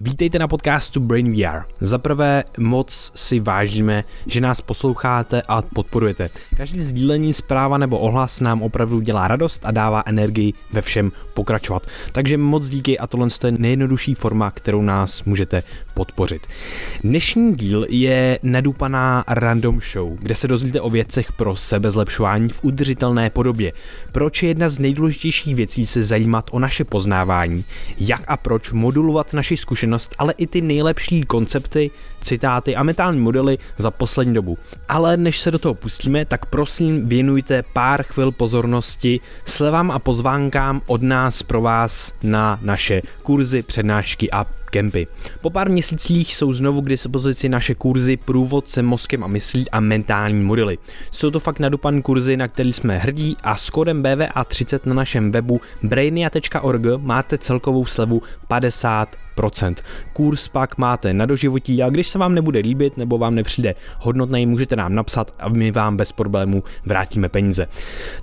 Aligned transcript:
Vítejte 0.00 0.38
na 0.38 0.48
podcastu 0.48 1.00
Brain 1.00 1.32
VR. 1.32 1.62
Za 1.80 1.98
prvé 1.98 2.44
moc 2.58 3.12
si 3.14 3.40
vážíme, 3.40 4.04
že 4.26 4.40
nás 4.40 4.60
posloucháte 4.60 5.42
a 5.48 5.62
podporujete. 5.62 6.30
Každý 6.56 6.82
sdílení 6.82 7.34
zpráva 7.34 7.78
nebo 7.78 7.98
ohlas 7.98 8.40
nám 8.40 8.62
opravdu 8.62 9.00
dělá 9.00 9.28
radost 9.28 9.60
a 9.64 9.70
dává 9.70 10.02
energii 10.06 10.52
ve 10.72 10.82
všem 10.82 11.12
pokračovat. 11.34 11.86
Takže 12.12 12.38
moc 12.38 12.68
díky 12.68 12.98
a 12.98 13.06
tohle 13.06 13.28
je 13.44 13.52
nejjednodušší 13.52 14.14
forma, 14.14 14.50
kterou 14.50 14.82
nás 14.82 15.24
můžete 15.24 15.62
podpořit. 15.94 16.46
Dnešní 17.04 17.54
díl 17.54 17.86
je 17.88 18.38
nedupaná 18.42 19.24
random 19.28 19.80
show, 19.92 20.18
kde 20.18 20.34
se 20.34 20.48
dozvíte 20.48 20.80
o 20.80 20.90
věcech 20.90 21.32
pro 21.32 21.56
sebezlepšování 21.56 22.48
v 22.48 22.64
udržitelné 22.64 23.30
podobě. 23.30 23.72
Proč 24.12 24.42
je 24.42 24.48
jedna 24.48 24.68
z 24.68 24.78
nejdůležitějších 24.78 25.54
věcí 25.54 25.86
se 25.86 26.02
zajímat 26.02 26.44
o 26.50 26.58
naše 26.58 26.84
poznávání, 26.84 27.64
jak 27.98 28.24
a 28.28 28.36
proč 28.36 28.72
modulovat 28.72 29.32
naši 29.32 29.56
zkušenost, 29.56 29.87
ale 30.18 30.34
i 30.36 30.46
ty 30.46 30.60
nejlepší 30.60 31.22
koncepty, 31.22 31.90
citáty 32.20 32.76
a 32.76 32.82
mentální 32.82 33.20
modely 33.20 33.58
za 33.78 33.90
poslední 33.90 34.34
dobu. 34.34 34.58
Ale 34.88 35.16
než 35.16 35.40
se 35.40 35.50
do 35.50 35.58
toho 35.58 35.74
pustíme, 35.74 36.24
tak 36.24 36.46
prosím 36.46 37.08
věnujte 37.08 37.62
pár 37.72 38.02
chvil 38.02 38.32
pozornosti 38.32 39.20
slevám 39.44 39.90
a 39.90 39.98
pozvánkám 39.98 40.82
od 40.86 41.02
nás 41.02 41.42
pro 41.42 41.60
vás 41.60 42.12
na 42.22 42.58
naše 42.62 43.02
kurzy, 43.22 43.62
přednášky 43.62 44.30
a 44.30 44.46
kempy. 44.70 45.06
Po 45.40 45.50
pár 45.50 45.70
měsících 45.70 46.34
jsou 46.34 46.52
znovu 46.52 46.80
k 46.80 46.88
dispozici 46.88 47.48
naše 47.48 47.74
kurzy 47.74 48.16
Průvodce 48.16 48.82
mozkem 48.82 49.24
a 49.24 49.26
myslí 49.26 49.70
a 49.70 49.80
mentální 49.80 50.44
modely. 50.44 50.78
Jsou 51.10 51.30
to 51.30 51.40
fakt 51.40 51.60
nadupané 51.60 52.02
kurzy, 52.02 52.36
na 52.36 52.48
který 52.48 52.72
jsme 52.72 52.98
hrdí 52.98 53.36
a 53.42 53.56
s 53.56 53.70
kódem 53.70 54.02
BVA30 54.02 54.80
na 54.84 54.94
našem 54.94 55.32
webu 55.32 55.60
brainia.org 55.82 56.82
máte 57.02 57.38
celkovou 57.38 57.86
slevu 57.86 58.22
50% 58.50 59.06
Kurs 60.12 60.48
pak 60.48 60.78
máte 60.78 61.14
na 61.14 61.26
doživotí 61.26 61.82
a 61.82 61.90
když 61.90 62.08
se 62.08 62.18
vám 62.18 62.34
nebude 62.34 62.58
líbit 62.58 62.96
nebo 62.96 63.18
vám 63.18 63.34
nepřijde 63.34 63.74
hodnotný, 63.98 64.46
můžete 64.46 64.76
nám 64.76 64.94
napsat 64.94 65.34
a 65.38 65.48
my 65.48 65.70
vám 65.70 65.96
bez 65.96 66.12
problémů 66.12 66.62
vrátíme 66.86 67.28
peníze. 67.28 67.68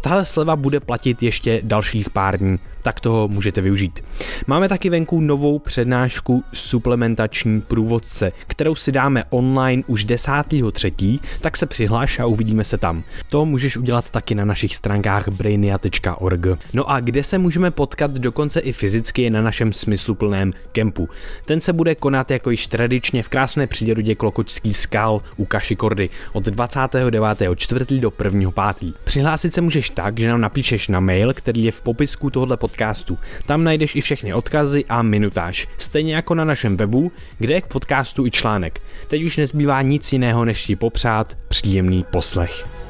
Tahle 0.01 0.25
sleva 0.25 0.55
bude 0.55 0.79
platit 0.79 1.23
ještě 1.23 1.61
dalších 1.63 2.09
pár 2.09 2.37
dní, 2.39 2.59
tak 2.83 2.99
toho 2.99 3.27
můžete 3.27 3.61
využít. 3.61 4.03
Máme 4.47 4.69
taky 4.69 4.89
venku 4.89 5.19
novou 5.19 5.59
přednášku 5.59 6.34
suplementační 6.53 7.61
průvodce, 7.61 8.31
kterou 8.47 8.75
si 8.75 8.91
dáme 8.91 9.23
online 9.29 9.83
už 9.87 10.05
10.3., 10.05 11.19
tak 11.41 11.57
se 11.57 11.65
přihláš 11.65 12.19
a 12.19 12.25
uvidíme 12.25 12.63
se 12.63 12.77
tam. 12.77 13.03
To 13.29 13.45
můžeš 13.45 13.77
udělat 13.77 14.09
taky 14.09 14.35
na 14.35 14.45
našich 14.45 14.75
stránkách 14.75 15.29
brainia.org. 15.29 16.45
No 16.73 16.89
a 16.89 16.99
kde 16.99 17.23
se 17.23 17.37
můžeme 17.37 17.71
potkat 17.71 18.11
dokonce 18.11 18.59
i 18.59 18.73
fyzicky 18.73 19.21
je 19.21 19.31
na 19.31 19.41
našem 19.41 19.73
smysluplném 19.73 20.53
kempu. 20.71 21.09
Ten 21.45 21.61
se 21.61 21.73
bude 21.73 21.95
konat 21.95 22.31
jako 22.31 22.51
již 22.51 22.67
tradičně 22.67 23.23
v 23.23 23.29
krásné 23.29 23.67
přírodě 23.67 24.15
Klokočský 24.15 24.73
skal 24.73 25.21
u 25.37 25.45
Kašikordy 25.45 26.09
od 26.33 26.47
29.4. 26.47 27.99
do 27.99 28.09
1.5. 28.09 28.93
Přihlásit 29.03 29.53
se 29.53 29.61
můžeš 29.61 29.89
tak, 29.89 30.19
že 30.19 30.27
nám 30.27 30.41
napíšeš 30.41 30.87
na 30.87 30.99
mail, 30.99 31.33
který 31.33 31.63
je 31.63 31.71
v 31.71 31.81
popisku 31.81 32.29
tohoto 32.29 32.57
podcastu. 32.57 33.17
Tam 33.45 33.63
najdeš 33.63 33.95
i 33.95 34.01
všechny 34.01 34.33
odkazy 34.33 34.85
a 34.89 35.01
minutáž. 35.01 35.67
Stejně 35.77 36.15
jako 36.15 36.24
na 36.33 36.45
našem 36.45 36.77
webu, 36.77 37.11
kde 37.37 37.53
je 37.53 37.61
k 37.61 37.67
podcastu 37.67 38.25
i 38.25 38.31
článek. 38.31 38.81
Teď 39.07 39.23
už 39.23 39.37
nezbývá 39.37 39.81
nic 39.81 40.13
jiného, 40.13 40.45
než 40.45 40.65
ti 40.65 40.75
popřát 40.75 41.37
příjemný 41.47 42.05
poslech. 42.11 42.84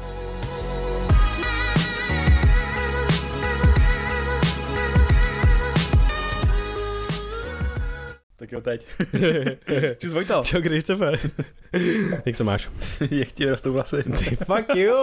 Tak 8.46 8.52
jo, 8.52 8.60
teď. 8.60 8.86
Čus 9.98 10.12
Vojto. 10.12 10.42
Čau, 10.44 10.60
když 10.60 10.84
tepe. 10.84 11.12
Jak 12.26 12.36
se 12.36 12.44
máš? 12.44 12.70
Jak 13.10 13.32
ti 13.32 13.50
rostou 13.50 13.72
vlasy? 13.72 13.96
Ty 14.02 14.36
fuck 14.36 14.74
you. 14.74 14.94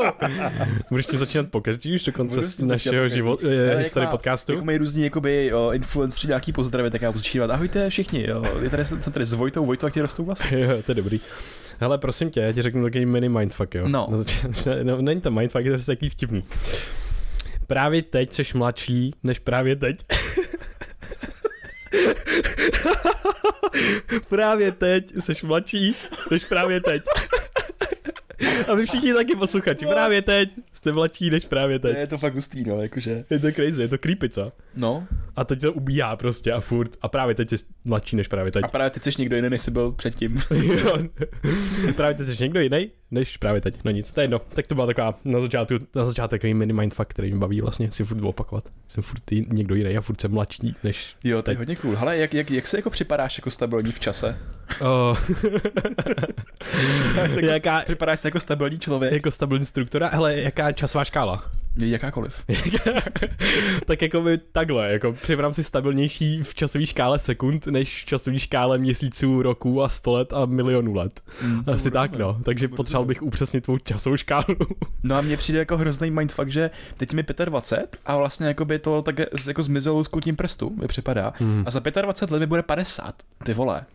Budeš 0.90 1.06
tím 1.06 1.20
začínat 1.20 1.50
pokaždý 1.50 1.96
už 1.96 2.04
do 2.04 2.12
konce 2.12 2.66
našeho 2.66 3.10
života, 3.10 3.48
je, 3.48 3.76
historie 3.78 4.08
podcastu? 4.08 4.54
Jak 4.54 4.64
mají 4.64 4.78
různí 4.78 5.04
jakoby, 5.04 5.46
jo, 5.46 5.72
influenceri 5.72 6.28
nějaký 6.28 6.54
pozdravy, 6.54 6.92
tak 6.92 7.02
já 7.02 7.12
budu 7.12 7.20
začívat. 7.20 7.52
Ahojte 7.52 7.90
všichni, 7.90 8.26
jo. 8.28 8.44
Je 8.62 8.70
tady, 8.70 8.86
jsem 8.86 9.00
tady 9.00 9.26
s 9.26 9.34
Vojtou, 9.34 9.66
Vojto, 9.66 9.88
jak 9.88 9.94
ti 9.94 10.02
rostou 10.02 10.26
vlasy? 10.26 10.60
Jo, 10.60 10.84
to 10.86 10.92
je 10.92 10.96
dobrý. 10.96 11.20
Hele, 11.80 11.98
prosím 11.98 12.32
tě, 12.32 12.40
já 12.40 12.52
ti 12.52 12.62
řeknu 12.62 12.84
takový 12.84 13.06
mini 13.06 13.30
mindfuck, 13.30 13.76
jo. 13.76 13.88
No. 13.88 14.08
Na 14.12 14.18
zač- 14.18 14.66
ne, 14.66 14.84
no 14.84 15.02
není 15.02 15.22
to 15.22 15.32
mindfuck, 15.32 15.66
je 15.66 15.78
to 15.78 15.86
takový 15.86 16.10
vtipný. 16.10 16.44
Právě 17.68 18.02
teď 18.02 18.34
jsi 18.34 18.44
mladší, 18.58 19.14
než 19.24 19.40
právě 19.40 19.76
teď. 19.76 19.98
právě 24.30 24.72
teď 24.72 25.14
jsi 25.20 25.34
mladší, 25.48 25.96
než 26.32 26.46
právě 26.46 26.82
teď. 26.82 27.04
A 28.68 28.74
vy 28.74 28.86
všichni 28.86 29.14
taky 29.14 29.36
posluchači, 29.36 29.86
právě 29.86 30.22
teď 30.22 30.50
jste 30.72 30.92
mladší 30.92 31.30
než 31.30 31.46
právě 31.46 31.80
teď. 31.80 31.98
Je 31.98 32.08
to 32.08 32.18
fakt 32.18 32.34
hustý, 32.36 32.64
no, 32.64 32.82
jakože. 32.82 33.26
Je 33.30 33.40
to 33.40 33.52
crazy, 33.52 33.82
je 33.82 33.88
to 33.88 33.98
creepy, 33.98 34.30
co? 34.30 34.52
No. 34.76 35.08
A 35.36 35.44
teď 35.44 35.62
to 35.62 35.74
ubíhá 35.74 36.16
prostě 36.16 36.52
a 36.52 36.60
furt. 36.60 36.98
A 37.02 37.08
právě 37.08 37.36
teď 37.36 37.50
jsi 37.50 37.56
mladší 37.86 38.16
než 38.16 38.28
právě 38.28 38.52
teď. 38.52 38.64
A 38.64 38.68
právě 38.68 38.90
teď 38.90 39.04
jsi 39.04 39.12
někdo 39.18 39.36
jiný, 39.36 39.50
než 39.50 39.62
jsi 39.62 39.72
byl 39.72 39.92
předtým. 39.92 40.42
jo. 40.52 40.98
právě 41.96 42.16
teď 42.16 42.28
jsi 42.28 42.44
někdo 42.44 42.60
jiný, 42.60 42.92
než 43.14 43.38
právě 43.38 43.62
teď. 43.62 43.76
No 43.84 43.92
nic, 43.92 44.14
to 44.14 44.22
je 44.22 44.24
jedno. 44.24 44.40
Tak 44.40 44.68
to 44.68 44.76
byla 44.76 44.88
taková 44.88 45.20
na 45.26 45.40
začátku, 45.40 45.76
na 45.96 46.06
začátek 46.06 46.42
takový 46.42 46.54
mini 46.54 46.74
mindfuck, 46.74 47.08
který 47.08 47.32
mě 47.32 47.40
baví 47.40 47.62
vlastně 47.62 47.92
si 47.92 48.04
furt 48.04 48.24
opakovat. 48.24 48.64
Jsem 48.90 49.04
furt 49.04 49.20
tý, 49.26 49.46
někdo 49.50 49.76
jiný 49.76 49.98
a 49.98 50.02
furt 50.02 50.22
jsem 50.22 50.32
mladší 50.32 50.76
než 50.84 51.16
Jo, 51.24 51.42
to 51.42 51.52
je 51.52 51.58
hodně 51.58 51.76
cool. 51.76 51.96
Hele, 51.96 52.18
jak, 52.18 52.34
jak, 52.34 52.52
jak 52.52 52.68
se 52.68 52.78
jako 52.78 52.90
připadáš 52.90 53.38
jako 53.38 53.52
stabilní 53.52 53.92
v 53.92 54.00
čase? 54.00 54.38
Oh. 54.82 55.18
Se 57.28 57.36
jako, 57.42 57.46
jaká, 57.46 57.82
Připadáš 57.86 58.20
se 58.20 58.28
jako 58.28 58.40
stabilní 58.40 58.80
člověk? 58.80 59.14
jako 59.14 59.32
stabilní 59.32 59.66
struktura, 59.66 60.08
hele, 60.14 60.36
jaká 60.40 60.72
časová 60.72 61.04
škála? 61.06 61.52
Jakákoliv. 61.76 62.46
tak 63.86 64.02
jako 64.02 64.22
by 64.22 64.38
takhle, 64.38 64.92
jako 64.92 65.14
připravám 65.14 65.54
si 65.54 65.64
stabilnější 65.64 66.42
v 66.44 66.56
časové 66.56 66.86
škále 66.86 67.20
sekund, 67.20 67.68
než 67.68 68.04
v 68.04 68.06
časové 68.06 68.40
škále 68.40 68.78
měsíců, 68.78 69.42
roků 69.42 69.84
a 69.84 69.90
sto 69.90 70.14
let 70.14 70.34
a 70.34 70.46
milionů 70.46 70.94
let. 70.94 71.22
Mm, 71.42 71.64
Asi 71.74 71.92
tak, 71.92 72.16
no. 72.16 72.38
Takže 72.44 72.68
potřeboval 72.68 73.06
bych 73.06 73.22
upřesnit 73.22 73.64
tvou 73.64 73.78
časovou 73.78 74.18
škálu. 74.18 74.56
No 75.04 75.16
a 75.16 75.22
mně 75.22 75.38
přijde 75.38 75.60
jako 75.60 75.78
hrozný 75.78 76.12
mindfuck, 76.12 76.48
že 76.50 76.70
teď 76.98 77.14
mi 77.14 77.24
25 77.46 77.98
a 78.06 78.18
vlastně 78.18 78.48
jako 78.48 78.66
by 78.66 78.80
to 78.80 79.02
tak 79.02 79.16
jako 79.48 79.64
zmizelo 79.64 79.98
lusknutím 79.98 80.36
prstu, 80.36 80.70
mi 80.70 80.88
připadá. 80.88 81.34
Hmm. 81.38 81.64
A 81.68 81.72
za 81.72 81.80
25 82.02 82.34
let 82.34 82.40
mi 82.40 82.48
bude 82.48 82.62
50, 82.62 83.16
ty 83.44 83.54
vole. 83.54 83.86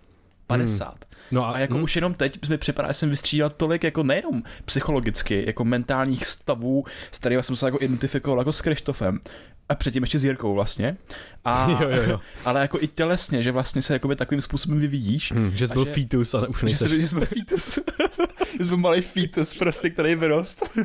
50. 0.46 1.04
No 1.30 1.48
A 1.48 1.58
jako 1.58 1.74
hm, 1.78 1.82
už 1.82 1.96
jenom 1.96 2.14
teď 2.14 2.48
mi 2.48 2.58
připadá, 2.58 2.88
že 2.88 2.94
jsem 2.94 3.10
vystřídal 3.10 3.50
tolik 3.50 3.84
jako 3.84 4.02
nejenom 4.02 4.42
psychologicky, 4.64 5.44
jako 5.46 5.64
mentálních 5.64 6.26
stavů, 6.26 6.84
s 7.12 7.18
kterými 7.18 7.42
jsem 7.42 7.56
se 7.56 7.66
jako 7.66 7.78
identifikoval 7.80 8.38
jako 8.38 8.52
s 8.52 8.60
Krištofem. 8.60 9.20
A 9.68 9.74
předtím 9.74 10.02
ještě 10.02 10.18
s 10.18 10.24
Jirkou 10.24 10.54
vlastně. 10.54 10.96
A, 11.44 11.70
Jo, 11.82 11.88
jo, 11.90 12.02
jo. 12.02 12.20
Ale 12.44 12.60
jako 12.60 12.78
i 12.80 12.86
tělesně, 12.88 13.42
že 13.42 13.52
vlastně 13.52 13.82
se 13.82 13.92
jakoby 13.92 14.16
takovým 14.16 14.42
způsobem 14.42 14.80
vyvíjíš. 14.80 15.32
Hm, 15.32 15.50
že 15.54 15.66
jsi 15.68 15.72
A 15.72 15.74
byl 15.74 15.84
že- 15.84 15.92
fetus, 15.92 16.34
ale 16.34 16.48
už 16.48 16.60
Že, 16.60 16.66
nejseš. 16.66 16.90
jsme, 16.90 17.00
že 17.00 17.08
jsme 17.08 17.26
fetus. 17.26 17.78
že 18.58 18.64
jsme 18.64 18.76
malý 18.76 19.02
fetus 19.02 19.54
prostě, 19.54 19.90
který 19.90 20.14
vyrost. 20.14 20.78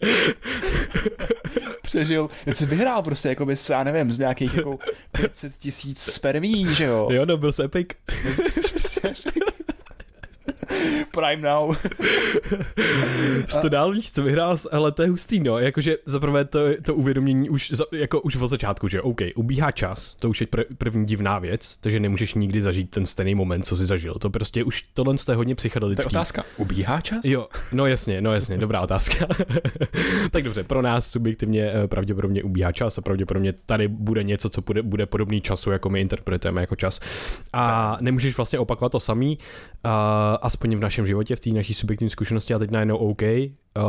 Přežil, 1.82 2.28
jsi 2.52 2.66
vyhrál 2.66 3.02
prostě, 3.02 3.28
jako 3.28 3.46
bys, 3.46 3.70
já 3.70 3.84
nevím, 3.84 4.12
z 4.12 4.18
nějakých 4.18 4.54
jako 4.54 4.78
500 5.12 5.56
tisíc 5.58 6.02
spermí, 6.02 6.74
že 6.74 6.84
jo? 6.84 7.08
Jo, 7.12 7.26
no, 7.26 7.36
byl 7.36 7.52
jsi 7.52 7.62
epic. 7.62 7.88
Jsi 8.48 8.60
prostě 8.70 9.14
Prime 11.10 11.42
now. 11.42 11.76
Jsi 13.46 13.60
to 13.60 13.68
dál 13.68 13.92
víš, 13.92 14.12
co 14.12 14.22
vyhrál, 14.22 14.56
ale 14.72 14.92
to 14.92 15.02
je 15.02 15.08
hustý, 15.08 15.40
no, 15.40 15.58
jakože 15.58 15.96
zaprvé 16.06 16.44
to, 16.44 16.60
to 16.82 16.94
uvědomění 16.94 17.50
už, 17.50 17.70
za, 17.70 17.84
jako 17.92 18.20
už 18.20 18.36
od 18.36 18.48
začátku, 18.48 18.88
že 18.88 19.02
OK, 19.02 19.20
ubíhá 19.36 19.70
čas, 19.70 20.16
to 20.18 20.28
už 20.28 20.40
je 20.40 20.46
pr- 20.46 20.64
první 20.78 21.06
divná 21.06 21.38
věc, 21.38 21.76
takže 21.76 22.00
nemůžeš 22.00 22.34
nikdy 22.34 22.62
zažít 22.62 22.90
ten 22.90 23.06
stejný 23.06 23.34
moment, 23.34 23.62
co 23.62 23.76
jsi 23.76 23.86
zažil, 23.86 24.14
to 24.14 24.30
prostě 24.30 24.64
už 24.64 24.82
tohle 24.94 25.14
je 25.28 25.34
hodně 25.34 25.54
To 25.54 25.68
je 25.68 26.06
otázka. 26.06 26.44
Ubíhá 26.56 27.00
čas? 27.00 27.24
Jo, 27.24 27.48
no 27.72 27.86
jasně, 27.86 28.20
no 28.20 28.34
jasně, 28.34 28.58
dobrá 28.58 28.80
otázka. 28.80 29.26
tak 30.30 30.42
dobře, 30.42 30.64
pro 30.64 30.82
nás 30.82 31.10
subjektivně 31.10 31.70
eh, 31.72 31.88
pravděpodobně 31.88 32.42
ubíhá 32.42 32.72
čas 32.72 32.98
a 32.98 33.00
pravděpodobně 33.00 33.52
tady 33.52 33.88
bude 33.88 34.22
něco, 34.22 34.50
co 34.50 34.60
bude, 34.60 34.82
bude 34.82 35.06
podobný 35.06 35.40
času, 35.40 35.70
jako 35.70 35.90
my 35.90 36.00
interpretujeme 36.00 36.60
jako 36.60 36.76
čas. 36.76 37.00
A 37.52 37.96
nemůžeš 38.00 38.36
vlastně 38.36 38.58
opakovat 38.58 38.92
to 38.92 39.00
samý, 39.00 39.38
uh, 39.84 39.90
aspoň 40.42 40.65
v 40.74 40.80
našem 40.80 41.06
životě, 41.06 41.36
v 41.36 41.40
té 41.40 41.50
naší 41.50 41.74
subjektivní 41.74 42.10
zkušenosti 42.10 42.54
a 42.54 42.58
teď 42.58 42.70
najednou 42.70 42.96
OK, 42.96 43.22
uh, 43.22 43.48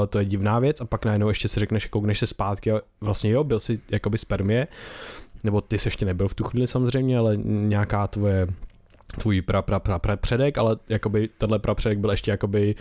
to 0.10 0.20
je 0.20 0.26
divná 0.26 0.60
věc 0.60 0.82
a 0.82 0.86
pak 0.86 1.06
najednou 1.06 1.30
ještě 1.30 1.48
si 1.48 1.60
řekneš, 1.60 1.86
koukneš 1.86 2.20
se 2.20 2.28
zpátky 2.28 2.72
a 2.72 2.82
vlastně 3.02 3.32
jo, 3.32 3.44
byl 3.44 3.60
jsi 3.60 3.80
jakoby 3.92 4.18
spermie, 4.18 4.68
nebo 5.44 5.62
ty 5.62 5.78
jsi 5.78 5.88
ještě 5.88 6.06
nebyl 6.06 6.28
v 6.28 6.34
tu 6.34 6.44
chvíli 6.44 6.68
samozřejmě, 6.68 7.18
ale 7.18 7.38
nějaká 7.44 8.08
tvoje 8.08 8.48
tvůj 9.20 9.42
pra, 9.42 9.62
pra, 9.62 9.80
pra, 9.80 10.00
pra 10.00 10.18
předek, 10.18 10.58
ale 10.58 10.78
jakoby 10.90 11.30
tenhle 11.38 11.60
prapředek 11.60 12.00
byl 12.00 12.10
ještě 12.12 12.32
jakoby 12.32 12.76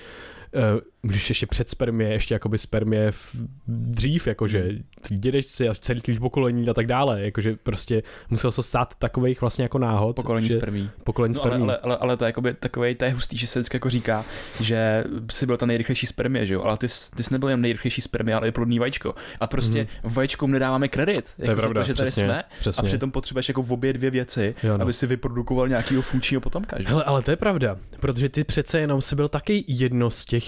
uh, 0.55 0.81
můžeš 1.07 1.29
ještě 1.29 1.47
před 1.47 1.71
spermie, 1.71 2.13
ještě 2.13 2.35
jakoby 2.35 2.59
spermie 2.59 3.13
v, 3.13 3.37
dřív, 3.69 4.27
jakože 4.27 4.69
tvý 5.01 5.19
dědečci 5.19 5.69
a 5.69 5.75
celý 5.75 6.01
tvý 6.01 6.19
pokolení 6.19 6.69
a 6.69 6.75
tak 6.75 6.87
dále, 6.87 7.23
jakože 7.23 7.57
prostě 7.63 8.03
musel 8.31 8.53
se 8.53 8.63
stát 8.63 8.95
takových 8.95 9.41
vlastně 9.41 9.63
jako 9.63 9.79
náhod. 9.79 10.17
Pokolení 10.17 10.49
že, 10.49 10.57
spermí. 10.57 10.91
Pokolení 11.05 11.35
No, 11.37 11.41
spermí. 11.43 11.63
ale, 11.65 11.77
ale, 11.77 11.79
ale, 11.83 11.97
ale 11.97 12.17
to 12.17 12.25
je 12.25 12.29
jakoby 12.29 12.55
takovej, 12.55 12.95
to 12.95 13.05
je 13.05 13.11
hustý, 13.13 13.39
že 13.39 13.47
se 13.47 13.59
vždycky 13.59 13.77
jako 13.77 13.91
říká, 13.91 14.25
že 14.61 15.05
jsi 15.31 15.47
byl 15.47 15.57
ta 15.57 15.67
nejrychlejší 15.67 16.07
spermie, 16.07 16.47
že 16.47 16.55
jo, 16.55 16.63
ale 16.63 16.77
ty, 16.79 16.89
jsi- 16.89 17.11
ty 17.17 17.23
jsi 17.23 17.35
nebyl 17.35 17.49
jen 17.49 17.61
nejrychlejší 17.61 18.01
spermie, 18.03 18.35
ale 18.37 18.49
i 18.49 18.53
plodný 18.53 18.79
vajíčko. 18.79 19.15
A 19.41 19.47
prostě 19.47 19.83
mm-hmm. 19.83 20.11
vajíčkům 20.15 20.51
nedáváme 20.51 20.89
kredit, 20.89 21.33
jako 21.39 21.51
Mhm. 21.53 21.61
pravda, 21.61 21.81
za 21.81 21.85
to, 21.85 21.87
že 21.89 21.95
tady 21.95 22.07
přesně, 22.11 22.25
jsme. 22.25 22.45
přesně. 22.59 22.81
A 22.81 22.85
přitom 22.87 23.11
potřebuješ 23.11 23.49
jako 23.49 23.63
v 23.63 23.73
obě 23.73 23.93
dvě 23.93 24.11
věci, 24.11 24.55
Jo, 24.63 24.77
no. 24.79 24.83
aby 24.83 24.93
si 24.93 25.07
vyprodukoval 25.07 25.69
nějakého 25.69 26.03
funkčního 26.03 26.41
potomka, 26.41 26.77
že? 26.83 26.89
Hele, 26.89 27.05
ale 27.05 27.23
to 27.23 27.31
je 27.31 27.37
pravda, 27.37 27.77
protože 28.01 28.29
ty 28.29 28.45
přece 28.45 28.81
jenom 28.81 29.03
jsi 29.03 29.17
byl 29.17 29.29
taky 29.29 29.65
jedno 29.69 30.11
z 30.11 30.25
těch 30.25 30.45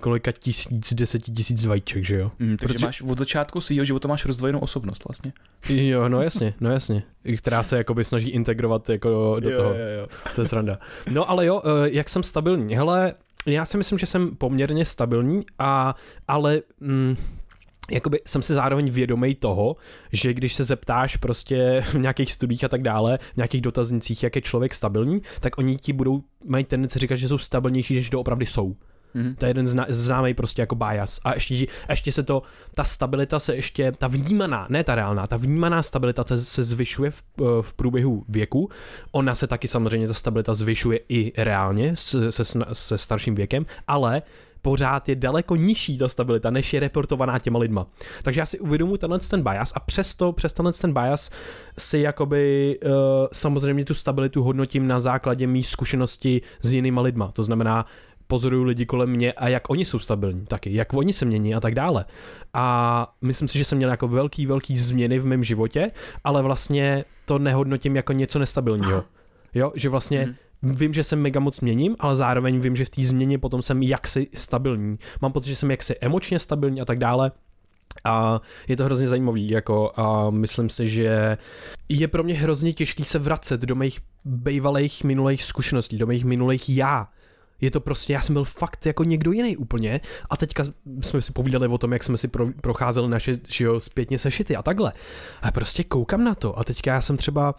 několika 0.00 0.32
tisíc, 0.32 0.94
deseti 0.94 1.32
tisíc 1.32 1.64
vajíček, 1.64 2.04
že 2.04 2.16
jo? 2.16 2.32
Mm, 2.38 2.56
takže 2.56 2.74
Protože- 2.74 2.86
máš 2.86 3.02
od 3.02 3.18
začátku 3.18 3.60
svého 3.60 3.84
života 3.84 4.08
máš 4.08 4.24
rozdvojenou 4.24 4.58
osobnost 4.58 5.04
vlastně. 5.08 5.32
Jo, 5.68 6.08
no 6.08 6.22
jasně, 6.22 6.54
no 6.60 6.70
jasně. 6.70 7.02
Která 7.38 7.62
se 7.62 7.76
jakoby 7.76 8.04
snaží 8.04 8.28
integrovat 8.28 8.88
jako 8.88 9.36
do 9.40 9.56
toho. 9.56 9.74
jo. 9.74 10.06
To 10.34 10.40
je 10.40 10.48
sranda. 10.48 10.78
No 11.10 11.30
ale 11.30 11.46
jo, 11.46 11.62
eh, 11.64 11.90
jak 11.90 12.08
jsem 12.08 12.22
stabilní? 12.22 12.76
Hele, 12.76 13.14
já 13.46 13.64
si 13.64 13.76
myslím, 13.76 13.98
že 13.98 14.06
jsem 14.06 14.36
poměrně 14.36 14.84
stabilní, 14.84 15.42
a, 15.58 15.94
ale 16.28 16.60
mm, 16.80 17.16
jakoby 17.90 18.20
jsem 18.26 18.42
si 18.42 18.54
zároveň 18.54 18.90
vědomý 18.90 19.34
toho, 19.34 19.76
že 20.12 20.34
když 20.34 20.54
se 20.54 20.64
zeptáš 20.64 21.16
prostě 21.16 21.82
v 21.86 21.94
nějakých 21.94 22.32
studiích 22.32 22.64
a 22.64 22.68
tak 22.68 22.82
dále, 22.82 23.18
v 23.32 23.36
nějakých 23.36 23.60
dotaznicích, 23.60 24.22
jak 24.22 24.36
je 24.36 24.42
člověk 24.42 24.74
stabilní, 24.74 25.22
tak 25.40 25.58
oni 25.58 25.76
ti 25.76 25.92
budou, 25.92 26.22
mají 26.44 26.64
tendenci 26.64 26.98
říkat, 26.98 27.14
že 27.16 27.28
jsou 27.28 27.38
stabilnější, 27.38 27.94
než 27.94 28.10
doopravdy 28.10 28.46
jsou. 28.46 28.76
Mhm. 29.14 29.34
To 29.34 29.44
je 29.44 29.50
jeden 29.50 29.66
zna, 29.66 29.86
známý 29.88 30.34
prostě 30.34 30.62
jako 30.62 30.74
bias. 30.74 31.20
A 31.24 31.34
ještě, 31.34 31.66
ještě 31.88 32.12
se 32.12 32.22
to, 32.22 32.42
ta 32.74 32.84
stabilita 32.84 33.38
se 33.38 33.54
ještě, 33.56 33.92
ta 33.92 34.06
vnímaná, 34.06 34.66
ne 34.70 34.84
ta 34.84 34.94
reálná, 34.94 35.26
ta 35.26 35.36
vnímaná 35.36 35.82
stabilita 35.82 36.24
se, 36.24 36.38
se 36.38 36.64
zvyšuje 36.64 37.10
v, 37.10 37.22
eh, 37.40 37.44
v 37.60 37.72
průběhu 37.72 38.24
věku. 38.28 38.70
Ona 39.12 39.34
se 39.34 39.46
taky 39.46 39.68
samozřejmě, 39.68 40.08
ta 40.08 40.14
stabilita 40.14 40.54
zvyšuje 40.54 41.00
i 41.08 41.32
reálně 41.36 41.96
se, 41.96 42.32
se, 42.32 42.44
se 42.72 42.98
starším 42.98 43.34
věkem, 43.34 43.66
ale 43.86 44.22
pořád 44.62 45.08
je 45.08 45.16
daleko 45.16 45.56
nižší 45.56 45.98
ta 45.98 46.08
stabilita, 46.08 46.50
než 46.50 46.72
je 46.72 46.80
reportovaná 46.80 47.38
těma 47.38 47.58
lidma. 47.58 47.86
Takže 48.22 48.40
já 48.40 48.46
si 48.46 48.58
uvědomuji 48.58 48.96
tenhle 48.96 49.18
ten 49.18 49.42
bias 49.42 49.72
a 49.76 49.80
přesto, 49.80 50.32
přes 50.32 50.52
tenhle 50.52 50.72
ten 50.72 50.92
bias 50.92 51.30
si 51.78 51.98
jakoby 51.98 52.78
uh, 52.84 52.90
samozřejmě 53.32 53.84
tu 53.84 53.94
stabilitu 53.94 54.42
hodnotím 54.42 54.86
na 54.86 55.00
základě 55.00 55.46
mých 55.46 55.68
zkušenosti 55.68 56.42
s 56.60 56.72
jinýma 56.72 57.02
lidma. 57.02 57.32
To 57.32 57.42
znamená, 57.42 57.86
pozoruju 58.30 58.62
lidi 58.64 58.86
kolem 58.86 59.10
mě 59.10 59.32
a 59.32 59.48
jak 59.48 59.70
oni 59.70 59.84
jsou 59.84 59.98
stabilní 59.98 60.46
taky, 60.46 60.74
jak 60.74 60.94
oni 60.94 61.12
se 61.12 61.24
mění 61.24 61.54
a 61.54 61.60
tak 61.60 61.74
dále. 61.74 62.04
A 62.54 63.14
myslím 63.22 63.48
si, 63.48 63.58
že 63.58 63.64
jsem 63.64 63.78
měl 63.78 63.90
jako 63.90 64.08
velký, 64.08 64.46
velký 64.46 64.76
změny 64.76 65.18
v 65.18 65.26
mém 65.26 65.44
životě, 65.44 65.90
ale 66.24 66.42
vlastně 66.42 67.04
to 67.24 67.38
nehodnotím 67.38 67.96
jako 67.96 68.12
něco 68.12 68.38
nestabilního. 68.38 69.04
Jo, 69.54 69.72
že 69.74 69.88
vlastně 69.88 70.34
Mhm. 70.62 70.74
vím, 70.74 70.92
že 70.94 71.04
se 71.04 71.16
mega 71.16 71.40
moc 71.40 71.60
měním, 71.60 71.96
ale 71.98 72.16
zároveň 72.16 72.60
vím, 72.60 72.76
že 72.76 72.84
v 72.84 72.90
té 72.90 73.02
změně 73.04 73.38
potom 73.38 73.62
jsem 73.62 73.82
jaksi 73.82 74.26
stabilní. 74.34 74.98
Mám 75.22 75.32
pocit, 75.32 75.48
že 75.50 75.56
jsem 75.56 75.70
jaksi 75.70 75.94
emočně 76.00 76.38
stabilní 76.38 76.80
a 76.80 76.84
tak 76.84 76.98
dále. 76.98 77.32
A 78.04 78.40
je 78.68 78.76
to 78.76 78.84
hrozně 78.84 79.08
zajímavý, 79.08 79.50
jako 79.50 79.92
a 79.96 80.30
myslím 80.30 80.68
si, 80.68 80.88
že 80.88 81.38
je 81.88 82.08
pro 82.08 82.22
mě 82.22 82.34
hrozně 82.34 82.72
těžký 82.72 83.04
se 83.04 83.18
vracet 83.18 83.60
do 83.60 83.74
mých 83.74 84.00
bývalých 84.24 85.04
minulých 85.04 85.44
zkušeností, 85.44 85.98
do 85.98 86.06
mých 86.06 86.24
minulých 86.24 86.68
já. 86.68 87.08
Je 87.60 87.70
to 87.70 87.80
prostě, 87.80 88.12
já 88.12 88.20
jsem 88.20 88.32
byl 88.32 88.44
fakt 88.44 88.86
jako 88.86 89.04
někdo 89.04 89.32
jiný 89.32 89.56
úplně. 89.56 90.00
A 90.30 90.36
teďka 90.36 90.64
jsme 91.02 91.22
si 91.22 91.32
povídali 91.32 91.68
o 91.68 91.78
tom, 91.78 91.92
jak 91.92 92.04
jsme 92.04 92.16
si 92.16 92.28
pro, 92.28 92.46
procházeli 92.60 93.08
naše 93.08 93.40
že 93.48 93.66
zpětně 93.78 94.18
sešity 94.18 94.56
a 94.56 94.62
takhle. 94.62 94.92
A 95.42 95.52
prostě 95.52 95.84
koukám 95.84 96.24
na 96.24 96.34
to. 96.34 96.58
A 96.58 96.64
teďka 96.64 96.92
já 96.94 97.00
jsem 97.00 97.16
třeba, 97.16 97.54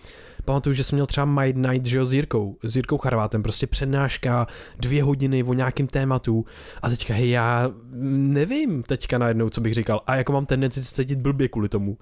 pamatuju, 0.45 0.73
že 0.73 0.83
jsem 0.83 0.95
měl 0.95 1.05
třeba 1.05 1.25
Might 1.25 1.57
Night 1.57 1.85
že 1.85 1.97
jo, 1.97 2.05
s 2.05 2.13
Jirkou, 2.13 2.57
s 2.63 2.75
Jirkou 2.75 2.97
Charvátem, 2.97 3.43
prostě 3.43 3.67
přednáška, 3.67 4.47
dvě 4.79 5.03
hodiny 5.03 5.43
o 5.43 5.53
nějakém 5.53 5.87
tématu. 5.87 6.45
A 6.81 6.89
teďka 6.89 7.13
hej, 7.13 7.29
já 7.29 7.71
nevím 7.91 8.83
teďka 8.83 9.17
najednou, 9.17 9.49
co 9.49 9.61
bych 9.61 9.73
říkal. 9.73 10.01
A 10.07 10.15
jako 10.15 10.33
mám 10.33 10.45
tendenci 10.45 10.83
se 10.83 10.95
cítit 10.95 11.19
blbě 11.19 11.47
kvůli 11.47 11.69
tomu. 11.69 11.97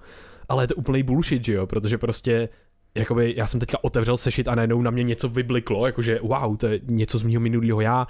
Ale 0.48 0.62
je 0.62 0.68
to 0.68 0.74
úplný 0.74 1.02
bullshit, 1.02 1.44
že 1.44 1.52
jo, 1.52 1.66
protože 1.66 1.98
prostě 1.98 2.48
jakoby 2.94 3.34
já 3.36 3.46
jsem 3.46 3.60
teďka 3.60 3.84
otevřel 3.84 4.16
sešit 4.16 4.48
a 4.48 4.54
najednou 4.54 4.82
na 4.82 4.90
mě 4.90 5.02
něco 5.02 5.28
vybliklo, 5.28 5.86
jakože 5.86 6.18
wow, 6.22 6.56
to 6.56 6.66
je 6.66 6.80
něco 6.86 7.18
z 7.18 7.22
mého 7.22 7.40
minulého 7.40 7.80
já. 7.80 8.06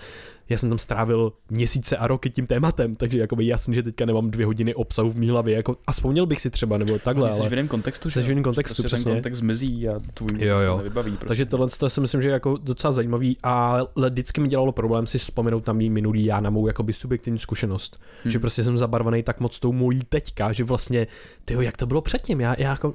Já 0.49 0.59
jsem 0.59 0.69
tam 0.69 0.79
strávil 0.79 1.33
měsíce 1.51 1.97
a 1.97 2.07
roky 2.07 2.31
tím 2.31 2.47
tématem, 2.47 2.97
takže 2.97 3.19
jakoby 3.19 3.47
jasný, 3.47 3.75
že 3.75 3.83
teďka 3.83 4.05
nemám 4.05 4.31
dvě 4.31 4.47
hodiny 4.47 4.75
obsahu 4.75 5.11
v 5.11 5.17
mý 5.17 5.29
hlavě, 5.29 5.57
jako 5.57 5.77
a 5.87 5.93
vzpomněl 5.93 6.27
bych 6.27 6.41
si 6.41 6.51
třeba, 6.51 6.79
nebo 6.79 6.99
takhle, 6.99 7.33
Jsi 7.33 7.39
v 7.39 7.43
ale... 7.43 7.51
jiném 7.53 7.69
kontextu, 7.69 8.11
Jsi 8.11 8.21
že 8.21 8.27
v 8.27 8.29
jiném 8.29 8.45
kontextu, 8.45 8.83
prostě 8.83 8.87
přesně. 8.97 9.05
ten 9.05 9.15
kontext 9.15 9.39
zmizí 9.39 9.89
a 9.89 9.99
tvůj 10.15 10.29
Jo, 10.39 10.59
se 10.59 10.65
jo. 10.65 10.77
nevybaví. 10.77 11.11
Prostě. 11.11 11.27
Takže 11.27 11.47
tohle 11.47 11.67
to 11.79 11.91
si 11.91 12.01
myslím, 12.01 12.23
že 12.23 12.29
je 12.29 12.33
jako 12.33 12.57
docela 12.63 12.93
zajímavý, 12.93 13.37
ale 13.43 13.87
vždycky 14.11 14.41
mi 14.41 14.49
dělalo 14.49 14.73
problém 14.73 15.07
si 15.07 15.19
vzpomenout 15.19 15.67
na 15.67 15.73
mý 15.73 15.91
minulý 15.91 16.25
já, 16.25 16.41
na 16.41 16.51
mou 16.51 16.67
jakoby 16.67 16.93
subjektivní 16.93 17.39
zkušenost. 17.39 18.01
Hmm. 18.25 18.33
Že 18.33 18.39
prostě 18.39 18.65
jsem 18.65 18.79
zabarvaný 18.79 19.23
tak 19.23 19.41
moc 19.41 19.59
tou 19.59 19.73
mojí 19.73 20.01
teďka, 20.09 20.53
že 20.53 20.65
vlastně, 20.65 21.07
tyjo, 21.45 21.61
jak 21.61 21.77
to 21.77 21.87
bylo 21.87 22.01
předtím, 22.01 22.41
já, 22.41 22.55
já 22.59 22.71
jako 22.71 22.95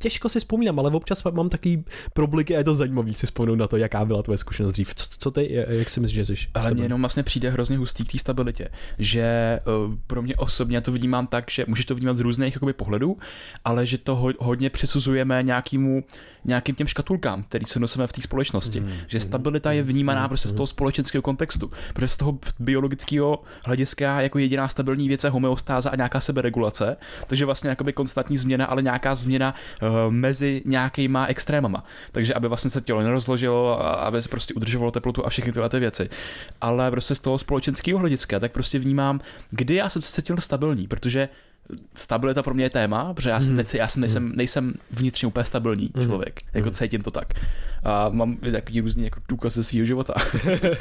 těžko 0.00 0.28
si 0.28 0.38
vzpomínám, 0.38 0.78
ale 0.78 0.90
občas 0.90 1.24
mám 1.24 1.48
takový 1.48 1.84
probliky 2.12 2.54
a 2.54 2.58
je 2.58 2.64
to 2.64 2.74
zajímavý 2.74 3.14
si 3.14 3.26
vzpomenout 3.26 3.56
na 3.56 3.66
to, 3.66 3.76
jaká 3.76 4.04
byla 4.04 4.22
tvoje 4.22 4.38
zkušenost 4.38 4.72
dřív. 4.72 4.94
Co, 4.94 5.06
co 5.18 5.30
ty, 5.30 5.64
jak 5.68 5.90
si 5.90 6.00
myslíš, 6.00 6.16
že 6.16 6.24
jsi? 6.24 6.34
Ale 6.54 6.74
mně 6.74 6.82
jenom 6.82 7.00
vlastně 7.00 7.22
přijde 7.22 7.50
hrozně 7.50 7.78
hustý 7.78 8.04
k 8.04 8.12
té 8.12 8.18
stabilitě, 8.18 8.68
že 8.98 9.60
uh, 9.86 9.94
pro 10.06 10.22
mě 10.22 10.36
osobně 10.36 10.76
já 10.76 10.80
to 10.80 10.92
vnímám 10.92 11.26
tak, 11.26 11.50
že 11.50 11.64
můžeš 11.68 11.86
to 11.86 11.94
vnímat 11.94 12.16
z 12.16 12.20
různých 12.20 12.54
jakoby, 12.54 12.72
pohledů, 12.72 13.18
ale 13.64 13.86
že 13.86 13.98
to 13.98 14.16
ho, 14.16 14.32
hodně 14.38 14.70
přisuzujeme 14.70 15.42
nějakýmu, 15.42 16.04
nějakým 16.44 16.74
těm 16.74 16.86
škatulkám, 16.86 17.42
který 17.42 17.64
se 17.66 17.80
nosíme 17.80 18.06
v 18.06 18.12
té 18.12 18.22
společnosti. 18.22 18.80
Mhm. 18.80 18.92
Že 19.06 19.20
stabilita 19.20 19.72
je 19.72 19.82
vnímaná 19.82 20.28
prostě 20.28 20.48
z 20.48 20.52
toho 20.52 20.66
společenského 20.66 21.22
kontextu, 21.22 21.70
protože 21.94 22.08
z 22.08 22.16
toho 22.16 22.38
biologického 22.58 23.42
hlediska 23.64 24.20
jako 24.20 24.38
jediná 24.38 24.68
stabilní 24.68 25.08
věc 25.08 25.24
je 25.24 25.30
homeostáza 25.30 25.90
a 25.90 25.96
nějaká 25.96 26.20
seberegulace, 26.20 26.96
takže 27.26 27.44
vlastně 27.44 27.70
jakoby 27.70 27.92
konstantní 27.92 28.38
změna, 28.38 28.66
ale 28.66 28.82
nějaká 28.82 29.14
změna 29.14 29.54
uh, 29.82 29.89
mezi 30.10 30.62
nějakýma 30.64 31.26
extrémama. 31.26 31.84
Takže 32.12 32.34
aby 32.34 32.48
vlastně 32.48 32.70
se 32.70 32.80
tělo 32.80 33.00
nerozložilo, 33.02 33.84
a 33.84 33.90
aby 33.92 34.22
se 34.22 34.28
prostě 34.28 34.54
udržovalo 34.54 34.90
teplotu 34.90 35.26
a 35.26 35.30
všechny 35.30 35.52
tyhle 35.52 35.68
ty 35.68 35.78
věci. 35.80 36.08
Ale 36.60 36.90
prostě 36.90 37.14
z 37.14 37.20
toho 37.20 37.38
společenského 37.38 37.98
hlediska, 37.98 38.40
tak 38.40 38.52
prostě 38.52 38.78
vnímám, 38.78 39.20
kdy 39.50 39.74
já 39.74 39.88
jsem 39.88 40.02
se 40.02 40.12
cítil 40.22 40.36
stabilní, 40.36 40.86
protože 40.86 41.28
stabilita 41.94 42.42
pro 42.42 42.54
mě 42.54 42.64
je 42.64 42.70
téma, 42.70 43.14
protože 43.14 43.30
já, 43.30 43.40
jsem, 43.40 43.48
Mhm. 43.48 43.56
neci, 43.56 43.78
já 43.78 43.88
jsem 43.88 44.00
nejsem, 44.00 44.32
nejsem 44.36 44.74
vnitřně 44.90 45.28
úplně 45.28 45.44
stabilní 45.44 45.90
Mhm. 45.94 46.06
člověk, 46.06 46.40
jako 46.54 46.66
Mhm. 46.66 46.74
cítím 46.74 47.02
to 47.02 47.10
tak. 47.10 47.28
A 47.84 48.08
mám 48.08 48.36
takový 48.36 48.80
různý 48.80 49.04
jako 49.04 49.20
důkaz 49.28 49.54
ze 49.54 49.64
svého 49.64 49.86
života. 49.86 50.14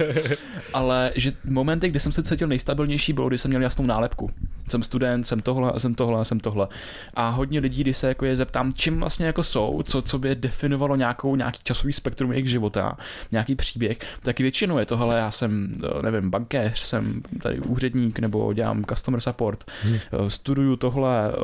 Ale 0.73 1.11
že 1.15 1.33
momenty, 1.43 1.89
kdy 1.89 1.99
jsem 1.99 2.11
se 2.11 2.23
cítil 2.23 2.47
nejstabilnější, 2.47 3.13
bylo, 3.13 3.27
když 3.27 3.41
jsem 3.41 3.49
měl 3.49 3.61
jasnou 3.61 3.85
nálepku. 3.85 4.31
Jsem 4.69 4.83
student, 4.83 5.27
jsem 5.27 5.41
tohle, 5.41 5.73
jsem 5.77 5.95
tohle, 5.95 6.25
jsem 6.25 6.39
tohle. 6.39 6.67
A 7.13 7.29
hodně 7.29 7.59
lidí, 7.59 7.81
když 7.81 7.97
se 7.97 8.07
jako 8.07 8.25
je 8.25 8.35
zeptám, 8.35 8.73
čím 8.73 8.99
vlastně 8.99 9.25
jako 9.25 9.43
jsou, 9.43 9.81
co, 9.83 10.01
co 10.01 10.19
by 10.19 10.35
definovalo 10.35 10.95
nějakou, 10.95 11.35
nějaký 11.35 11.59
časový 11.63 11.93
spektrum 11.93 12.31
jejich 12.31 12.49
života, 12.49 12.97
nějaký 13.31 13.55
příběh, 13.55 13.97
tak 14.21 14.39
většinou 14.39 14.77
je 14.77 14.85
to, 14.85 14.97
hele, 14.97 15.17
já 15.17 15.31
jsem, 15.31 15.77
nevím, 16.03 16.29
bankéř, 16.29 16.83
jsem 16.83 17.21
tady 17.41 17.59
úředník, 17.59 18.19
nebo 18.19 18.53
dělám 18.53 18.85
customer 18.85 19.21
support, 19.21 19.63
Hmm. 19.83 19.95
eh, 19.95 20.29
studuju 20.29 20.75
tohle, 20.75 21.31
eh, 21.31 21.35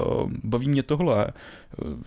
baví 0.43 0.69
mě 0.69 0.83
tohle, 0.83 1.27
eh, 1.27 1.31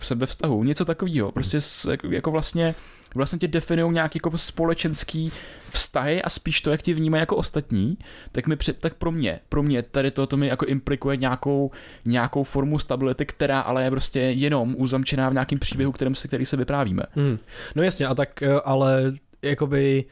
jsem 0.01 0.19
ve 0.19 0.25
vztahu, 0.25 0.63
něco 0.63 0.85
takového. 0.85 1.31
Prostě 1.31 1.59
jako, 1.91 2.07
jako 2.07 2.31
vlastně 2.31 2.75
vlastně 3.15 3.39
tě 3.39 3.47
definují 3.47 3.93
nějaký 3.93 4.17
jako 4.23 4.37
společenský 4.37 5.31
vztahy 5.69 6.21
a 6.21 6.29
spíš 6.29 6.61
to, 6.61 6.71
jak 6.71 6.81
tě 6.81 6.93
vnímají 6.93 7.19
jako 7.19 7.35
ostatní, 7.35 7.97
tak, 8.31 8.47
mi 8.47 8.55
při, 8.55 8.73
tak 8.73 8.93
pro 8.93 9.11
mě, 9.11 9.39
pro 9.49 9.63
mě 9.63 9.83
tady 9.83 10.11
to, 10.11 10.27
to 10.27 10.37
mi 10.37 10.47
jako 10.47 10.65
implikuje 10.65 11.17
nějakou, 11.17 11.71
nějakou 12.05 12.43
formu 12.43 12.79
stability, 12.79 13.25
která 13.25 13.59
ale 13.59 13.83
je 13.83 13.91
prostě 13.91 14.19
jenom 14.19 14.75
uzamčená 14.77 15.29
v 15.29 15.33
nějakém 15.33 15.59
příběhu, 15.59 15.91
kterým 15.91 16.15
se, 16.15 16.27
který 16.27 16.45
se 16.45 16.57
vyprávíme. 16.57 17.03
Hmm. 17.15 17.37
No 17.75 17.83
jasně, 17.83 18.07
a 18.07 18.15
tak 18.15 18.43
eh, 18.43 18.61
ale 18.65 19.13
jakoby 19.41 20.05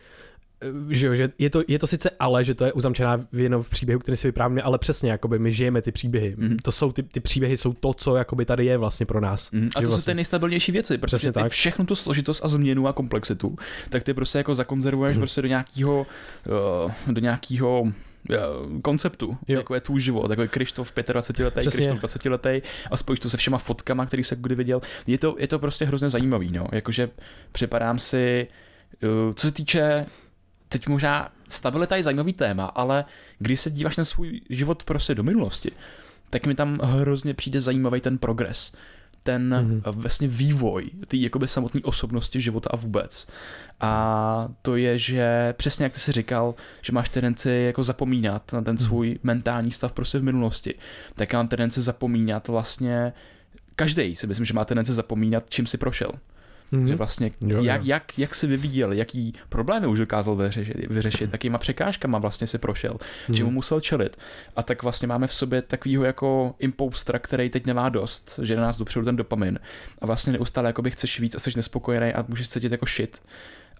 že, 0.89 1.07
jo, 1.07 1.15
že 1.15 1.29
je, 1.39 1.49
to, 1.49 1.61
je 1.67 1.79
to 1.79 1.87
sice 1.87 2.09
ale, 2.19 2.43
že 2.43 2.55
to 2.55 2.65
je 2.65 2.73
uzamčená 2.73 3.25
jenom 3.33 3.63
v 3.63 3.69
příběhu, 3.69 3.99
který 3.99 4.15
si 4.17 4.27
vyprávíme, 4.27 4.61
ale 4.61 4.77
přesně, 4.77 5.11
jakoby 5.11 5.39
my 5.39 5.51
žijeme 5.51 5.81
ty 5.81 5.91
příběhy. 5.91 6.35
Mhm. 6.37 6.57
To 6.57 6.71
jsou 6.71 6.91
ty, 6.91 7.03
ty 7.03 7.19
příběhy 7.19 7.57
jsou 7.57 7.73
to, 7.73 7.93
co 7.93 8.15
jakoby 8.15 8.45
tady 8.45 8.65
je 8.65 8.77
vlastně 8.77 9.05
pro 9.05 9.21
nás. 9.21 9.51
Mm, 9.51 9.61
a 9.61 9.65
Že 9.65 9.69
to 9.73 9.81
jsou 9.81 9.89
vlastně- 9.89 10.11
ty 10.11 10.15
nejstabilnější 10.15 10.71
věci, 10.71 10.97
protože 10.97 11.17
Přesně 11.17 11.31
ty 11.31 11.39
tak. 11.39 11.51
všechnu 11.51 11.85
tu 11.85 11.95
složitost 11.95 12.41
a 12.45 12.47
změnu 12.47 12.87
a 12.87 12.93
komplexitu, 12.93 13.55
tak 13.89 14.03
ty 14.03 14.13
prostě 14.13 14.37
jako 14.37 14.55
zakonzervuješ 14.55 15.15
Mhm. 15.15 15.21
prostě 15.21 15.41
do 15.41 15.47
nějakého 15.47 16.05
uh, 16.85 17.13
do 17.13 17.21
nějakého 17.21 17.81
uh, 17.81 17.91
konceptu, 18.81 19.37
Jo. 19.47 19.57
jako 19.59 19.75
je 19.75 19.81
tvůj 19.81 20.01
život, 20.01 20.29
jako 20.29 20.41
je 20.41 20.47
Krištof 20.47 20.93
25 21.13 21.45
letý. 21.45 21.71
Krištof 21.71 21.99
20 21.99 22.29
letý 22.29 22.61
a 22.91 22.97
spojíš 22.97 23.19
to 23.19 23.29
se 23.29 23.37
všema 23.37 23.57
fotkama, 23.57 24.05
který 24.05 24.23
se 24.23 24.35
kdy 24.35 24.55
viděl. 24.55 24.81
Je 25.07 25.17
to, 25.17 25.35
je 25.39 25.47
to 25.47 25.59
prostě 25.59 25.85
hrozně 25.85 26.09
zajímavý, 26.09 26.51
no, 26.51 26.67
jakože 26.71 27.09
připadám 27.51 27.99
si, 27.99 28.47
co 29.35 29.47
se 29.47 29.51
týče 29.53 30.05
teď 30.69 30.87
možná 30.87 31.29
stabilita 31.49 31.95
je 31.95 32.03
zajímavý 32.03 32.33
téma, 32.33 32.65
ale 32.65 33.05
když 33.39 33.61
se 33.61 33.71
díváš 33.71 33.97
na 33.97 34.05
svůj 34.05 34.41
život 34.49 34.83
prostě 34.83 35.15
do 35.15 35.23
minulosti, 35.23 35.71
tak 36.29 36.45
mi 36.45 36.55
tam 36.55 36.79
hrozně 36.83 37.33
přijde 37.33 37.61
zajímavý 37.61 38.01
ten 38.01 38.17
progres 38.17 38.73
ten 39.27 39.53
mm-hmm. 39.53 39.91
vlastně 39.91 40.27
vývoj 40.27 40.89
té 41.07 41.17
jakoby 41.17 41.47
samotné 41.47 41.81
osobnosti 41.83 42.41
života 42.41 42.69
a 42.73 42.75
vůbec. 42.75 43.27
A 43.79 44.49
to 44.61 44.75
je, 44.75 44.99
že 44.99 45.53
přesně 45.57 45.83
jak 45.83 45.93
ty 45.93 45.99
jsi 45.99 46.11
říkal, 46.11 46.55
že 46.81 46.93
máš 46.93 47.09
tendenci 47.09 47.49
jako 47.49 47.83
zapomínat 47.83 48.53
na 48.53 48.61
ten 48.61 48.75
mhm. 48.75 48.85
svůj 48.85 49.09
mm. 49.09 49.17
mentální 49.23 49.71
stav 49.71 49.91
prostě 49.91 50.19
v 50.19 50.23
minulosti, 50.23 50.75
tak 51.15 51.33
já 51.33 51.39
mám 51.39 51.47
tendenci 51.47 51.81
zapomínat 51.81 52.47
vlastně 52.47 53.13
každý 53.75 54.15
si 54.15 54.27
myslím, 54.27 54.45
že 54.45 54.53
má 54.53 54.65
tendenci 54.65 54.93
zapomínat, 54.93 55.43
čím 55.49 55.67
si 55.67 55.77
prošel. 55.77 56.11
Mm-hmm. 56.73 56.85
Že 56.85 56.95
vlastně 56.95 57.31
jo, 57.41 57.63
jak, 57.63 57.81
jo. 57.81 57.87
Jak, 57.87 58.19
jak 58.19 58.35
si 58.35 58.47
vyvíjel, 58.47 58.93
jaký 58.93 59.33
problémy 59.49 59.87
už 59.87 59.99
dokázal 59.99 60.35
vyřešit, 60.35 60.75
vyřešit 60.89 61.29
jakýma 61.31 61.57
překážkama 61.57 62.17
vlastně 62.17 62.47
si 62.47 62.57
prošel, 62.57 62.91
mm-hmm. 62.91 63.33
čemu 63.33 63.51
musel 63.51 63.79
čelit. 63.79 64.17
A 64.55 64.63
tak 64.63 64.83
vlastně 64.83 65.07
máme 65.07 65.27
v 65.27 65.33
sobě 65.33 65.61
takovýho 65.61 66.03
jako 66.03 66.55
impostra, 66.59 67.19
který 67.19 67.49
teď 67.49 67.65
nemá 67.65 67.89
dost, 67.89 68.39
že 68.43 68.55
na 68.55 68.61
nás 68.61 68.77
dopředu 68.77 69.05
ten 69.05 69.15
dopamin. 69.15 69.59
A 70.01 70.05
vlastně 70.05 70.33
neustále 70.33 70.69
jako 70.69 70.83
chceš 70.89 71.19
víc 71.19 71.35
a 71.35 71.39
jsi 71.39 71.51
nespokojený 71.55 72.13
a 72.13 72.25
můžeš 72.27 72.49
cítit 72.49 72.71
jako 72.71 72.85
shit 72.85 73.19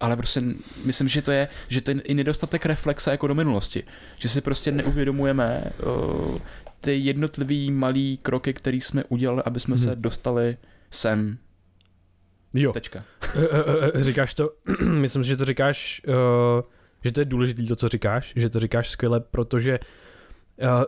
ale 0.00 0.16
prostě 0.16 0.42
myslím, 0.84 1.08
že 1.08 1.22
to 1.22 1.30
je, 1.30 1.48
že 1.68 1.80
to 1.80 1.90
je 1.90 2.00
i 2.00 2.14
nedostatek 2.14 2.66
reflexe 2.66 3.10
jako 3.10 3.26
do 3.26 3.34
minulosti. 3.34 3.82
Že 4.18 4.28
si 4.28 4.40
prostě 4.40 4.72
neuvědomujeme 4.72 5.64
uh, 5.86 6.38
ty 6.80 6.96
jednotlivý 6.96 7.70
malý 7.70 8.18
kroky, 8.22 8.54
které 8.54 8.76
jsme 8.76 9.04
udělali, 9.04 9.42
aby 9.44 9.60
jsme 9.60 9.76
hmm. 9.76 9.84
se 9.84 9.96
dostali 9.96 10.56
sem. 10.90 11.38
Jo. 12.54 12.72
Tečka. 12.72 13.04
Eh, 13.34 13.46
eh, 13.94 14.04
říkáš 14.04 14.34
to, 14.34 14.50
myslím 14.84 15.24
si, 15.24 15.28
že 15.28 15.36
to 15.36 15.44
říkáš, 15.44 16.02
že 17.04 17.12
to 17.12 17.20
je 17.20 17.24
důležité 17.24 17.62
to, 17.62 17.76
co 17.76 17.88
říkáš, 17.88 18.32
že 18.36 18.50
to 18.50 18.60
říkáš 18.60 18.90
skvěle, 18.90 19.20
protože 19.20 19.78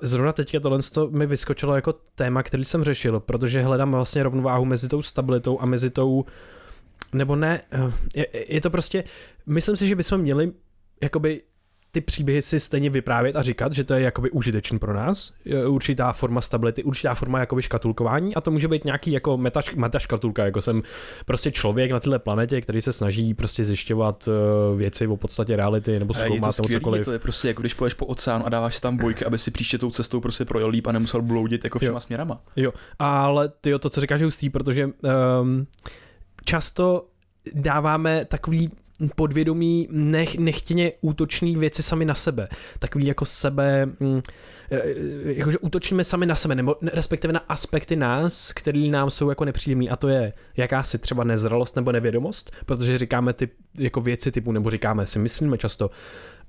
zrovna 0.03 0.33
teďka 0.33 0.61
tohle 0.61 0.79
mi 1.11 1.27
vyskočilo 1.27 1.75
jako 1.75 1.93
téma, 2.15 2.43
který 2.43 2.65
jsem 2.65 2.85
řešil, 2.85 3.21
protože 3.21 3.63
hledám 3.63 3.93
vlastně 3.93 4.23
rovnováhu 4.23 4.65
mezi 4.65 4.89
tou 4.89 5.03
stabilitou 5.03 5.61
a 5.61 5.67
mezi 5.67 5.91
tou 5.91 6.25
nebo 7.13 7.37
ne, 7.37 7.63
eh, 7.73 7.93
je, 8.15 8.55
je 8.55 8.61
to 8.61 8.71
prostě, 8.71 9.05
myslím 9.47 9.77
si, 9.77 9.87
že 9.87 9.97
bychom 9.97 10.21
měli 10.21 10.53
jakoby 11.03 11.43
ty 11.93 12.01
příběhy 12.01 12.43
si 12.43 12.61
stejně 12.61 12.91
vyprávět 12.91 13.37
a 13.37 13.43
říkat, 13.43 13.73
že 13.73 13.85
to 13.85 13.95
je 13.95 14.01
jakoby 14.01 14.31
užitečný 14.31 14.79
pro 14.79 14.95
nás, 14.95 15.33
určitá 15.67 16.13
forma 16.13 16.41
stability, 16.41 16.85
určitá 16.85 17.15
forma 17.15 17.41
jakoby 17.41 17.63
škatulkování 17.63 18.35
a 18.35 18.41
to 18.41 18.51
může 18.51 18.69
být 18.69 18.85
nějaký 18.85 19.13
jako 19.13 19.37
meta, 19.37 19.61
meta 19.77 19.99
škatulka, 19.99 20.45
jako 20.45 20.63
jsem 20.63 20.83
prostě 21.25 21.51
člověk 21.51 21.91
na 21.91 22.01
této 22.01 22.19
planetě, 22.19 22.61
který 22.61 22.81
se 22.81 22.93
snaží 22.93 23.35
prostě 23.35 23.65
zjišťovat 23.65 24.29
uh, 24.29 24.79
věci 24.79 25.07
o 25.07 25.17
podstatě 25.17 25.57
reality 25.57 25.99
nebo 25.99 26.15
zkoumat 26.15 26.59
nebo 26.59 26.69
cokoliv. 26.69 27.05
To 27.05 27.13
je 27.13 27.19
prostě 27.19 27.49
jako 27.49 27.63
když 27.63 27.75
půjdeš 27.75 27.95
po 27.95 28.07
oceánu 28.07 28.47
a 28.47 28.49
dáváš 28.49 28.75
si 28.75 28.81
tam 28.81 28.97
bojky, 28.97 29.25
aby 29.25 29.39
si 29.39 29.51
příště 29.51 29.79
tou 29.79 29.91
cestou 29.91 30.21
prostě 30.21 30.45
projel 30.45 30.69
líp 30.69 30.87
a 30.87 30.93
nemusel 30.93 31.23
bloudit 31.23 31.65
jako 31.65 31.79
všema 31.79 31.97
jo. 31.97 32.01
směrama. 32.01 32.41
Jo, 32.57 32.73
ale 32.99 33.49
ty 33.61 33.79
to, 33.79 33.91
co 33.91 34.01
říkáš, 34.01 34.21
je 34.21 34.25
hustý, 34.25 34.51
protože 34.51 34.87
um, 34.87 35.67
často 36.45 37.07
dáváme 37.55 38.25
takový 38.25 38.71
podvědomí 39.17 39.89
nech, 39.91 40.39
nechtěně 40.39 40.93
útočný 41.01 41.57
věci 41.57 41.83
sami 41.83 42.05
na 42.05 42.15
sebe. 42.15 42.49
Takový 42.79 43.07
jako 43.07 43.25
sebe, 43.25 43.87
mm, 43.87 44.21
e, 44.71 44.77
e, 44.77 44.95
jakože 45.33 45.59
útočíme 45.59 46.05
sami 46.05 46.27
na 46.27 46.35
sebe, 46.35 46.55
nebo 46.55 46.77
respektive 46.93 47.33
na 47.33 47.41
aspekty 47.49 47.97
nás, 47.97 48.53
který 48.53 48.91
nám 48.91 49.11
jsou 49.11 49.29
jako 49.29 49.45
nepříjemný 49.45 49.91
a 49.91 49.97
to 49.97 50.09
je 50.09 50.33
jakási 50.57 50.99
třeba 50.99 51.25
nezralost 51.25 51.77
nebo 51.77 51.93
nevědomost, 51.93 52.57
protože 52.67 52.99
říkáme 52.99 53.33
ty 53.33 53.49
jako 53.79 54.01
věci 54.01 54.33
typu, 54.33 54.53
nebo 54.53 54.71
říkáme 54.71 55.07
si, 55.07 55.19
myslíme 55.19 55.59
často, 55.59 55.91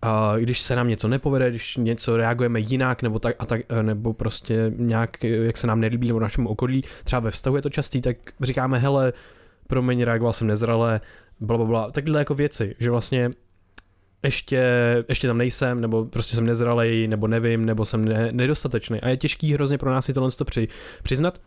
a 0.01 0.33
když 0.37 0.61
se 0.61 0.75
nám 0.75 0.87
něco 0.87 1.07
nepovede, 1.07 1.49
když 1.49 1.77
něco 1.77 2.17
reagujeme 2.17 2.59
jinak, 2.59 3.01
nebo 3.01 3.19
tak 3.19 3.35
a 3.39 3.45
tak, 3.45 3.61
e, 3.69 3.83
nebo 3.83 4.13
prostě 4.13 4.71
nějak, 4.75 5.23
jak 5.23 5.57
se 5.57 5.67
nám 5.67 5.79
nelíbí, 5.79 6.07
nebo 6.07 6.19
našemu 6.19 6.49
okolí, 6.49 6.83
třeba 7.03 7.19
ve 7.19 7.31
vztahu 7.31 7.55
je 7.55 7.61
to 7.61 7.69
častý, 7.69 8.01
tak 8.01 8.17
říkáme, 8.41 8.79
hele, 8.79 9.13
promiň, 9.67 10.03
reagoval 10.03 10.33
jsem 10.33 10.47
nezrale, 10.47 11.01
bla, 11.41 11.57
bla, 11.57 11.65
bla, 11.65 11.91
takhle 11.91 12.19
jako 12.19 12.35
věci, 12.35 12.75
že 12.79 12.91
vlastně 12.91 13.31
ještě, 14.23 14.63
ještě 15.09 15.27
tam 15.27 15.37
nejsem, 15.37 15.81
nebo 15.81 16.05
prostě 16.05 16.35
jsem 16.35 16.45
nezralej, 16.45 17.07
nebo 17.07 17.27
nevím, 17.27 17.65
nebo 17.65 17.85
jsem 17.85 18.05
ne, 18.05 18.29
nedostatečný. 18.31 19.01
A 19.01 19.09
je 19.09 19.17
těžký 19.17 19.53
hrozně 19.53 19.77
pro 19.77 19.91
nás 19.91 20.05
si 20.05 20.13
tohle 20.13 20.31
to 20.31 20.45
při, 20.45 20.67
přiznat. 21.03 21.41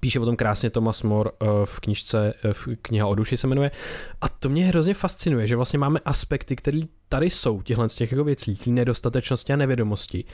Píše 0.00 0.20
o 0.20 0.24
tom 0.24 0.36
krásně 0.36 0.70
Thomas 0.70 1.02
More 1.02 1.30
uh, 1.30 1.48
v 1.64 1.80
knižce, 1.80 2.34
uh, 2.44 2.52
v 2.52 2.68
kniha 2.82 3.06
o 3.06 3.14
duši 3.14 3.36
se 3.36 3.46
jmenuje. 3.46 3.70
A 4.20 4.28
to 4.28 4.48
mě 4.48 4.66
hrozně 4.66 4.94
fascinuje, 4.94 5.46
že 5.46 5.56
vlastně 5.56 5.78
máme 5.78 6.00
aspekty, 6.04 6.56
které 6.56 6.80
tady 7.08 7.30
jsou, 7.30 7.62
těchhle 7.62 7.88
z 7.88 7.96
těch 7.96 8.12
jako 8.12 8.24
věcí, 8.24 8.56
té 8.56 8.70
nedostatečnosti 8.70 9.52
a 9.52 9.56
nevědomosti 9.56 10.24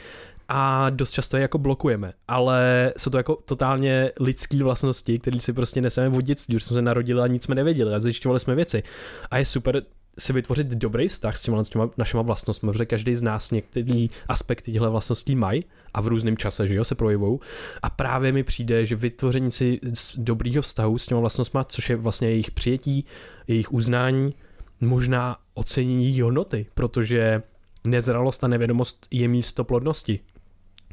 a 0.52 0.90
dost 0.90 1.12
často 1.12 1.37
je 1.37 1.40
jako 1.40 1.59
blokujeme, 1.59 2.12
ale 2.28 2.92
jsou 2.97 3.11
to 3.11 3.16
jako 3.16 3.38
totálně 3.45 4.12
lidské 4.21 4.62
vlastnosti, 4.62 5.19
které 5.19 5.40
si 5.40 5.52
prostě 5.52 5.80
neseme 5.80 6.16
od 6.16 6.21
dětství, 6.21 6.57
už 6.57 6.64
jsme 6.64 6.75
se 6.75 6.83
narodili 6.83 7.21
a 7.21 7.26
nic 7.26 7.45
jsme 7.45 7.54
nevěděli 7.54 7.95
a 7.95 8.00
zjišťovali 8.00 8.40
jsme 8.40 8.54
věci. 8.54 8.83
A 9.30 9.38
je 9.38 9.45
super 9.45 9.83
si 10.19 10.33
vytvořit 10.33 10.66
dobrý 10.66 11.09
vztah 11.09 11.37
s 11.37 11.42
těma, 11.42 11.64
s 11.64 11.71
těma 11.71 11.90
našima 11.97 12.23
vlastnostmi, 12.23 12.73
protože 12.73 12.87
každý 12.87 13.16
z 13.16 13.23
nás 13.23 13.50
některý 13.50 14.11
aspekty 14.28 14.73
těchto 14.73 14.90
vlastností 14.90 15.35
mají 15.35 15.64
a 15.95 16.00
v 16.00 16.07
různém 16.07 16.37
čase, 16.37 16.66
že 16.66 16.75
jo, 16.75 16.85
se 16.85 16.95
projevují. 16.95 17.38
A 17.83 17.90
právě 17.90 18.33
mi 18.33 18.42
přijde, 18.42 18.87
že 18.87 18.97
vytvoření 18.97 19.52
si 19.52 19.80
dobrýho 20.16 20.62
vztahu 20.62 20.99
s 20.99 21.07
těma 21.07 21.21
vlastnostmi, 21.21 21.61
což 21.66 21.90
je 21.90 21.97
vlastně 21.97 22.28
jejich 22.28 22.50
přijetí, 22.50 23.04
jejich 23.49 23.73
uznání, 23.73 24.35
možná 24.80 25.37
ocenění 25.54 26.21
hodnoty, 26.21 26.66
protože 26.75 27.42
nezralost 27.85 28.45
a 28.45 28.49
nevědomost 28.49 29.07
je 29.11 29.28
místo 29.28 29.64
plodnosti. 29.64 30.21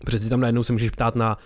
Protože 0.05 0.19
ty 0.19 0.29
tam 0.29 0.39
najednou 0.39 0.63
se 0.63 0.73
můžeš 0.73 0.89
ptát 0.89 1.15
na 1.15 1.37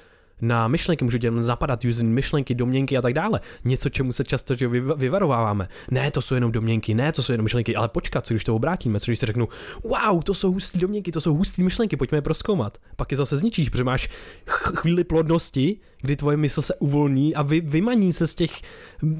na 0.41 0.67
myšlenky, 0.67 1.05
můžu 1.05 1.17
tě 1.17 1.31
zapadat 1.31 1.83
různé 1.83 2.09
myšlenky, 2.09 2.55
domněnky 2.55 2.97
a 2.97 3.01
tak 3.01 3.13
dále. 3.13 3.39
Něco, 3.65 3.89
čemu 3.89 4.13
se 4.13 4.23
často 4.23 4.55
že 4.55 4.67
vyvarováváme. 4.95 5.67
Ne, 5.91 6.11
to 6.11 6.21
jsou 6.21 6.35
jenom 6.35 6.51
domněnky, 6.51 6.93
ne, 6.93 7.11
to 7.11 7.23
jsou 7.23 7.33
jenom 7.33 7.43
myšlenky, 7.43 7.75
ale 7.75 7.89
počkat, 7.89 8.25
co 8.25 8.33
když 8.33 8.43
to 8.43 8.55
obrátíme, 8.55 8.99
co 8.99 9.11
když 9.11 9.19
ti 9.19 9.25
řeknu, 9.25 9.47
wow, 9.83 10.23
to 10.23 10.33
jsou 10.33 10.51
husté 10.51 10.79
domněnky, 10.79 11.11
to 11.11 11.21
jsou 11.21 11.33
husté 11.33 11.63
myšlenky, 11.63 11.97
pojďme 11.97 12.17
je 12.17 12.21
proskoumat. 12.21 12.77
Pak 12.95 13.11
je 13.11 13.17
zase 13.17 13.37
zničíš, 13.37 13.69
protože 13.69 13.83
máš 13.83 14.09
chvíli 14.47 15.03
plodnosti, 15.03 15.79
kdy 16.01 16.15
tvoje 16.15 16.37
mysl 16.37 16.61
se 16.61 16.75
uvolní 16.75 17.35
a 17.35 17.41
vy, 17.41 17.61
vymaní 17.61 18.13
se 18.13 18.27
z 18.27 18.35
těch 18.35 18.61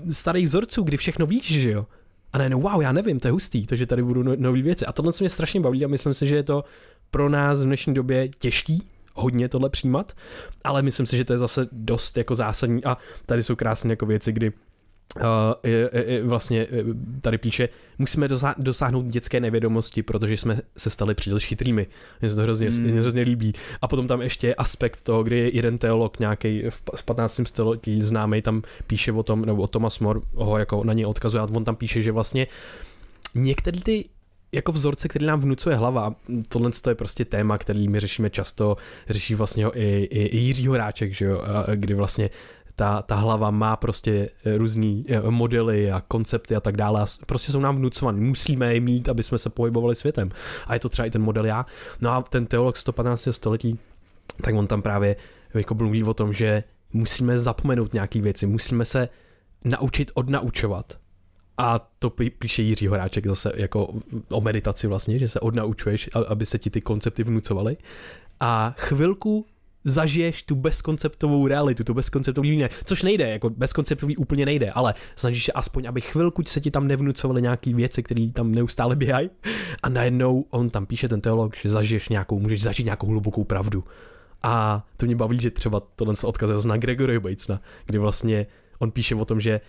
starých 0.10 0.46
vzorců, 0.46 0.84
kdy 0.84 0.98
všechno 0.98 1.26
víš, 1.26 1.52
že 1.52 1.72
jo. 1.72 1.86
A 2.34 2.38
ne, 2.38 2.50
no 2.50 2.60
wow, 2.60 2.82
já 2.82 2.92
nevím, 2.92 3.20
to 3.20 3.28
je 3.28 3.32
hustý, 3.32 3.66
to, 3.66 3.76
že 3.76 3.86
tady 3.86 4.04
budou 4.04 4.24
no, 4.24 4.32
nové 4.36 4.62
věci. 4.62 4.86
A 4.86 4.92
tohle 4.92 5.14
se 5.14 5.24
mě 5.24 5.30
strašně 5.30 5.60
baví 5.60 5.86
a 5.86 5.88
myslím 5.88 6.14
si, 6.14 6.28
že 6.28 6.36
je 6.36 6.44
to 6.44 6.64
pro 7.12 7.30
nás 7.30 7.64
v 7.64 7.66
dnešní 7.66 7.94
době 7.94 8.30
těžký, 8.40 8.84
hodně 9.22 9.50
tohle 9.50 9.70
přijímat, 9.70 10.12
ale 10.64 10.82
myslím 10.82 11.06
si, 11.06 11.18
že 11.18 11.26
to 11.26 11.34
je 11.34 11.40
zase 11.40 11.68
dost 11.72 12.18
jako 12.18 12.36
zásadní 12.36 12.84
a 12.84 12.98
tady 13.26 13.44
jsou 13.44 13.56
krásné 13.56 13.90
jako 13.90 14.06
věci, 14.06 14.32
kdy 14.32 14.52
Uh, 15.16 15.24
je, 15.64 15.90
je, 15.94 16.24
vlastně 16.24 16.68
tady 17.22 17.38
píše, 17.38 17.70
musíme 17.98 18.28
dosáhnout 18.58 19.06
dětské 19.06 19.40
nevědomosti, 19.40 20.04
protože 20.04 20.38
jsme 20.38 20.62
se 20.78 20.90
stali 20.90 21.16
příliš 21.16 21.46
chytrými. 21.46 21.88
Mně 22.22 22.30
se 22.30 22.36
to 22.36 22.42
hrozně, 22.42 22.70
mm. 22.70 22.98
hrozně 23.00 23.22
líbí. 23.22 23.54
A 23.82 23.88
potom 23.88 24.08
tam 24.08 24.22
ještě 24.22 24.48
je 24.48 24.56
aspekt 24.56 25.02
toho, 25.02 25.24
kdy 25.24 25.52
jeden 25.54 25.78
teolog 25.78 26.20
nějaký 26.20 26.64
v 26.96 27.04
15. 27.06 27.42
století 27.46 28.02
známý 28.02 28.42
tam 28.42 28.62
píše 28.88 29.12
o 29.12 29.24
tom, 29.24 29.46
nebo 29.46 29.62
o 29.62 29.68
Thomas 29.68 30.00
More 30.00 30.20
ho 30.34 30.58
jako 30.58 30.84
na 30.84 30.94
něj 30.94 31.06
odkazuje 31.06 31.42
a 31.42 31.48
on 31.56 31.64
tam 31.64 31.76
píše, 31.76 32.02
že 32.02 32.12
vlastně 32.12 32.48
některé 33.36 33.80
ty 33.80 34.06
jako 34.52 34.72
vzorce, 34.72 35.08
který 35.08 35.26
nám 35.26 35.42
vnucuje 35.42 35.76
hlava. 35.76 36.16
Tohle 36.48 36.72
je 36.90 36.96
prostě 36.96 37.26
téma, 37.26 37.58
který 37.58 37.88
my 37.88 38.00
řešíme 38.00 38.30
často, 38.30 38.78
řeší 39.10 39.36
vlastně 39.36 39.66
ho 39.66 39.78
i, 39.78 40.04
i, 40.04 40.26
i 40.26 40.38
Jiří 40.38 40.68
Horáček, 40.68 41.14
že 41.14 41.26
jo, 41.26 41.42
kdy 41.76 41.94
vlastně 41.94 42.30
ta, 42.76 43.02
ta 43.02 43.16
hlava 43.16 43.52
má 43.52 43.76
prostě 43.76 44.30
různý 44.58 45.06
eh, 45.10 45.22
modely 45.32 45.92
a 45.92 46.02
koncepty 46.08 46.56
a 46.56 46.60
tak 46.60 46.78
dále 46.78 47.02
a 47.02 47.06
prostě 47.26 47.52
jsou 47.52 47.60
nám 47.60 47.78
vnucované. 47.78 48.22
Musíme 48.22 48.74
je 48.74 48.80
mít, 48.80 49.10
aby 49.10 49.24
jsme 49.24 49.38
se 49.38 49.50
pohybovali 49.50 49.96
světem. 49.96 50.30
A 50.68 50.74
je 50.74 50.80
to 50.80 50.90
třeba 50.90 51.06
i 51.06 51.12
ten 51.12 51.22
model 51.22 51.46
já. 51.46 51.66
No 52.02 52.12
a 52.12 52.22
ten 52.22 52.46
teolog 52.46 52.78
115. 52.78 53.28
století, 53.32 53.80
tak 54.42 54.56
on 54.56 54.68
tam 54.68 54.82
právě 54.82 55.16
jako 55.54 55.76
mluví 55.76 56.04
o 56.04 56.14
tom, 56.14 56.34
že 56.34 56.64
musíme 56.94 57.40
zapomenout 57.40 57.94
nějaké 57.94 58.22
věci, 58.22 58.46
musíme 58.46 58.86
se 58.86 59.10
naučit 59.64 60.12
odnaučovat. 60.14 60.98
A 61.62 61.80
to 62.00 62.10
píše 62.10 62.62
Jiří 62.62 62.88
Horáček 62.88 63.28
zase 63.28 63.52
jako 63.56 63.94
o 64.30 64.42
meditaci 64.42 64.88
vlastně, 64.88 65.20
že 65.20 65.28
se 65.28 65.40
odnaučuješ, 65.40 66.10
aby 66.28 66.46
se 66.46 66.60
ti 66.60 66.70
ty 66.70 66.82
koncepty 66.82 67.24
vnucovaly. 67.24 67.78
A 68.40 68.76
chvilku 68.78 69.46
zažiješ 69.84 70.44
tu 70.44 70.56
bezkonceptovou 70.56 71.48
realitu, 71.48 71.84
tu 71.84 71.94
bezkonceptovou 71.94 72.48
ne, 72.48 72.70
což 72.86 73.04
nejde, 73.04 73.30
jako 73.30 73.50
bezkonceptový 73.50 74.18
úplně 74.18 74.46
nejde, 74.46 74.72
ale 74.72 74.94
snažíš 75.16 75.46
se 75.46 75.52
aspoň, 75.52 75.88
aby 75.88 76.02
chvilku 76.02 76.44
se 76.46 76.62
ti 76.62 76.72
tam 76.72 76.88
nevnucovaly 76.88 77.42
nějaké 77.42 77.74
věci, 77.74 78.04
které 78.04 78.30
tam 78.34 78.52
neustále 78.52 78.96
běhají 78.96 79.30
a 79.84 79.90
najednou 79.90 80.46
on 80.50 80.70
tam 80.70 80.86
píše 80.86 81.10
ten 81.10 81.22
teolog, 81.22 81.56
že 81.56 81.70
zažiješ 81.70 82.10
nějakou, 82.10 82.40
můžeš 82.40 82.62
zažít 82.62 82.86
nějakou 82.86 83.08
hlubokou 83.08 83.44
pravdu. 83.44 83.84
A 84.44 84.86
to 84.98 85.06
mě 85.06 85.16
baví, 85.16 85.40
že 85.42 85.52
třeba 85.52 85.82
tohle 85.96 86.16
se 86.16 86.28
odkazuje 86.28 86.60
na 86.66 86.78
Gregory 86.78 87.20
Batesna, 87.20 87.62
kdy 87.86 87.98
vlastně 87.98 88.48
on 88.80 88.92
píše 88.92 89.16
o 89.16 89.26
tom, 89.26 89.42
že 89.42 89.62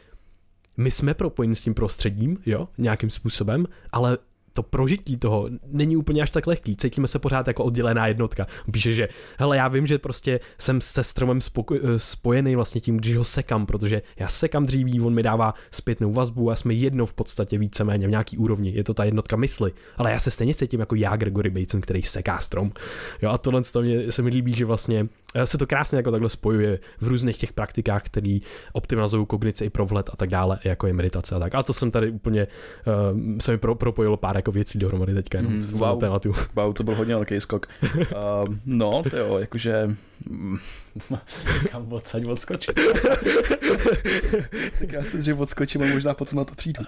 my 0.76 0.90
jsme 0.90 1.14
propojeni 1.14 1.54
s 1.54 1.62
tím 1.62 1.74
prostředím, 1.74 2.38
jo, 2.46 2.68
nějakým 2.78 3.10
způsobem, 3.10 3.66
ale 3.92 4.18
to 4.52 4.62
prožití 4.62 5.16
toho 5.16 5.48
není 5.66 5.96
úplně 5.96 6.22
až 6.22 6.30
tak 6.30 6.46
lehký. 6.46 6.76
Cítíme 6.76 7.08
se 7.08 7.18
pořád 7.18 7.46
jako 7.46 7.64
oddělená 7.64 8.06
jednotka. 8.06 8.46
Píše, 8.72 8.94
že 8.94 9.08
hele, 9.38 9.56
já 9.56 9.68
vím, 9.68 9.86
že 9.86 9.98
prostě 9.98 10.40
jsem 10.58 10.80
se 10.80 11.04
stromem 11.04 11.38
spoko- 11.38 11.80
eh, 11.82 11.98
spojený 11.98 12.56
vlastně 12.56 12.80
tím, 12.80 12.96
když 12.96 13.16
ho 13.16 13.24
sekám, 13.24 13.66
protože 13.66 14.02
já 14.16 14.28
sekám 14.28 14.66
dříví, 14.66 15.00
on 15.00 15.14
mi 15.14 15.22
dává 15.22 15.54
zpětnou 15.70 16.12
vazbu 16.12 16.50
a 16.50 16.56
jsme 16.56 16.74
jedno 16.74 17.06
v 17.06 17.12
podstatě 17.12 17.58
víceméně 17.58 18.06
v 18.06 18.10
nějaký 18.10 18.38
úrovni. 18.38 18.70
Je 18.70 18.84
to 18.84 18.94
ta 18.94 19.04
jednotka 19.04 19.36
mysli. 19.36 19.72
Ale 19.96 20.12
já 20.12 20.18
se 20.18 20.30
stejně 20.30 20.54
cítím 20.54 20.80
jako 20.80 20.94
já, 20.94 21.16
Gregory 21.16 21.50
Bateson, 21.50 21.80
který 21.80 22.02
seká 22.02 22.38
strom. 22.38 22.72
Jo, 23.22 23.30
a 23.30 23.38
tohle 23.38 23.62
se 24.10 24.22
mi 24.22 24.30
líbí, 24.30 24.52
že 24.52 24.64
vlastně 24.64 25.08
se 25.44 25.58
to 25.58 25.66
krásně 25.66 25.96
jako 25.96 26.10
takhle 26.10 26.28
spojuje 26.28 26.78
v 27.00 27.08
různých 27.08 27.38
těch 27.38 27.52
praktikách, 27.52 28.02
které 28.02 28.38
optimalizují 28.72 29.26
kognici 29.26 29.64
i 29.64 29.70
pro 29.70 29.86
vlet 29.86 30.10
a 30.12 30.16
tak 30.16 30.28
dále, 30.28 30.58
jako 30.64 30.86
je 30.86 30.92
meditace 30.92 31.34
a 31.34 31.38
tak. 31.38 31.54
A 31.54 31.62
to 31.62 31.72
jsem 31.72 31.90
tady 31.90 32.10
úplně, 32.10 32.46
uh, 32.86 33.38
se 33.38 33.52
mi 33.52 33.58
pro, 33.58 33.74
propojilo 33.74 34.16
pár 34.16 34.36
jako 34.36 34.52
věcí 34.52 34.78
dohromady 34.78 35.14
teďka 35.14 35.38
jenom 35.38 35.52
mm, 35.52 35.70
wow. 35.70 36.00
tématu. 36.00 36.32
Wow, 36.54 36.72
to 36.72 36.82
byl 36.84 36.94
hodně 36.94 37.14
velký 37.14 37.40
skok. 37.40 37.66
uh, 37.82 38.54
no, 38.66 39.02
to 39.10 39.16
jo, 39.16 39.38
jakože 39.38 39.96
kam 41.70 41.92
odsaď 41.92 42.24
odskočit. 42.24 42.80
tak 44.78 44.92
já 44.92 45.02
si 45.04 45.18
dřív 45.18 45.38
odskočím 45.38 45.82
a 45.82 45.86
možná 45.86 46.14
potom 46.14 46.36
na 46.36 46.44
to 46.44 46.54
přijdu. 46.54 46.84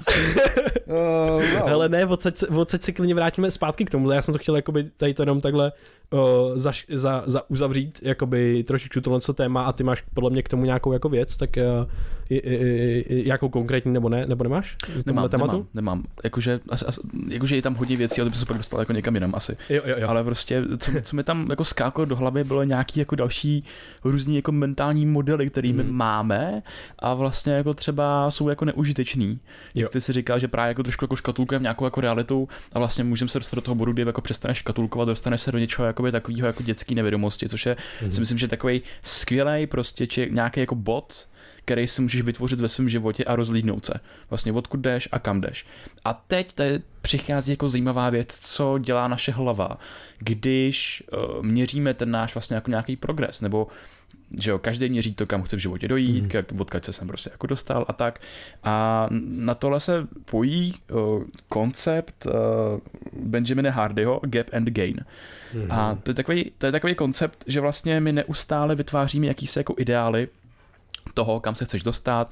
Uh, 0.87 0.97
wow. 0.97 1.69
Hele 1.69 1.89
ne, 1.89 2.07
odsaď, 2.07 2.43
odsaď 2.43 2.83
se 2.83 2.93
klidně 2.93 3.15
vrátíme 3.15 3.51
zpátky 3.51 3.85
k 3.85 3.91
tomu, 3.91 4.11
já 4.11 4.23
jsem 4.23 4.33
to 4.33 4.39
chtěl 4.39 4.57
jakoby 4.57 4.91
tady 4.97 5.15
to 5.15 5.23
jenom 5.23 5.41
takhle 5.41 5.73
uh, 6.14 6.21
za, 6.59 6.73
za, 6.88 7.23
za, 7.26 7.50
uzavřít 7.50 8.00
jakoby 8.02 8.64
trošičku 8.64 9.00
tohle 9.00 9.21
téma 9.35 9.64
a 9.64 9.73
ty 9.73 9.85
máš 9.85 10.04
podle 10.14 10.30
mě 10.30 10.42
k 10.42 10.49
tomu 10.49 10.64
nějakou 10.64 10.92
jako 10.92 11.09
věc, 11.09 11.37
tak 11.37 11.50
uh, 11.56 11.90
i, 12.30 12.37
i, 12.37 13.04
i, 13.09 13.28
jakou 13.28 13.49
konkrétní 13.49 13.92
nebo 13.92 14.09
ne, 14.09 14.26
nebo 14.26 14.44
nemáš? 14.44 14.76
Nemám, 15.06 15.28
tématu? 15.28 15.52
nemám, 15.52 15.68
nemám. 15.75 16.04
Jakože, 16.25 16.61
as, 16.68 16.83
as, 16.83 16.99
jakože 17.28 17.56
je 17.56 17.62
tam 17.62 17.75
hodně 17.75 17.97
věcí, 17.97 18.21
ale 18.21 18.30
by 18.30 18.37
se 18.37 18.47
pak 18.47 18.56
dostal 18.56 18.80
jako 18.80 18.92
někam 18.92 19.14
jinam 19.14 19.35
asi. 19.35 19.56
Jo, 19.68 19.83
jo, 19.85 19.97
jo. 19.99 20.09
Ale 20.09 20.25
prostě, 20.25 20.62
co, 20.78 20.92
co 21.02 21.16
mi 21.16 21.25
tam 21.25 21.47
jako 21.50 21.64
skákalo 21.64 22.04
do 22.04 22.16
hlavy, 22.16 22.44
bylo 22.44 22.64
nějaký 22.64 23.00
jako 23.00 23.16
další 23.16 23.64
různý 24.04 24.37
jako 24.37 24.52
mentální 24.52 25.06
modely, 25.06 25.50
který 25.50 25.73
my 25.73 25.85
mm. 25.85 25.92
máme 25.92 26.62
a 26.99 27.14
vlastně 27.14 27.52
jako 27.52 27.75
třeba 27.75 28.30
jsou 28.30 28.49
jako 28.49 28.64
neužitečný. 28.64 29.38
Jo. 29.75 29.88
ty 29.88 30.00
si 30.00 30.12
říkal, 30.12 30.38
že 30.38 30.49
právě 30.49 30.68
jako 30.68 30.83
trošku 30.83 31.04
jako 31.04 31.16
škatulkujeme 31.16 31.62
nějakou 31.62 31.85
jako 31.85 32.00
realitu 32.00 32.49
a 32.73 32.78
vlastně 32.78 33.04
můžeme 33.04 33.28
se 33.28 33.38
dostat 33.38 33.56
do 33.56 33.61
toho 33.61 33.75
bodu, 33.75 33.92
kdy 33.92 34.02
jako 34.02 34.21
přestaneš 34.21 34.59
škatulkovat, 34.59 35.09
dostaneš 35.09 35.40
se 35.40 35.52
do 35.52 35.59
něčeho 35.59 35.87
jakoby 36.06 36.12
takového 36.12 36.46
jako 36.46 36.62
dětský 36.62 36.94
nevědomosti, 36.94 37.49
což 37.49 37.66
je 37.66 37.76
mm. 38.02 38.12
si 38.12 38.20
myslím, 38.20 38.38
že 38.38 38.49
takový 38.49 38.82
skvělý 39.02 39.66
prostě 39.66 40.06
či 40.06 40.28
nějaký 40.30 40.61
jako 40.61 40.75
bod, 40.75 41.28
který 41.64 41.88
si 41.88 42.02
můžeš 42.02 42.23
vytvořit 42.23 42.61
ve 42.61 42.68
svém 42.68 42.88
životě 42.88 43.25
a 43.25 43.37
rozlídnout 43.37 43.87
se. 43.87 44.00
Vlastně 44.30 44.52
odkud 44.52 44.80
jdeš 44.80 45.08
a 45.12 45.18
kam 45.18 45.40
jdeš. 45.40 45.66
A 46.04 46.12
teď 46.14 46.52
tady 46.52 46.80
přichází 47.00 47.52
jako 47.52 47.68
zajímavá 47.68 48.11
věc, 48.11 48.38
co 48.40 48.78
dělá 48.78 49.08
naše 49.08 49.32
hlava, 49.32 49.78
když 50.18 51.02
uh, 51.12 51.42
měříme 51.42 51.94
ten 51.94 52.11
náš 52.11 52.34
vlastně 52.34 52.54
jako 52.54 52.70
nějaký 52.70 52.96
progres, 52.96 53.40
nebo 53.40 53.66
že 54.40 54.50
jo, 54.50 54.59
každý 54.59 54.88
měří 54.88 55.14
to, 55.14 55.26
kam 55.26 55.42
chce 55.42 55.56
v 55.56 55.59
životě 55.59 55.88
dojít, 55.88 56.35
mm. 56.35 56.61
odkud 56.61 56.85
se 56.85 56.92
sem 56.92 57.09
prostě 57.09 57.30
jako 57.33 57.47
dostal 57.47 57.85
a 57.88 57.92
tak. 57.92 58.21
A 58.64 59.09
na 59.28 59.54
tohle 59.54 59.80
se 59.80 60.06
pojí 60.25 60.75
uh, 60.90 61.25
koncept 61.49 62.26
uh, 62.26 62.33
Benjamina 63.12 63.71
Hardyho 63.71 64.21
Gap 64.25 64.47
and 64.52 64.68
Gain. 64.68 65.04
Mm. 65.54 65.73
A 65.73 65.99
to 66.02 66.11
je, 66.11 66.14
takový, 66.14 66.52
to 66.59 66.66
je 66.66 66.73
takový 66.73 66.94
koncept, 66.94 67.44
že 67.47 67.61
vlastně 67.61 68.00
my 68.00 68.12
neustále 68.12 68.75
vytváříme 68.75 69.26
jakýsi 69.26 69.59
jako 69.59 69.75
ideály, 69.78 70.28
toho, 71.12 71.40
kam 71.40 71.54
se 71.54 71.64
chceš 71.64 71.82
dostat. 71.82 72.30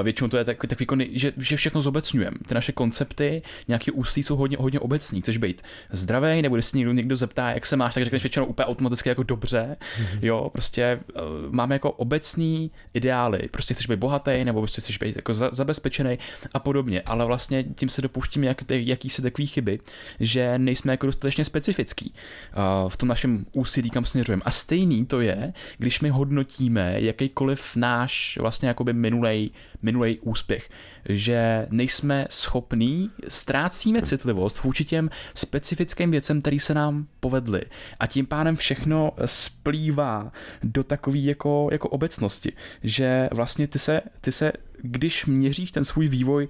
Eh, 0.00 0.02
většinou 0.02 0.28
to 0.28 0.36
je 0.36 0.44
takový, 0.44 0.68
takový 0.68 1.18
že, 1.18 1.32
že 1.36 1.56
všechno 1.56 1.82
zobecňujeme. 1.82 2.36
Ty 2.48 2.54
naše 2.54 2.72
koncepty, 2.72 3.42
nějaké 3.68 3.92
ústy 3.92 4.22
jsou 4.22 4.36
hodně, 4.36 4.56
hodně 4.60 4.80
obecní. 4.80 5.20
Chceš 5.20 5.36
být 5.36 5.62
zdravý, 5.90 6.42
nebo 6.42 6.56
když 6.56 6.66
se 6.66 6.76
někdo, 6.76 6.92
někdo 6.92 7.16
zeptá, 7.16 7.50
jak 7.50 7.66
se 7.66 7.76
máš, 7.76 7.94
tak 7.94 8.04
řekneš 8.04 8.22
většinou 8.22 8.46
úplně 8.46 8.66
automaticky 8.66 9.08
jako 9.08 9.22
dobře. 9.22 9.76
Mm-hmm. 9.80 10.18
Jo, 10.22 10.50
prostě 10.52 11.00
uh, 11.14 11.22
máme 11.50 11.74
jako 11.74 11.90
obecný 11.90 12.70
ideály. 12.94 13.38
Prostě 13.50 13.74
chceš 13.74 13.86
být 13.86 13.98
bohatý, 13.98 14.44
nebo 14.44 14.60
prostě 14.60 14.80
chceš 14.80 14.98
být 14.98 15.16
jako 15.16 15.34
za, 15.34 15.50
zabezpečený 15.52 16.18
a 16.54 16.58
podobně. 16.58 17.02
Ale 17.06 17.24
vlastně 17.24 17.64
tím 17.64 17.88
se 17.88 18.02
dopouštíme 18.02 18.46
jak, 18.46 18.70
jakýsi 18.70 19.22
takový 19.22 19.46
chyby, 19.46 19.80
že 20.20 20.58
nejsme 20.58 20.92
jako 20.92 21.06
dostatečně 21.06 21.44
specifický 21.44 22.12
uh, 22.12 22.88
v 22.88 22.96
tom 22.96 23.08
našem 23.08 23.46
úsilí, 23.52 23.90
kam 23.90 24.04
směřujeme. 24.04 24.42
A 24.44 24.50
stejný 24.50 25.06
to 25.06 25.20
je, 25.20 25.52
když 25.78 26.00
my 26.00 26.08
hodnotíme 26.08 27.00
jakýkoliv 27.00 27.76
náš 27.76 28.07
náš 28.08 28.38
vlastně 28.40 28.68
jakoby 28.68 28.92
minulej, 28.92 29.50
minulej 29.82 30.18
úspěch, 30.22 30.70
že 31.08 31.66
nejsme 31.70 32.26
schopní, 32.30 33.10
ztrácíme 33.28 34.02
citlivost 34.02 34.62
vůči 34.62 34.84
těm 34.84 35.10
specifickým 35.34 36.10
věcem, 36.10 36.40
který 36.40 36.60
se 36.60 36.74
nám 36.74 37.06
povedly. 37.20 37.62
A 38.00 38.06
tím 38.06 38.26
pádem 38.26 38.56
všechno 38.56 39.12
splývá 39.24 40.32
do 40.62 40.84
takové 40.84 41.18
jako, 41.18 41.68
jako 41.72 41.88
obecnosti, 41.88 42.52
že 42.82 43.28
vlastně 43.32 43.66
ty 43.66 43.78
se, 43.78 44.00
ty 44.20 44.32
se, 44.32 44.52
když 44.82 45.26
měříš 45.26 45.72
ten 45.72 45.84
svůj 45.84 46.08
vývoj 46.08 46.48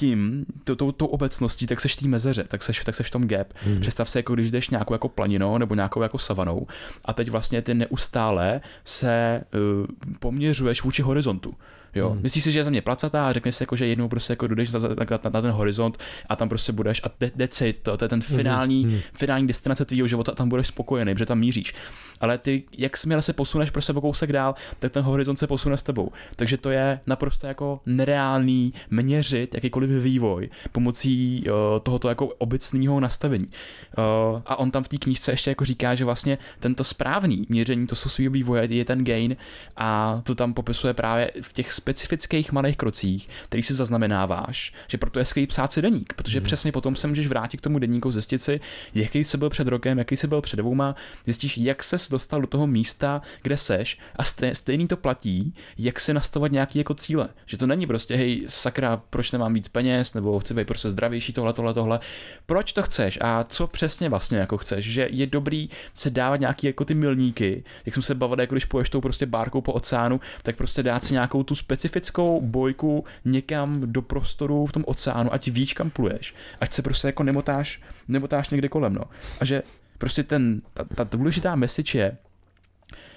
tím, 0.00 0.46
tou, 0.64 0.74
tou, 0.74 0.92
tou 0.92 1.06
obecností, 1.06 1.66
tak 1.66 1.80
seš 1.80 1.96
v 1.96 2.00
té 2.00 2.08
mezeře, 2.08 2.44
tak 2.44 2.62
seš, 2.62 2.84
tak 2.84 2.96
seš 2.96 3.06
v 3.06 3.10
tom 3.10 3.28
gap. 3.28 3.46
Hmm. 3.54 3.80
Představ 3.80 4.10
si, 4.10 4.18
jako 4.18 4.34
když 4.34 4.50
jdeš 4.50 4.70
nějakou 4.70 4.94
jako 4.94 5.08
planinou 5.08 5.58
nebo 5.58 5.74
nějakou 5.74 6.02
jako 6.02 6.18
savanou 6.18 6.66
a 7.04 7.12
teď 7.12 7.28
vlastně 7.28 7.62
ty 7.62 7.74
neustále 7.74 8.60
se 8.84 9.40
uh, 9.80 9.86
poměřuješ 10.20 10.82
vůči 10.82 11.02
horizontu. 11.02 11.54
Jo. 11.94 12.10
Hmm. 12.10 12.22
Myslíš 12.22 12.44
si, 12.44 12.52
že 12.52 12.58
je 12.58 12.64
země 12.64 12.82
placatá 12.82 13.28
a 13.28 13.32
řekneš 13.32 13.56
si, 13.56 13.62
jako, 13.62 13.76
že 13.76 13.86
jednou 13.86 14.08
prostě 14.08 14.32
jako 14.32 14.46
jdeš 14.46 14.72
na, 14.72 14.80
na, 14.80 14.88
na, 14.88 15.30
na, 15.30 15.42
ten 15.42 15.50
horizont 15.50 15.98
a 16.28 16.36
tam 16.36 16.48
prostě 16.48 16.72
budeš 16.72 17.00
a 17.04 17.08
that's 17.36 17.60
it, 17.60 17.78
to, 17.82 17.96
to 17.96 18.04
je 18.04 18.08
ten 18.08 18.20
hmm. 18.28 18.36
finální, 18.36 18.84
hmm. 18.84 19.00
finální 19.14 19.46
destinace 19.46 19.84
tvýho 19.84 20.06
života 20.06 20.32
a 20.32 20.34
tam 20.34 20.48
budeš 20.48 20.66
spokojený, 20.66 21.14
protože 21.14 21.26
tam 21.26 21.38
míříš. 21.38 21.74
Ale 22.20 22.38
ty, 22.38 22.62
jak 22.78 22.96
směle 22.96 23.22
se 23.22 23.32
posuneš 23.32 23.70
prostě 23.70 23.92
o 23.92 24.00
kousek 24.00 24.32
dál, 24.32 24.54
tak 24.78 24.92
ten 24.92 25.04
horizont 25.04 25.36
se 25.36 25.46
posune 25.46 25.76
s 25.76 25.82
tebou. 25.82 26.12
Takže 26.36 26.56
to 26.56 26.70
je 26.70 27.00
naprosto 27.06 27.46
jako 27.46 27.80
nereálný 27.86 28.72
měřit 28.90 29.54
jakýkoliv 29.54 29.90
vývoj 29.90 30.48
pomocí 30.72 31.44
uh, 31.46 31.54
tohoto 31.82 32.08
jako 32.08 32.26
obecného 32.26 33.00
nastavení. 33.00 33.46
Uh, 33.46 34.42
a 34.46 34.58
on 34.58 34.70
tam 34.70 34.82
v 34.82 34.88
té 34.88 34.96
knížce 34.98 35.32
ještě 35.32 35.50
jako 35.50 35.64
říká, 35.64 35.94
že 35.94 36.04
vlastně 36.04 36.38
tento 36.60 36.84
správný 36.84 37.46
měření 37.48 37.86
to 37.86 37.94
svého 37.94 38.30
vývoje 38.30 38.74
je 38.74 38.84
ten 38.84 39.04
gain 39.04 39.36
a 39.76 40.20
to 40.24 40.34
tam 40.34 40.54
popisuje 40.54 40.94
právě 40.94 41.30
v 41.40 41.52
těch 41.52 41.72
specifických 41.80 42.52
malých 42.52 42.76
krocích, 42.76 43.28
který 43.44 43.62
si 43.62 43.74
zaznamenáváš, 43.74 44.72
že 44.88 44.98
proto 44.98 45.18
je 45.18 45.24
skvělý 45.24 45.46
psát 45.46 45.72
si 45.72 45.82
deník, 45.82 46.12
protože 46.12 46.38
hmm. 46.38 46.44
přesně 46.44 46.72
potom 46.72 46.96
se 46.96 47.06
můžeš 47.06 47.26
vrátit 47.26 47.56
k 47.56 47.60
tomu 47.60 47.78
deníku, 47.78 48.10
zjistit 48.10 48.42
si, 48.42 48.60
jaký 48.94 49.24
jsi 49.24 49.38
byl 49.38 49.50
před 49.50 49.68
rokem, 49.68 49.98
jaký 49.98 50.16
jsi 50.16 50.26
byl 50.26 50.40
před 50.40 50.56
dvouma, 50.56 50.94
zjistíš, 51.24 51.58
jak 51.58 51.82
se 51.82 51.96
dostal 52.10 52.40
do 52.40 52.46
toho 52.46 52.66
místa, 52.66 53.22
kde 53.42 53.56
seš 53.56 53.98
a 54.16 54.24
stejný 54.52 54.88
to 54.88 54.96
platí, 54.96 55.54
jak 55.78 56.00
si 56.00 56.14
nastavovat 56.14 56.52
nějaký 56.52 56.78
jako 56.78 56.94
cíle. 56.94 57.28
Že 57.46 57.56
to 57.56 57.66
není 57.66 57.86
prostě, 57.86 58.16
hej, 58.16 58.44
sakra, 58.48 59.02
proč 59.10 59.32
nemám 59.32 59.54
víc 59.54 59.68
peněz, 59.68 60.14
nebo 60.14 60.38
chci 60.38 60.54
být 60.54 60.66
prostě 60.66 60.88
zdravější, 60.88 61.32
tohle, 61.32 61.52
tohle, 61.52 61.74
tohle. 61.74 62.00
Proč 62.46 62.72
to 62.72 62.82
chceš 62.82 63.18
a 63.22 63.44
co 63.44 63.66
přesně 63.66 64.08
vlastně 64.08 64.38
jako 64.38 64.58
chceš? 64.58 64.84
Že 64.84 65.08
je 65.10 65.26
dobrý 65.26 65.70
se 65.94 66.10
dávat 66.10 66.40
nějaký 66.40 66.66
jako 66.66 66.84
ty 66.84 66.94
milníky, 66.94 67.64
jak 67.86 67.94
jsme 67.94 68.02
se 68.02 68.14
bavili, 68.14 68.42
jako 68.42 68.54
když 68.54 68.64
poješ 68.64 68.88
tou 68.88 69.00
prostě 69.00 69.26
bárkou 69.26 69.60
po 69.60 69.72
oceánu, 69.72 70.20
tak 70.42 70.56
prostě 70.56 70.82
dát 70.82 71.04
si 71.04 71.12
nějakou 71.12 71.42
tu 71.42 71.54
specifickou 71.70 72.40
bojku 72.40 73.04
někam 73.24 73.92
do 73.92 74.02
prostoru 74.02 74.66
v 74.66 74.72
tom 74.72 74.84
oceánu, 74.86 75.32
ať 75.32 75.48
víš, 75.48 75.74
kam 75.74 75.90
pluješ, 75.90 76.34
ať 76.60 76.72
se 76.72 76.82
prostě 76.82 77.08
jako 77.08 77.22
nemotáš, 77.22 77.82
nemotáš 78.08 78.50
někde 78.50 78.68
kolem, 78.68 78.94
no. 78.94 79.02
A 79.40 79.44
že 79.44 79.62
prostě 79.98 80.22
ten, 80.22 80.62
ta, 80.74 80.84
ta 80.84 81.04
důležitá 81.04 81.54
message 81.54 81.98
je, 81.98 82.16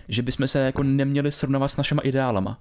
že 0.07 0.21
bychom 0.21 0.47
se 0.47 0.59
jako 0.59 0.83
neměli 0.83 1.31
srovnávat 1.31 1.67
s 1.67 1.77
našimi 1.77 2.01
ideálama. 2.03 2.59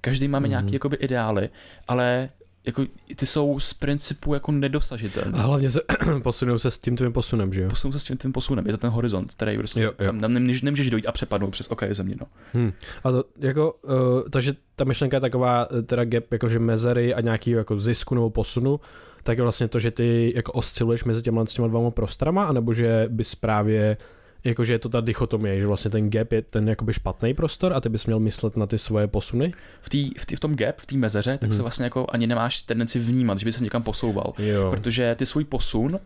Každý 0.00 0.28
máme 0.28 0.46
mm. 0.46 0.50
nějaké 0.50 0.70
jakoby 0.72 0.96
ideály, 0.96 1.48
ale 1.88 2.28
jako 2.66 2.86
ty 3.16 3.26
jsou 3.26 3.60
z 3.60 3.74
principu 3.74 4.34
jako 4.34 4.52
nedosažitelné. 4.52 5.38
A 5.38 5.42
hlavně 5.42 5.70
se 5.70 5.80
posunou 6.22 6.58
se 6.58 6.70
s 6.70 6.78
tím 6.78 6.96
tvým 6.96 7.12
posunem, 7.12 7.52
že 7.52 7.62
jo? 7.62 7.68
Posunou 7.68 7.92
se 7.92 7.98
s 7.98 8.04
tím 8.04 8.16
tvým 8.16 8.32
posunem, 8.32 8.66
je 8.66 8.72
to 8.72 8.78
ten 8.78 8.90
horizont, 8.90 9.32
který 9.34 9.58
prostě 9.58 9.80
jo, 9.80 9.92
jo. 10.00 10.12
tam, 10.20 10.32
nemůžeš, 10.34 10.62
nemůžeš 10.62 10.90
dojít 10.90 11.06
a 11.06 11.12
přepadnout 11.12 11.50
přes 11.50 11.66
okraj 11.66 11.94
země, 11.94 12.16
no. 12.20 12.26
Hmm. 12.52 12.72
A 13.04 13.10
to 13.10 13.24
jako, 13.38 13.72
uh, 13.72 13.90
takže 14.30 14.54
ta 14.76 14.84
myšlenka 14.84 15.16
je 15.16 15.20
taková, 15.20 15.68
eh, 15.78 15.82
teda 15.82 16.04
gap, 16.04 16.32
jakože 16.32 16.58
mezery 16.58 17.14
a 17.14 17.20
nějaký 17.20 17.50
jako 17.50 17.80
zisku 17.80 18.14
nebo 18.14 18.30
posunu, 18.30 18.80
tak 19.22 19.38
je 19.38 19.42
vlastně 19.42 19.68
to, 19.68 19.78
že 19.78 19.90
ty 19.90 20.32
jako 20.36 20.52
osciluješ 20.52 21.04
mezi 21.04 21.22
těma, 21.22 21.44
těma 21.44 21.68
dvěma 21.68 21.90
prostorama, 21.90 22.44
anebo 22.44 22.74
že 22.74 23.06
bys 23.08 23.34
právě 23.34 23.96
jakože 24.44 24.72
je 24.72 24.78
to 24.78 24.88
ta 24.88 25.00
dichotomie, 25.00 25.60
že 25.60 25.66
vlastně 25.66 25.90
ten 25.90 26.10
gap 26.10 26.32
je 26.32 26.42
ten 26.42 26.68
jakoby 26.68 26.92
špatný 26.92 27.34
prostor 27.34 27.72
a 27.72 27.80
ty 27.80 27.88
bys 27.88 28.06
měl 28.06 28.20
myslet 28.20 28.56
na 28.56 28.66
ty 28.66 28.78
svoje 28.78 29.06
posuny? 29.06 29.52
V, 29.80 29.88
tý, 29.88 30.10
v, 30.18 30.26
tý, 30.26 30.36
v 30.36 30.40
tom 30.40 30.56
gap, 30.56 30.78
v 30.78 30.86
té 30.86 30.96
mezeře, 30.96 31.38
tak 31.38 31.50
hmm. 31.50 31.56
se 31.56 31.62
vlastně 31.62 31.84
jako 31.84 32.06
ani 32.08 32.26
nemáš 32.26 32.62
tendenci 32.62 32.98
vnímat, 32.98 33.38
že 33.38 33.44
by 33.44 33.52
se 33.52 33.64
někam 33.64 33.82
posouval. 33.82 34.32
Jo. 34.38 34.70
Protože 34.70 35.14
ty 35.14 35.26
svůj 35.26 35.44
posun 35.44 35.94
uh, 35.94 36.00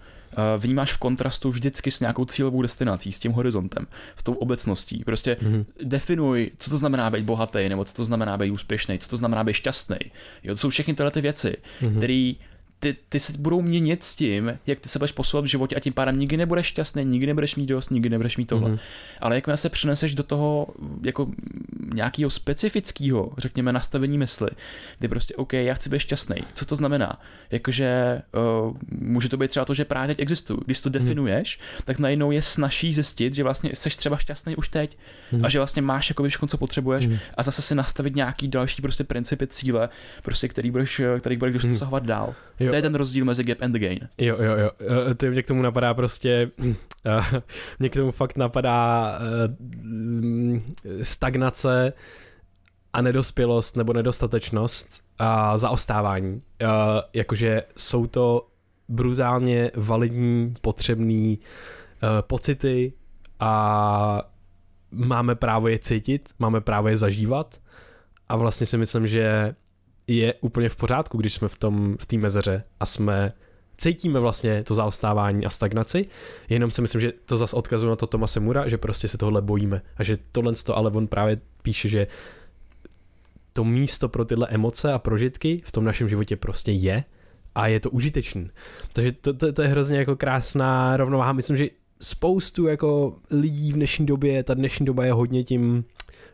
vnímáš 0.59 0.93
v 0.93 0.99
kontrastu 0.99 1.51
vždycky 1.51 1.91
s 1.91 2.01
nějakou 2.01 2.25
cílovou 2.25 2.63
destinací, 2.63 3.13
s 3.13 3.19
tím 3.19 3.33
horizontem, 3.33 3.87
s 4.17 4.23
tou 4.23 4.33
obecností. 4.33 5.03
Prostě 5.05 5.37
hmm. 5.41 5.65
definuj, 5.85 6.51
co 6.59 6.71
to 6.71 6.77
znamená 6.77 7.11
být 7.11 7.25
bohatý, 7.25 7.69
nebo 7.69 7.85
co 7.85 7.95
to 7.95 8.05
znamená 8.05 8.37
být 8.37 8.51
úspěšný, 8.51 8.99
co 8.99 9.09
to 9.09 9.17
znamená 9.17 9.45
být 9.45 9.55
šťastný. 9.55 9.99
Jo, 10.45 10.53
to 10.53 10.57
jsou 10.57 10.71
všechny 10.71 10.95
tyhle 10.95 11.11
ty 11.11 11.21
věci, 11.21 11.57
hmm. 11.81 11.97
které 11.97 12.33
ty, 12.81 12.97
ty 13.09 13.21
se 13.21 13.33
budou 13.39 13.63
měnit 13.63 14.05
s 14.05 14.15
tím, 14.15 14.59
jak 14.67 14.81
ty 14.81 14.89
se 14.89 14.99
budeš 14.99 15.13
posouvat 15.13 15.45
v 15.45 15.49
životě 15.49 15.77
a 15.77 15.81
tím 15.81 15.93
pádem 15.93 16.19
nikdy 16.19 16.37
nebudeš 16.37 16.67
šťastný, 16.67 17.05
nikdy 17.05 17.27
nebudeš 17.27 17.57
mít 17.57 17.67
dost, 17.67 17.91
nikdy 17.91 18.09
nebudeš 18.09 18.37
mít 18.37 18.47
tohle. 18.47 18.71
Mm-hmm. 18.71 18.79
Ale 19.21 19.35
jakmile 19.35 19.57
se 19.57 19.69
přeneseš 19.69 20.15
do 20.15 20.23
toho 20.23 20.67
jako 21.03 21.31
nějakého 21.95 22.31
specifického, 22.31 23.33
řekněme, 23.39 23.73
nastavení 23.73 24.19
mysli, 24.19 24.51
kdy 24.99 25.09
prostě, 25.09 25.35
OK, 25.35 25.53
já 25.53 25.75
chci 25.75 25.91
být 25.91 25.99
šťastný. 25.99 26.37
Co 26.55 26.67
to 26.67 26.77
znamená? 26.77 27.21
Jakože 27.51 28.23
uh, 28.67 28.77
může 28.91 29.29
to 29.29 29.37
být 29.37 29.49
třeba 29.49 29.65
to, 29.65 29.75
že 29.75 29.85
právě 29.85 30.09
teď 30.09 30.23
existuju. 30.23 30.61
Když 30.65 30.81
to 30.81 30.91
mhm. 30.91 30.99
definuješ, 30.99 31.59
mm-hmm. 31.59 31.83
tak 31.85 31.99
najednou 31.99 32.31
je 32.31 32.43
snažší 32.43 32.93
zjistit, 32.93 33.35
že 33.35 33.43
vlastně 33.43 33.71
jsi 33.75 33.91
třeba 33.91 34.17
šťastný 34.17 34.57
už 34.57 34.69
teď 34.69 34.99
mm-hmm. 35.33 35.47
a 35.47 35.49
že 35.49 35.59
vlastně 35.59 35.83
máš 35.83 36.11
jako 36.11 36.29
všechno, 36.29 36.49
co 36.49 36.59
potřebuješ 36.59 37.09
mm-hmm. 37.09 37.19
a 37.37 37.43
zase 37.43 37.63
si 37.63 37.75
nastavit 37.75 38.17
nějaký 38.17 38.49
další 38.49 38.83
prostě 38.83 39.05
principy, 39.05 39.47
cíle, 39.47 39.89
prostě 40.23 40.49
který 40.49 40.71
budeš, 40.71 41.01
který 41.21 41.37
budeš 41.37 41.57
mm-hmm. 41.57 41.69
dosahovat 41.69 42.07
dál. 42.07 42.35
Jo. 42.61 42.68
To 42.71 42.77
je 42.77 42.83
ten 42.83 42.95
rozdíl 42.95 43.25
mezi 43.25 43.45
gap 43.45 43.63
and 43.63 43.73
the 43.73 43.79
gain. 43.79 44.09
Jo, 44.19 44.37
jo, 44.41 44.57
jo. 44.57 44.71
Eh, 45.11 45.15
to 45.15 45.27
mě 45.27 45.43
k 45.43 45.47
tomu 45.47 45.63
napadá 45.63 45.95
prostě, 45.95 46.51
uh, 46.59 46.73
mě 47.79 47.89
k 47.89 47.95
tomu 47.95 48.11
fakt 48.11 48.37
napadá 48.37 49.13
uh, 49.19 50.59
stagnace 51.03 51.93
a 52.93 53.03
nedospělost 53.03 53.77
nebo 53.77 53.93
nedostatečnost 53.93 55.03
a 55.19 55.59
zaostávání. 55.59 56.41
Jakože 57.15 57.63
jsou 57.77 58.07
to 58.07 58.49
brutálně 58.89 59.71
validní, 59.77 60.55
potřebný 60.61 61.39
pocity 62.21 62.93
a 63.41 64.23
máme 64.91 65.35
právo 65.35 65.69
je 65.69 65.79
cítit, 65.79 66.29
máme 66.39 66.61
právo 66.61 66.89
je 66.89 66.97
zažívat 66.97 67.61
a 68.29 68.37
vlastně 68.37 68.67
si 68.67 68.79
myslím, 68.79 69.07
že 69.07 69.55
je 70.09 70.35
úplně 70.35 70.69
v 70.69 70.77
pořádku, 70.77 71.19
když 71.19 71.35
jsme 71.35 71.49
v 71.49 71.59
tom 71.59 71.97
v 72.01 72.07
té 72.07 72.17
mezeře 72.17 72.65
a 72.81 72.87
jsme 72.87 73.33
cítíme 73.77 74.21
vlastně 74.21 74.65
to 74.65 74.75
zaostávání 74.75 75.47
a 75.47 75.51
stagnaci, 75.51 76.07
jenom 76.49 76.71
si 76.71 76.83
myslím, 76.83 77.01
že 77.01 77.13
to 77.25 77.37
zase 77.37 77.57
odkazuje 77.57 77.91
na 77.91 77.97
to 77.97 78.07
Tomase 78.07 78.41
Mura, 78.41 78.69
že 78.69 78.79
prostě 78.79 79.09
se 79.09 79.19
tohle 79.19 79.43
bojíme 79.43 79.83
a 79.97 80.03
že 80.03 80.19
tohle 80.33 80.53
to, 80.65 80.77
ale 80.77 80.91
on 80.91 81.07
právě 81.07 81.41
píše, 81.63 81.89
že 81.89 82.07
to 83.53 83.65
místo 83.65 84.09
pro 84.09 84.25
tyhle 84.25 84.47
emoce 84.51 84.93
a 84.93 84.99
prožitky 84.99 85.63
v 85.65 85.73
tom 85.73 85.85
našem 85.85 86.09
životě 86.09 86.37
prostě 86.37 86.73
je 86.73 87.05
a 87.55 87.67
je 87.67 87.81
to 87.81 87.91
užitečný. 87.91 88.51
Takže 88.93 89.13
to, 89.13 89.35
to, 89.35 89.53
to 89.53 89.63
je 89.63 89.69
hrozně 89.69 89.99
jako 89.99 90.17
krásná 90.17 90.97
rovnováha. 90.97 91.33
Myslím, 91.33 91.57
že 91.57 91.69
spoustu 92.01 92.67
jako 92.67 93.17
lidí 93.31 93.73
v 93.73 93.75
dnešní 93.75 94.07
době, 94.07 94.43
ta 94.43 94.55
dnešní 94.55 94.87
doba 94.87 95.05
je 95.05 95.13
hodně 95.13 95.45
tím, 95.45 95.85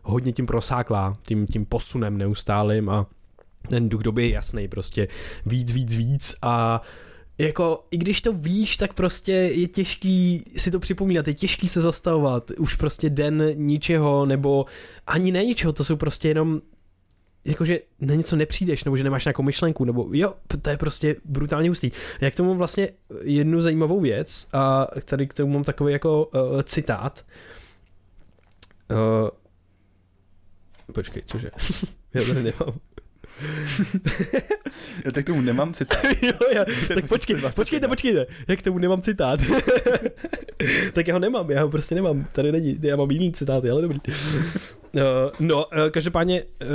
hodně 0.02 0.32
tím 0.32 0.46
prosáklá, 0.46 1.16
tím, 1.26 1.46
tím 1.46 1.66
posunem 1.66 2.18
neustálým 2.18 2.90
a 2.90 3.06
ten 3.68 3.88
duch 3.88 4.02
doby 4.02 4.22
je 4.22 4.30
jasný, 4.30 4.68
prostě 4.68 5.08
víc, 5.46 5.72
víc, 5.72 5.94
víc 5.94 6.36
a 6.42 6.82
jako, 7.38 7.84
i 7.90 7.96
když 7.98 8.20
to 8.20 8.32
víš, 8.32 8.76
tak 8.76 8.94
prostě 8.94 9.32
je 9.32 9.68
těžký 9.68 10.44
si 10.56 10.70
to 10.70 10.80
připomínat, 10.80 11.28
je 11.28 11.34
těžký 11.34 11.68
se 11.68 11.80
zastavovat, 11.80 12.50
už 12.50 12.74
prostě 12.74 13.10
den 13.10 13.52
ničeho, 13.54 14.26
nebo 14.26 14.66
ani 15.06 15.32
ne 15.32 15.44
ničeho, 15.44 15.72
to 15.72 15.84
jsou 15.84 15.96
prostě 15.96 16.28
jenom 16.28 16.60
jakože 17.44 17.78
na 18.00 18.14
něco 18.14 18.36
nepřijdeš, 18.36 18.84
nebo 18.84 18.96
že 18.96 19.04
nemáš 19.04 19.24
nějakou 19.24 19.42
myšlenku, 19.42 19.84
nebo 19.84 20.08
jo, 20.12 20.34
to 20.62 20.70
je 20.70 20.76
prostě 20.76 21.16
brutálně 21.24 21.68
hustý. 21.68 21.90
Já 22.20 22.30
k 22.30 22.34
tomu 22.34 22.54
vlastně 22.54 22.88
jednu 23.22 23.60
zajímavou 23.60 24.00
věc, 24.00 24.48
a 24.52 24.86
tady 25.04 25.26
k 25.26 25.34
tomu 25.34 25.52
mám 25.52 25.64
takový 25.64 25.92
jako 25.92 26.24
uh, 26.24 26.62
citát. 26.62 27.24
Uh, 28.90 29.28
počkej, 30.94 31.22
cože? 31.26 31.50
Já 32.14 32.24
tady 32.24 32.42
nemám. 32.42 32.80
já 35.04 35.10
tak 35.12 35.24
tomu 35.24 35.40
nemám 35.40 35.72
citát. 35.72 36.04
jo, 36.22 36.32
já, 36.54 36.64
tak 36.94 37.08
počkej, 37.08 37.36
počkejte, 37.54 37.88
počkejte, 37.88 38.26
jak 38.48 38.62
tomu 38.62 38.78
nemám 38.78 39.02
citát. 39.02 39.40
tak 40.92 41.08
já 41.08 41.14
ho 41.14 41.20
nemám, 41.20 41.50
já 41.50 41.62
ho 41.62 41.68
prostě 41.68 41.94
nemám, 41.94 42.26
tady 42.32 42.52
není, 42.52 42.78
já 42.82 42.96
mám 42.96 43.10
jiný 43.10 43.32
citáty, 43.32 43.70
ale 43.70 43.82
dobrý. 43.82 43.98
Uh, 44.92 45.00
no, 45.40 45.66
uh, 45.66 45.90
každopádně 45.90 46.42
uh, 46.42 46.68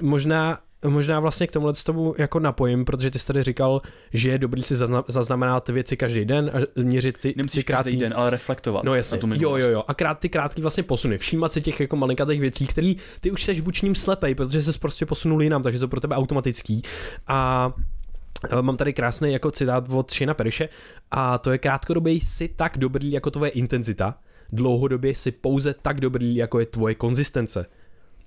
možná 0.00 0.58
možná 0.90 1.20
vlastně 1.20 1.46
k 1.46 1.52
tomuhle 1.52 1.72
tomu 1.84 2.14
jako 2.18 2.40
napojím, 2.40 2.84
protože 2.84 3.10
ty 3.10 3.18
jsi 3.18 3.26
tady 3.26 3.42
říkal, 3.42 3.82
že 4.12 4.28
je 4.28 4.38
dobrý 4.38 4.62
si 4.62 4.74
zaznamenat 5.08 5.68
věci 5.68 5.96
každý 5.96 6.24
den 6.24 6.50
a 6.54 6.80
měřit 6.82 7.18
ty, 7.18 7.34
Nemusíš 7.36 7.64
ty 7.64 7.66
krátký... 7.66 7.90
každý 7.90 8.00
den, 8.00 8.14
ale 8.16 8.30
reflektovat. 8.30 8.84
No 8.84 8.94
jasně, 8.94 9.18
jo, 9.34 9.56
jo, 9.56 9.70
jo. 9.70 9.84
A 9.88 9.94
krát, 9.94 10.18
ty 10.18 10.28
krátký 10.28 10.62
vlastně 10.62 10.82
posuny. 10.82 11.18
Všímat 11.18 11.52
si 11.52 11.62
těch 11.62 11.80
jako 11.80 11.96
malinkatých 11.96 12.40
věcí, 12.40 12.66
které 12.66 12.94
ty 13.20 13.30
už 13.30 13.44
jsi 13.44 13.60
vůči 13.60 13.86
ním 13.86 13.94
slepej, 13.94 14.34
protože 14.34 14.62
jsi 14.62 14.78
prostě 14.78 15.06
posunul 15.06 15.42
jinam, 15.42 15.62
takže 15.62 15.78
to 15.78 15.88
pro 15.88 16.00
tebe 16.00 16.16
automatický. 16.16 16.82
A 17.26 17.72
Mám 18.60 18.76
tady 18.76 18.92
krásný 18.92 19.32
jako 19.32 19.50
citát 19.50 19.88
od 19.88 20.12
Shina 20.12 20.34
Periše 20.34 20.68
a 21.10 21.38
to 21.38 21.50
je 21.52 21.58
krátkodobě 21.58 22.20
si 22.20 22.48
tak 22.48 22.78
dobrý 22.78 23.12
jako 23.12 23.30
tvoje 23.30 23.50
intenzita, 23.50 24.18
dlouhodobě 24.52 25.14
si 25.14 25.32
pouze 25.32 25.74
tak 25.74 26.00
dobrý 26.00 26.36
jako 26.36 26.60
je 26.60 26.66
tvoje 26.66 26.94
konzistence. 26.94 27.66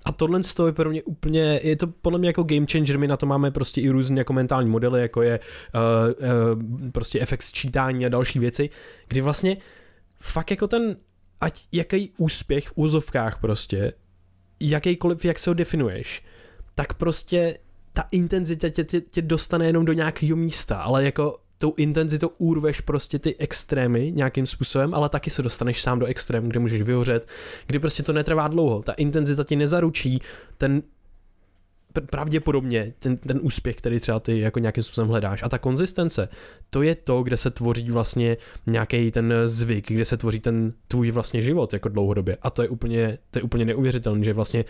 A 0.04 0.12
tohle 0.12 0.40
je 0.66 0.72
pro 0.72 0.90
mě 0.90 1.02
úplně, 1.02 1.60
je 1.62 1.76
to 1.76 1.86
podle 1.86 2.18
mě 2.18 2.28
jako 2.28 2.42
game 2.42 2.66
changer, 2.72 2.98
my 2.98 3.08
na 3.08 3.16
to 3.16 3.26
máme 3.26 3.50
prostě 3.50 3.80
i 3.80 3.88
různé 3.88 4.20
jako 4.20 4.32
mentální 4.32 4.70
modely, 4.70 5.00
jako 5.00 5.22
je 5.22 5.40
uh, 5.74 5.80
uh, 6.10 6.90
prostě 6.90 7.20
efekt 7.20 7.42
sčítání 7.42 8.06
a 8.06 8.08
další 8.08 8.38
věci, 8.38 8.70
kdy 9.08 9.20
vlastně 9.20 9.56
fakt 10.18 10.50
jako 10.50 10.68
ten, 10.68 10.96
ať 11.40 11.66
jaký 11.72 12.12
úspěch 12.16 12.68
v 12.68 12.72
úzovkách 12.74 13.40
prostě, 13.40 13.92
jakýkoliv, 14.60 15.24
jak 15.24 15.38
se 15.38 15.50
ho 15.50 15.54
definuješ, 15.54 16.24
tak 16.74 16.94
prostě 16.94 17.58
ta 17.92 18.08
intenzita 18.10 18.68
tě, 18.68 18.84
tě, 18.84 19.00
tě 19.00 19.22
dostane 19.22 19.66
jenom 19.66 19.84
do 19.84 19.92
nějakého 19.92 20.36
místa, 20.36 20.76
ale 20.76 21.04
jako 21.04 21.38
tou 21.60 21.74
intenzitou 21.76 22.30
urveš 22.38 22.80
prostě 22.80 23.18
ty 23.18 23.36
extrémy 23.36 24.12
nějakým 24.14 24.46
způsobem, 24.46 24.94
ale 24.94 25.08
taky 25.08 25.30
se 25.30 25.42
dostaneš 25.42 25.82
sám 25.82 25.98
do 25.98 26.06
extrému, 26.06 26.48
kde 26.48 26.60
můžeš 26.60 26.82
vyhořet, 26.82 27.28
kdy 27.66 27.78
prostě 27.78 28.02
to 28.02 28.12
netrvá 28.12 28.48
dlouho. 28.48 28.82
Ta 28.82 28.92
intenzita 28.92 29.44
ti 29.44 29.56
nezaručí 29.56 30.22
ten 30.58 30.82
pravděpodobně 32.10 32.92
ten, 32.98 33.16
ten 33.16 33.38
úspěch, 33.42 33.76
který 33.76 34.00
třeba 34.00 34.20
ty 34.20 34.40
jako 34.40 34.58
nějakým 34.58 34.82
způsobem 34.82 35.08
hledáš. 35.08 35.42
A 35.42 35.48
ta 35.48 35.58
konzistence, 35.58 36.28
to 36.70 36.82
je 36.82 36.94
to, 36.94 37.22
kde 37.22 37.36
se 37.36 37.50
tvoří 37.50 37.90
vlastně 37.90 38.36
nějaký 38.66 39.10
ten 39.10 39.34
zvyk, 39.44 39.92
kde 39.92 40.04
se 40.04 40.16
tvoří 40.16 40.40
ten 40.40 40.72
tvůj 40.88 41.10
vlastně 41.10 41.42
život 41.42 41.72
jako 41.72 41.88
dlouhodobě. 41.88 42.36
A 42.42 42.50
to 42.50 42.62
je 42.62 42.68
úplně, 42.68 43.18
to 43.30 43.38
je 43.38 43.42
úplně 43.42 43.64
neuvěřitelné, 43.64 44.24
že 44.24 44.32
vlastně 44.32 44.64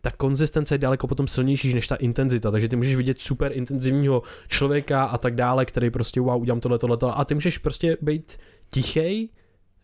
ta 0.00 0.10
konzistence 0.10 0.74
je 0.74 0.78
daleko 0.78 1.06
potom 1.06 1.28
silnější 1.28 1.74
než 1.74 1.88
ta 1.88 1.96
intenzita. 1.96 2.50
Takže 2.50 2.68
ty 2.68 2.76
můžeš 2.76 2.96
vidět 2.96 3.20
super 3.20 3.52
intenzivního 3.54 4.22
člověka 4.48 5.04
a 5.04 5.18
tak 5.18 5.34
dále, 5.34 5.64
který 5.64 5.90
prostě 5.90 6.20
wow, 6.20 6.40
udělám 6.40 6.60
tohle, 6.60 6.78
tohle, 6.78 6.96
tohle. 6.96 7.14
A 7.14 7.24
ty 7.24 7.34
můžeš 7.34 7.58
prostě 7.58 7.96
být 8.00 8.38
tichý, 8.70 9.30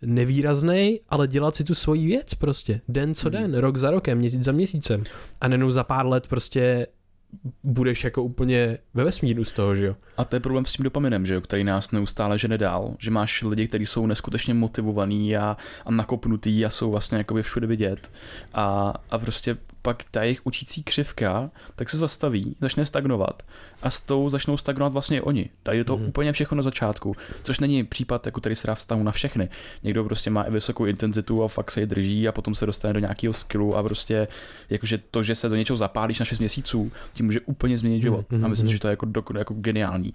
nevýrazný, 0.03 1.01
ale 1.09 1.29
dělat 1.29 1.57
si 1.57 1.65
tu 1.65 1.75
svoji 1.75 2.07
věc 2.07 2.35
prostě. 2.35 2.81
Den 2.89 3.15
co 3.15 3.29
hmm. 3.29 3.39
den, 3.39 3.55
rok 3.55 3.77
za 3.77 3.91
rokem, 3.91 4.19
měsíc 4.19 4.45
za 4.45 4.53
měsícem. 4.53 5.03
A 5.41 5.49
nenou 5.49 5.71
za 5.71 5.85
pár 5.85 6.07
let 6.07 6.27
prostě 6.27 6.87
budeš 7.63 8.05
jako 8.05 8.23
úplně 8.23 8.79
ve 8.95 9.05
vesmíru 9.05 9.45
z 9.45 9.53
toho, 9.53 9.75
že 9.75 9.87
jo. 9.87 9.97
A 10.17 10.25
to 10.25 10.37
je 10.37 10.41
problém 10.41 10.67
s 10.67 10.73
tím 10.73 10.85
dopaminem, 10.85 11.27
že 11.27 11.35
jo, 11.35 11.41
který 11.41 11.65
nás 11.65 11.91
neustále 11.91 12.39
žene 12.39 12.59
dál, 12.59 12.95
že 12.99 13.11
máš 13.11 13.43
lidi, 13.43 13.69
kteří 13.69 13.87
jsou 13.87 14.07
neskutečně 14.07 14.55
motivovaní 14.55 15.37
a, 15.37 15.57
a 15.85 15.91
nakopnutý 15.91 16.67
a 16.67 16.71
jsou 16.71 16.91
vlastně 16.91 17.19
jakoby 17.19 17.43
všude 17.43 17.67
vidět 17.67 18.13
a, 18.55 18.95
a 19.11 19.19
prostě 19.19 19.57
pak 19.83 20.05
ta 20.11 20.23
jejich 20.23 20.47
učící 20.47 20.83
křivka 20.83 21.51
tak 21.77 21.91
se 21.91 21.99
zastaví, 21.99 22.57
začne 22.61 22.87
stagnovat 22.87 23.43
a 23.83 23.91
s 23.91 24.01
tou 24.01 24.29
začnou 24.29 24.57
stagnovat 24.57 24.93
vlastně 24.93 25.23
oni. 25.23 25.51
Dají 25.65 25.85
to 25.85 25.97
mm-hmm. 25.97 26.09
úplně 26.09 26.33
všechno 26.33 26.57
na 26.57 26.63
začátku, 26.63 27.17
což 27.43 27.61
není 27.61 27.85
případ, 27.85 28.27
jako 28.27 28.41
který 28.41 28.57
se 28.57 28.67
dá 28.67 28.75
vztahu 28.75 29.03
na 29.03 29.13
všechny. 29.13 29.49
Někdo 29.83 30.05
prostě 30.05 30.31
má 30.31 30.43
i 30.43 30.51
vysokou 30.51 30.85
intenzitu 30.85 31.45
a 31.45 31.49
fakt 31.49 31.71
se 31.71 31.81
ji 31.81 31.87
drží 31.87 32.29
a 32.29 32.33
potom 32.33 32.55
se 32.55 32.67
dostane 32.67 32.95
do 32.95 33.01
nějakého 33.01 33.35
skillu 33.35 33.77
a 33.77 33.83
prostě 33.83 34.29
jakože 34.71 34.99
to, 35.11 35.23
že 35.23 35.35
se 35.35 35.49
do 35.49 35.57
něčeho 35.57 35.77
zapálíš 35.77 36.19
na 36.19 36.25
6 36.25 36.39
měsíců, 36.39 36.93
tím 37.13 37.27
může 37.27 37.41
úplně 37.41 37.79
změnit 37.79 38.03
život. 38.03 38.27
Mm-hmm. 38.31 38.45
A 38.45 38.49
myslím, 38.49 38.67
mhm. 38.67 38.73
že 38.73 38.81
to 38.81 38.89
je 38.89 38.91
jako, 38.91 39.07
jako 39.39 39.55
geniální 39.55 40.15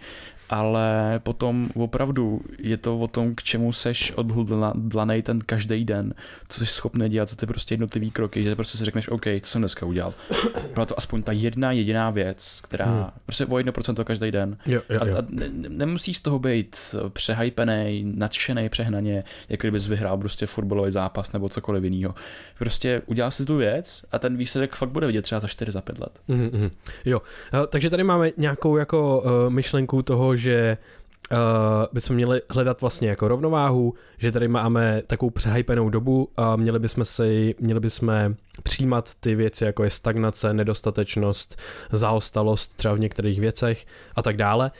ale 0.49 1.19
potom 1.23 1.69
opravdu 1.75 2.41
je 2.59 2.77
to 2.77 2.97
o 2.97 3.07
tom, 3.07 3.35
k 3.35 3.43
čemu 3.43 3.73
seš 3.73 4.11
odhodlaný 4.11 5.21
ten 5.21 5.39
každý 5.41 5.85
den, 5.85 6.13
co 6.49 6.59
jsi 6.59 6.65
schopný 6.65 7.09
dělat 7.09 7.29
za 7.29 7.35
ty 7.35 7.45
prostě 7.45 7.73
jednotlivý 7.73 8.11
kroky, 8.11 8.43
že 8.43 8.55
prostě 8.55 8.77
si 8.77 8.85
řekneš, 8.85 9.09
OK, 9.09 9.23
co 9.41 9.49
jsem 9.49 9.61
dneska 9.61 9.85
udělal. 9.85 10.13
Byla 10.73 10.85
to 10.85 10.97
aspoň 10.97 11.23
ta 11.23 11.31
jedna 11.31 11.71
jediná 11.71 12.09
věc, 12.09 12.61
která 12.63 12.85
hmm. 12.85 13.05
prostě 13.25 13.45
o 13.55 13.59
1% 13.59 14.03
každý 14.03 14.31
den. 14.31 14.57
Jo, 14.65 14.81
jo, 14.89 14.99
jo. 15.05 15.15
A, 15.15 15.19
a 15.19 15.23
ne, 15.29 15.49
nemusíš 15.69 16.17
z 16.17 16.21
toho 16.21 16.39
být 16.39 16.95
přehypený, 17.09 18.13
nadšený, 18.15 18.69
přehnaně, 18.69 19.23
jako 19.49 19.61
kdybys 19.61 19.87
vyhrál 19.87 20.17
prostě 20.17 20.45
fotbalový 20.45 20.91
zápas 20.91 21.33
nebo 21.33 21.49
cokoliv 21.49 21.83
jiného. 21.83 22.15
Prostě 22.59 23.01
udělal 23.05 23.31
si 23.31 23.45
tu 23.45 23.57
věc 23.57 24.05
a 24.11 24.19
ten 24.19 24.37
výsledek 24.37 24.75
fakt 24.75 24.89
bude 24.89 25.07
vidět 25.07 25.21
třeba 25.21 25.39
za 25.39 25.47
4 25.47 25.71
za 25.71 25.81
5 25.81 25.99
let. 25.99 26.19
Mm-hmm. 26.29 26.71
Jo, 27.05 27.21
takže 27.67 27.89
tady 27.89 28.03
máme 28.03 28.31
nějakou 28.37 28.77
jako 28.77 29.21
uh, 29.21 29.53
myšlenku 29.53 30.01
toho, 30.01 30.35
že 30.35 30.77
uh, 31.31 31.37
bychom 31.93 32.15
měli 32.15 32.41
hledat 32.49 32.81
vlastně 32.81 33.09
jako 33.09 33.27
rovnováhu, 33.27 33.93
že 34.17 34.31
tady 34.31 34.47
máme 34.47 35.01
takovou 35.07 35.29
přehypenou 35.29 35.89
dobu 35.89 36.29
a 36.37 36.55
měli 36.55 36.79
bychom 36.79 37.05
si, 37.05 37.55
měli 37.59 37.79
bychom 37.79 38.35
přijímat 38.63 39.11
ty 39.19 39.35
věci, 39.35 39.63
jako 39.63 39.83
je 39.83 39.89
stagnace, 39.89 40.53
nedostatečnost, 40.53 41.61
zaostalost 41.91 42.77
třeba 42.77 42.93
v 42.93 42.99
některých 42.99 43.39
věcech 43.39 43.85
a 44.15 44.21
tak 44.21 44.37
dále 44.37 44.71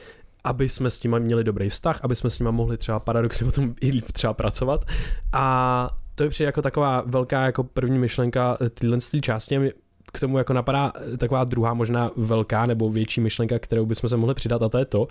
aby 0.46 0.70
jsme 0.70 0.92
s 0.92 1.04
nimi 1.04 1.20
měli 1.20 1.44
dobrý 1.44 1.70
vztah, 1.70 2.00
aby 2.04 2.16
jsme 2.16 2.30
s 2.30 2.40
nimi 2.40 2.52
mohli 2.52 2.78
třeba 2.78 3.00
paradoxně 3.00 3.46
potom 3.52 3.76
i 3.82 3.90
líp 3.90 4.12
třeba 4.12 4.34
pracovat. 4.34 4.86
A 5.34 5.90
to 6.16 6.24
je 6.24 6.30
přijde 6.30 6.46
jako 6.46 6.62
taková 6.62 7.04
velká 7.06 7.46
jako 7.46 7.64
první 7.64 8.00
myšlenka 8.00 8.58
téhle 8.74 8.98
části. 9.22 9.74
K 10.16 10.20
tomu 10.20 10.38
jako 10.38 10.54
napadá 10.54 10.94
taková 11.18 11.44
druhá 11.44 11.74
možná 11.74 12.12
velká 12.16 12.66
nebo 12.66 12.90
větší 12.90 13.22
myšlenka, 13.22 13.60
kterou 13.60 13.86
bychom 13.86 14.10
se 14.10 14.18
mohli 14.18 14.36
přidat 14.36 14.62
a 14.62 14.70
to 14.70 14.78
je 14.78 14.86
to, 14.86 15.08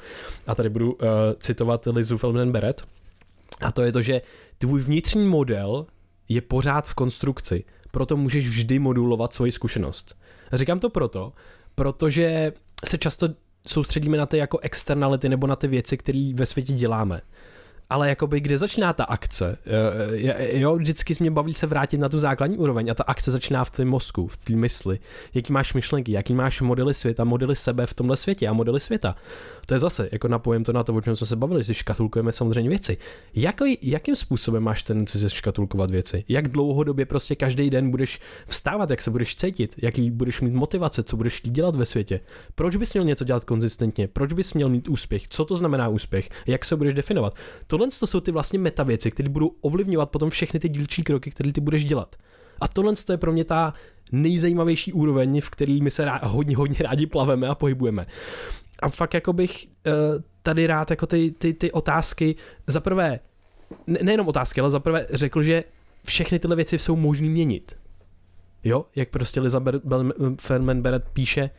a 0.46 0.54
tady 0.54 0.68
budu 0.68 0.92
uh, 0.92 1.08
citovat 1.38 1.86
Lizu 1.86 2.18
Feldman 2.18 2.52
Beret, 2.52 2.82
a 3.60 3.72
to 3.72 3.82
je 3.82 3.92
to, 3.92 4.02
že 4.02 4.22
tvůj 4.58 4.80
vnitřní 4.80 5.28
model 5.28 5.86
je 6.28 6.40
pořád 6.40 6.86
v 6.86 6.94
konstrukci, 6.94 7.64
proto 7.90 8.16
můžeš 8.16 8.48
vždy 8.48 8.78
modulovat 8.78 9.34
svoji 9.34 9.52
zkušenost. 9.52 10.16
Říkám 10.52 10.80
to 10.80 10.90
proto, 10.90 11.32
protože 11.74 12.52
se 12.84 12.98
často 12.98 13.28
soustředíme 13.66 14.16
na 14.16 14.26
ty 14.26 14.38
jako 14.38 14.58
externality 14.58 15.28
nebo 15.28 15.46
na 15.46 15.56
ty 15.56 15.68
věci, 15.68 15.96
které 15.96 16.32
ve 16.34 16.46
světě 16.46 16.72
děláme 16.72 17.20
ale 17.90 18.08
jakoby 18.08 18.40
kde 18.40 18.58
začíná 18.58 18.92
ta 18.92 19.04
akce? 19.04 19.58
Jo, 20.38 20.76
vždycky 20.76 21.14
mě 21.20 21.30
baví 21.30 21.54
se 21.54 21.66
vrátit 21.66 21.98
na 21.98 22.08
tu 22.08 22.18
základní 22.18 22.58
úroveň 22.58 22.90
a 22.90 22.94
ta 22.94 23.04
akce 23.04 23.30
začíná 23.30 23.64
v 23.64 23.70
tvém 23.70 23.88
mozku, 23.88 24.26
v 24.26 24.36
té 24.36 24.56
mysli. 24.56 24.98
Jaký 25.34 25.52
máš 25.52 25.74
myšlenky, 25.74 26.12
jaký 26.12 26.34
máš 26.34 26.60
modely 26.60 26.94
světa, 26.94 27.24
modely 27.24 27.56
sebe 27.56 27.86
v 27.86 27.94
tomhle 27.94 28.16
světě 28.16 28.48
a 28.48 28.52
modely 28.52 28.80
světa. 28.80 29.14
To 29.66 29.74
je 29.74 29.80
zase, 29.80 30.08
jako 30.12 30.28
napojem 30.28 30.64
to 30.64 30.72
na 30.72 30.82
to, 30.82 30.94
o 30.94 31.00
čem 31.00 31.16
jsme 31.16 31.26
se 31.26 31.36
bavili, 31.36 31.62
že 31.62 31.74
škatulkujeme 31.74 32.32
samozřejmě 32.32 32.70
věci. 32.70 32.96
Jaký, 33.34 33.78
jakým 33.82 34.16
způsobem 34.16 34.62
máš 34.62 34.82
tendenci 34.82 35.18
se 35.18 35.30
škatulkovat 35.30 35.90
věci? 35.90 36.24
Jak 36.28 36.48
dlouhodobě 36.48 37.06
prostě 37.06 37.34
každý 37.34 37.70
den 37.70 37.90
budeš 37.90 38.20
vstávat, 38.46 38.90
jak 38.90 39.02
se 39.02 39.10
budeš 39.10 39.36
cítit, 39.36 39.74
jaký 39.82 40.10
budeš 40.10 40.40
mít 40.40 40.54
motivace, 40.54 41.02
co 41.02 41.16
budeš 41.16 41.40
dělat 41.44 41.76
ve 41.76 41.84
světě? 41.84 42.20
Proč 42.54 42.76
bys 42.76 42.94
měl 42.94 43.04
něco 43.04 43.24
dělat 43.24 43.44
konzistentně? 43.44 44.08
Proč 44.08 44.32
bys 44.32 44.54
měl 44.54 44.68
mít 44.68 44.88
úspěch? 44.88 45.28
Co 45.28 45.44
to 45.44 45.56
znamená 45.56 45.88
úspěch? 45.88 46.28
Jak 46.46 46.64
se 46.64 46.76
budeš 46.76 46.94
definovat? 46.94 47.34
Tohle 47.66 47.83
to 48.00 48.06
jsou 48.06 48.20
ty 48.20 48.30
vlastně 48.30 48.58
meta 48.58 48.82
věci, 48.82 49.10
které 49.10 49.28
budou 49.28 49.52
ovlivňovat 49.60 50.10
potom 50.10 50.30
všechny 50.30 50.60
ty 50.60 50.68
dílčí 50.68 51.02
kroky, 51.02 51.30
které 51.30 51.52
ty 51.52 51.60
budeš 51.60 51.84
dělat. 51.84 52.16
A 52.60 52.68
tohle 52.68 52.94
je 53.10 53.16
pro 53.16 53.32
mě 53.32 53.44
ta 53.44 53.74
nejzajímavější 54.12 54.92
úroveň, 54.92 55.40
v 55.40 55.50
který 55.50 55.82
my 55.82 55.90
se 55.90 56.04
rá, 56.04 56.20
hodně, 56.24 56.56
hodně 56.56 56.76
rádi 56.80 57.06
plaveme 57.06 57.48
a 57.48 57.54
pohybujeme. 57.54 58.06
A 58.82 58.88
fakt 58.88 59.14
jako 59.14 59.32
bych 59.32 59.66
uh, 59.86 59.92
tady 60.42 60.66
rád 60.66 60.90
jako 60.90 61.06
ty, 61.06 61.30
ty, 61.38 61.54
ty 61.54 61.72
otázky, 61.72 62.36
za 62.66 62.80
prvé, 62.80 63.20
ne, 63.86 63.98
nejenom 64.02 64.28
otázky, 64.28 64.60
ale 64.60 64.70
za 64.70 64.80
prvé 64.80 65.06
řekl, 65.10 65.42
že 65.42 65.64
všechny 66.06 66.38
tyhle 66.38 66.56
věci 66.56 66.78
jsou 66.78 66.96
možné 66.96 67.28
měnit. 67.28 67.76
Jo, 68.64 68.86
jak 68.96 69.08
prostě 69.08 69.40
Liza 69.40 69.62
Ferman 70.40 70.82
Beret 70.82 71.08
píše, 71.12 71.50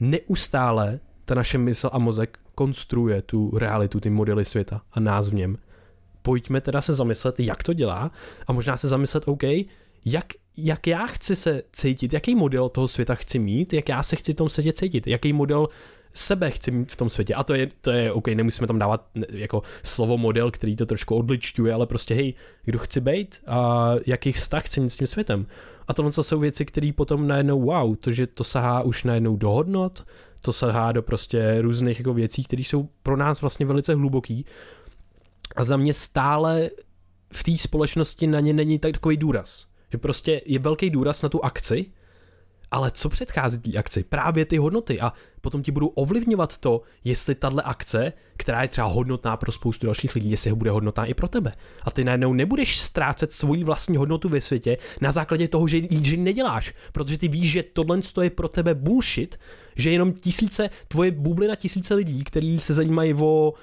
neustále 0.00 1.00
ta 1.26 1.34
naše 1.34 1.58
mysl 1.58 1.90
a 1.92 1.98
mozek 1.98 2.38
konstruuje 2.54 3.22
tu 3.22 3.58
realitu, 3.58 4.00
ty 4.00 4.10
modely 4.10 4.44
světa 4.44 4.80
a 4.92 5.00
nás 5.00 5.28
v 5.28 5.34
něm. 5.34 5.58
Pojďme 6.22 6.60
teda 6.60 6.82
se 6.82 6.92
zamyslet, 6.92 7.40
jak 7.40 7.62
to 7.62 7.72
dělá 7.72 8.10
a 8.46 8.52
možná 8.52 8.76
se 8.76 8.88
zamyslet, 8.88 9.28
OK, 9.28 9.42
jak, 10.04 10.26
jak 10.56 10.86
já 10.86 11.06
chci 11.06 11.36
se 11.36 11.62
cítit, 11.72 12.12
jaký 12.12 12.34
model 12.34 12.68
toho 12.68 12.88
světa 12.88 13.14
chci 13.14 13.38
mít, 13.38 13.72
jak 13.72 13.88
já 13.88 14.02
se 14.02 14.16
chci 14.16 14.32
v 14.32 14.36
tom 14.36 14.48
světě 14.48 14.72
cítit, 14.72 15.06
jaký 15.06 15.32
model 15.32 15.68
sebe 16.14 16.50
chci 16.50 16.70
mít 16.70 16.92
v 16.92 16.96
tom 16.96 17.08
světě. 17.08 17.34
A 17.34 17.44
to 17.44 17.54
je, 17.54 17.68
to 17.80 17.90
je 17.90 18.12
OK, 18.12 18.28
nemusíme 18.28 18.66
tam 18.66 18.78
dávat 18.78 19.06
jako 19.30 19.62
slovo 19.82 20.18
model, 20.18 20.50
který 20.50 20.76
to 20.76 20.86
trošku 20.86 21.16
odličťuje, 21.16 21.74
ale 21.74 21.86
prostě 21.86 22.14
hej, 22.14 22.34
kdo 22.64 22.78
chci 22.78 23.00
být 23.00 23.42
a 23.46 23.90
jaký 24.06 24.32
vztah 24.32 24.64
chci 24.66 24.80
mít 24.80 24.90
s 24.90 24.96
tím 24.96 25.06
světem. 25.06 25.46
A 25.88 25.94
tohle 25.94 26.12
jsou 26.12 26.38
věci, 26.38 26.64
které 26.64 26.90
potom 26.96 27.26
najednou 27.26 27.60
wow, 27.60 27.96
to, 27.96 28.10
že 28.10 28.26
to 28.26 28.44
sahá 28.44 28.82
už 28.82 29.04
najednou 29.04 29.36
do 29.36 29.50
hodnot, 29.50 30.04
to 30.46 30.52
sahá 30.52 30.92
do 30.92 31.02
prostě 31.02 31.60
různých 31.60 31.98
jako 31.98 32.14
věcí, 32.14 32.44
které 32.44 32.62
jsou 32.62 32.88
pro 33.02 33.16
nás 33.16 33.40
vlastně 33.40 33.66
velice 33.66 33.94
hluboký. 33.94 34.46
A 35.56 35.64
za 35.64 35.76
mě 35.76 35.94
stále 35.94 36.70
v 37.32 37.42
té 37.44 37.58
společnosti 37.58 38.26
na 38.26 38.40
ně 38.40 38.52
není 38.52 38.78
tak 38.78 38.92
takový 38.92 39.16
důraz. 39.16 39.66
Že 39.92 39.98
prostě 39.98 40.42
je 40.46 40.58
velký 40.58 40.90
důraz 40.90 41.22
na 41.22 41.28
tu 41.28 41.44
akci, 41.44 41.86
ale 42.70 42.90
co 42.90 43.08
předchází 43.08 43.58
té 43.58 43.78
akci? 43.78 44.04
Právě 44.04 44.44
ty 44.44 44.56
hodnoty 44.56 45.00
a 45.00 45.12
potom 45.40 45.62
ti 45.62 45.72
budou 45.72 45.86
ovlivňovat 45.86 46.58
to, 46.58 46.82
jestli 47.04 47.34
tahle 47.34 47.62
akce, 47.62 48.12
která 48.36 48.62
je 48.62 48.68
třeba 48.68 48.86
hodnotná 48.86 49.36
pro 49.36 49.52
spoustu 49.52 49.86
dalších 49.86 50.14
lidí, 50.14 50.30
jestli 50.30 50.50
ho 50.50 50.56
bude 50.56 50.70
hodnotná 50.70 51.04
i 51.04 51.14
pro 51.14 51.28
tebe. 51.28 51.52
A 51.82 51.90
ty 51.90 52.04
najednou 52.04 52.32
nebudeš 52.32 52.80
ztrácet 52.80 53.32
svoji 53.32 53.64
vlastní 53.64 53.96
hodnotu 53.96 54.28
ve 54.28 54.40
světě 54.40 54.78
na 55.00 55.12
základě 55.12 55.48
toho, 55.48 55.68
že 55.68 55.76
ji 55.76 56.16
neděláš, 56.16 56.74
protože 56.92 57.18
ty 57.18 57.28
víš, 57.28 57.50
že 57.50 57.62
tohle 57.62 58.00
je 58.22 58.30
pro 58.30 58.48
tebe 58.48 58.74
bullshit, 58.74 59.38
že 59.76 59.90
jenom 59.90 60.12
tisíce, 60.12 60.70
tvoje 60.88 61.10
bublina 61.10 61.54
tisíce 61.54 61.94
lidí, 61.94 62.24
kteří 62.24 62.60
se 62.60 62.74
zajímají 62.74 63.14
o 63.14 63.54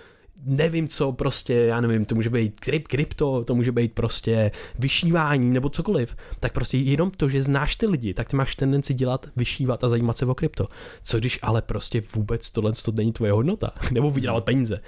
nevím 0.45 0.87
co, 0.87 1.11
prostě, 1.11 1.53
já 1.53 1.81
nevím, 1.81 2.05
to 2.05 2.15
může 2.15 2.29
být 2.29 2.59
kryp, 2.59 2.87
krypto, 2.87 3.43
to 3.43 3.55
může 3.55 3.71
být 3.71 3.93
prostě 3.93 4.51
vyšívání 4.79 5.51
nebo 5.51 5.69
cokoliv, 5.69 6.15
tak 6.39 6.53
prostě 6.53 6.77
jenom 6.77 7.11
to, 7.11 7.29
že 7.29 7.43
znáš 7.43 7.75
ty 7.75 7.87
lidi, 7.87 8.13
tak 8.13 8.29
ty 8.29 8.35
máš 8.35 8.55
tendenci 8.55 8.93
dělat, 8.93 9.27
vyšívat 9.35 9.83
a 9.83 9.89
zajímat 9.89 10.17
se 10.17 10.25
o 10.25 10.35
krypto. 10.35 10.67
Co 11.03 11.19
když 11.19 11.39
ale 11.41 11.61
prostě 11.61 12.03
vůbec 12.15 12.51
tohle 12.51 12.71
to 12.85 12.91
není 12.91 13.13
tvoje 13.13 13.31
hodnota, 13.31 13.71
nebo 13.91 14.11
vydělávat 14.11 14.45
peníze. 14.45 14.79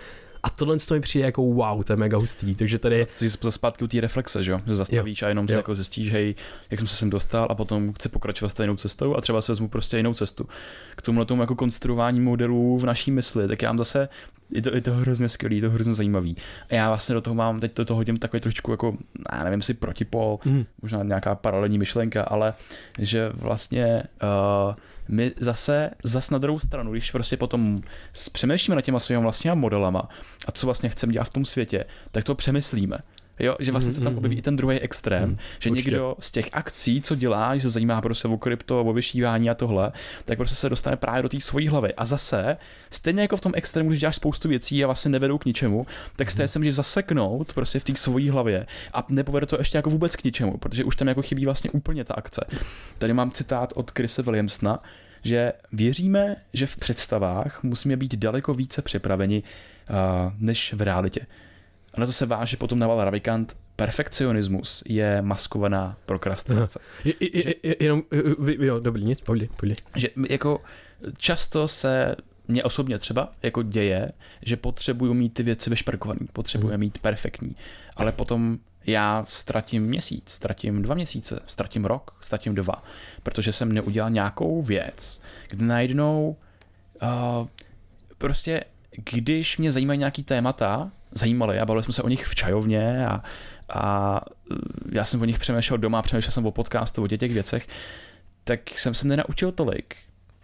A 0.45 0.49
tohle 0.49 0.77
mi 0.93 0.99
přijde 0.99 1.25
jako 1.25 1.41
wow, 1.41 1.83
to 1.83 1.93
je 1.93 1.97
mega 1.97 2.17
hustý, 2.17 2.55
takže 2.55 2.79
tady... 2.79 3.07
Jsi 3.13 3.29
zpátky 3.49 3.83
u 3.83 3.87
té 3.87 4.01
reflexe, 4.01 4.43
že 4.43 4.51
jo? 4.51 4.61
Že 4.67 4.75
zastavíš 4.75 5.21
jo. 5.21 5.25
a 5.25 5.29
jenom 5.29 5.45
jo. 5.45 5.49
si 5.49 5.57
jako 5.57 5.75
zjistíš, 5.75 6.11
hej, 6.11 6.35
jak 6.71 6.79
jsem 6.79 6.87
se 6.87 6.95
sem 6.95 7.09
dostal 7.09 7.47
a 7.49 7.55
potom 7.55 7.93
chci 7.93 8.09
pokračovat 8.09 8.49
stejnou 8.49 8.75
cestou 8.75 9.15
a 9.15 9.21
třeba 9.21 9.41
si 9.41 9.51
vezmu 9.51 9.67
prostě 9.67 9.97
jinou 9.97 10.13
cestu. 10.13 10.49
K 10.95 11.01
tomu 11.01 11.25
tomu 11.25 11.41
jako 11.41 11.55
konstruování 11.55 12.21
modelů 12.21 12.77
v 12.77 12.85
naší 12.85 13.11
mysli, 13.11 13.47
tak 13.47 13.61
já 13.61 13.69
mám 13.69 13.77
zase, 13.77 14.09
je 14.51 14.61
to, 14.61 14.75
je 14.75 14.81
to 14.81 14.93
hrozně 14.93 15.29
skvělý, 15.29 15.55
je 15.55 15.61
to 15.61 15.69
hrozně 15.69 15.93
zajímavý. 15.93 16.37
A 16.69 16.75
já 16.75 16.87
vlastně 16.87 17.13
do 17.13 17.21
toho 17.21 17.35
mám, 17.35 17.59
teď 17.59 17.75
do 17.75 17.85
toho 17.85 17.97
hodím 17.97 18.17
takový 18.17 18.41
trošku 18.41 18.71
jako, 18.71 18.97
já 19.31 19.43
nevím 19.43 19.61
si 19.61 19.73
protipol, 19.73 20.39
mm. 20.45 20.65
možná 20.81 21.03
nějaká 21.03 21.35
paralelní 21.35 21.77
myšlenka, 21.77 22.23
ale 22.23 22.53
že 22.99 23.29
vlastně 23.33 24.03
uh, 24.69 24.75
my 25.07 25.31
zase, 25.39 25.89
zase 26.03 26.33
na 26.33 26.37
druhou 26.37 26.59
stranu, 26.59 26.91
když 26.91 27.11
prostě 27.11 27.37
potom 27.37 27.81
přemýšlíme 28.31 28.75
nad 28.75 28.81
těma 28.81 28.99
svými 28.99 29.21
vlastníma 29.21 29.55
modelama 29.55 30.09
a 30.47 30.51
co 30.51 30.67
vlastně 30.67 30.89
chceme 30.89 31.13
dělat 31.13 31.25
v 31.25 31.33
tom 31.33 31.45
světě, 31.45 31.85
tak 32.11 32.23
to 32.23 32.35
přemyslíme. 32.35 32.97
Jo, 33.39 33.55
že 33.59 33.71
vlastně 33.71 33.93
se 33.93 34.01
tam 34.01 34.13
mm-hmm. 34.13 34.17
objeví 34.17 34.37
i 34.37 34.41
ten 34.41 34.55
druhý 34.55 34.79
extrém, 34.79 35.29
mm, 35.29 35.37
že 35.59 35.69
určitě. 35.69 35.89
někdo 35.89 36.15
z 36.19 36.31
těch 36.31 36.49
akcí, 36.51 37.01
co 37.01 37.15
dělá, 37.15 37.55
že 37.55 37.61
se 37.61 37.69
zajímá 37.69 38.01
prostě 38.01 38.27
o 38.27 38.37
krypto, 38.37 38.81
o 38.81 38.93
vyšívání 38.93 39.49
a 39.49 39.53
tohle, 39.53 39.91
tak 40.25 40.37
prostě 40.37 40.55
se 40.55 40.69
dostane 40.69 40.97
právě 40.97 41.23
do 41.23 41.29
té 41.29 41.39
svojí 41.39 41.67
hlavy. 41.67 41.93
A 41.93 42.05
zase, 42.05 42.57
stejně 42.91 43.21
jako 43.21 43.37
v 43.37 43.41
tom 43.41 43.51
extrému, 43.55 43.89
když 43.89 43.99
děláš 43.99 44.15
spoustu 44.15 44.49
věcí 44.49 44.83
a 44.83 44.87
vlastně 44.87 45.11
nevedou 45.11 45.37
k 45.37 45.45
ničemu, 45.45 45.87
tak 46.15 46.31
stejně 46.31 46.43
mm. 46.43 46.47
se 46.47 46.59
můžeš 46.59 46.73
zaseknout 46.73 47.53
prostě 47.53 47.79
v 47.79 47.83
té 47.83 47.95
svojí 47.95 48.29
hlavě 48.29 48.65
a 48.93 49.05
nepovede 49.09 49.45
to 49.45 49.57
ještě 49.59 49.77
jako 49.77 49.89
vůbec 49.89 50.15
k 50.15 50.23
ničemu, 50.23 50.57
protože 50.57 50.83
už 50.83 50.95
tam 50.95 51.07
jako 51.07 51.21
chybí 51.21 51.45
vlastně 51.45 51.71
úplně 51.71 52.03
ta 52.03 52.13
akce. 52.13 52.45
Tady 52.97 53.13
mám 53.13 53.31
citát 53.31 53.73
od 53.75 53.91
Chrisa 53.91 54.21
Williamsona, 54.21 54.83
že 55.23 55.53
věříme, 55.71 56.35
že 56.53 56.67
v 56.67 56.77
představách 56.77 57.63
musíme 57.63 57.97
být 57.97 58.15
daleko 58.15 58.53
více 58.53 58.81
připraveni 58.81 59.43
uh, 59.43 60.33
než 60.39 60.73
v 60.73 60.81
realitě. 60.81 61.25
A 61.95 61.99
na 61.99 62.05
to 62.05 62.13
se 62.13 62.25
váže 62.25 62.57
potom 62.57 62.79
Naval 62.79 63.03
Ravikant, 63.03 63.57
perfekcionismus 63.75 64.83
je 64.85 65.21
maskovaná 65.21 65.97
prokrastinace. 66.05 66.79
Je, 67.03 67.13
je, 67.19 67.55
je, 67.63 67.75
jenom, 67.79 68.03
jo, 68.59 68.79
dobrý, 68.79 69.03
nic, 69.05 69.21
pojď, 69.21 69.49
pojď. 69.55 69.83
Že 69.95 70.09
jako 70.29 70.61
často 71.17 71.67
se 71.67 72.15
mně 72.47 72.63
osobně 72.63 72.97
třeba 72.97 73.31
jako 73.43 73.63
děje, 73.63 74.11
že 74.41 74.57
potřebuju 74.57 75.13
mít 75.13 75.33
ty 75.33 75.43
věci 75.43 75.69
vyšperkovaný, 75.69 76.19
potřebuju 76.33 76.71
hmm. 76.71 76.79
mít 76.79 76.97
perfektní, 76.97 77.55
ale 77.95 78.11
potom 78.11 78.57
já 78.85 79.25
ztratím 79.29 79.83
měsíc, 79.83 80.23
ztratím 80.25 80.81
dva 80.81 80.95
měsíce, 80.95 81.39
ztratím 81.47 81.85
rok, 81.85 82.15
ztratím 82.21 82.55
dva, 82.55 82.83
protože 83.23 83.53
jsem 83.53 83.71
neudělal 83.71 84.09
nějakou 84.09 84.61
věc, 84.61 85.21
kde 85.49 85.65
najednou 85.65 86.37
uh, 87.01 87.47
prostě 88.17 88.63
když 89.13 89.57
mě 89.57 89.71
zajímají 89.71 89.99
nějaký 89.99 90.23
témata, 90.23 90.91
zajímaly 91.15 91.59
a 91.59 91.65
bavili 91.65 91.83
jsme 91.83 91.93
se 91.93 92.03
o 92.03 92.09
nich 92.09 92.25
v 92.25 92.35
čajovně 92.35 93.05
a, 93.07 93.23
a 93.69 94.21
já 94.91 95.05
jsem 95.05 95.21
o 95.21 95.25
nich 95.25 95.39
přemýšlel 95.39 95.77
doma, 95.77 96.01
přemýšlel 96.01 96.31
jsem 96.31 96.45
o 96.45 96.51
podcastu, 96.51 97.03
o 97.03 97.07
těch 97.07 97.33
věcech, 97.33 97.67
tak 98.43 98.69
jsem 98.69 98.93
se 98.93 99.07
nenaučil 99.07 99.51
tolik 99.51 99.95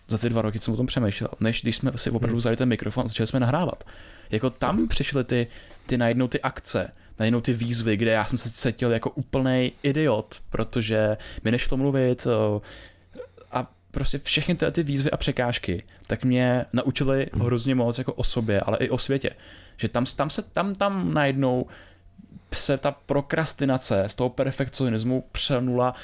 za 0.07 0.17
ty 0.17 0.29
dva 0.29 0.41
roky, 0.41 0.60
co 0.60 0.65
jsem 0.65 0.73
o 0.73 0.77
tom 0.77 0.86
přemýšlel, 0.86 1.29
než 1.39 1.62
když 1.62 1.75
jsme 1.75 1.91
si 1.95 2.10
opravdu 2.10 2.34
hmm. 2.34 2.38
vzali 2.38 2.57
ten 2.57 2.69
mikrofon 2.69 3.05
a 3.05 3.07
začali 3.07 3.27
jsme 3.27 3.39
nahrávat. 3.39 3.84
Jako 4.29 4.49
tam 4.49 4.88
přišly 4.88 5.23
ty, 5.23 5.47
ty 5.86 5.97
najednou 5.97 6.27
ty 6.27 6.41
akce, 6.41 6.93
najednou 7.19 7.41
ty 7.41 7.53
výzvy, 7.53 7.97
kde 7.97 8.12
já 8.12 8.25
jsem 8.25 8.38
se 8.38 8.51
cítil 8.51 8.91
jako 8.91 9.10
úplný 9.10 9.71
idiot, 9.84 10.41
protože 10.49 11.17
mi 11.43 11.51
nešlo 11.51 11.77
mluvit 11.77 12.27
a 12.27 12.62
prostě 13.91 14.19
všechny 14.19 14.56
ty, 14.56 14.71
ty 14.71 14.84
výzvy 14.84 15.12
a 15.12 15.17
překážky, 15.17 15.84
tak 16.08 16.23
mě 16.25 16.65
naučili 16.73 17.27
hmm. 17.34 17.45
hrozně 17.45 17.75
moc 17.75 17.97
jako 17.97 18.13
o 18.13 18.23
sobě, 18.23 18.62
ale 18.62 18.77
i 18.77 18.89
o 18.89 18.97
světě. 18.97 19.30
Že 19.77 19.89
tam, 19.89 20.06
tam 20.15 20.30
se 20.30 20.41
tam, 20.41 20.75
tam 20.75 21.13
najednou 21.13 21.65
se 22.54 22.77
ta 22.77 22.91
prokrastinace 22.91 24.04
z 24.08 24.15
toho 24.15 24.30
perfekcionismu 24.30 25.23
přenula 25.32 25.95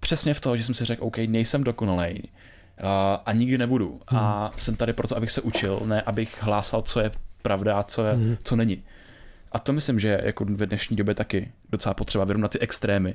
přesně 0.00 0.34
v 0.34 0.40
to, 0.40 0.56
že 0.56 0.64
jsem 0.64 0.74
si 0.74 0.84
řekl, 0.84 1.04
OK, 1.04 1.18
nejsem 1.18 1.64
dokonalý 1.64 2.22
uh, 2.22 2.88
a 3.26 3.32
nikdy 3.32 3.58
nebudu. 3.58 4.00
Hmm. 4.06 4.20
A 4.20 4.50
jsem 4.56 4.76
tady 4.76 4.92
proto, 4.92 5.16
abych 5.16 5.30
se 5.30 5.40
učil, 5.40 5.80
ne 5.84 6.02
abych 6.02 6.42
hlásal, 6.42 6.82
co 6.82 7.00
je 7.00 7.10
pravda 7.42 7.78
a 7.78 7.82
co, 7.82 8.06
je, 8.06 8.16
mm. 8.16 8.36
co 8.42 8.56
není. 8.56 8.82
A 9.52 9.58
to 9.58 9.72
myslím, 9.72 10.00
že 10.00 10.08
je 10.08 10.22
jako 10.24 10.44
ve 10.44 10.66
dnešní 10.66 10.96
době 10.96 11.14
taky 11.14 11.52
docela 11.70 11.94
potřeba 11.94 12.24
vyrovnat 12.24 12.50
ty 12.50 12.58
extrémy. 12.58 13.14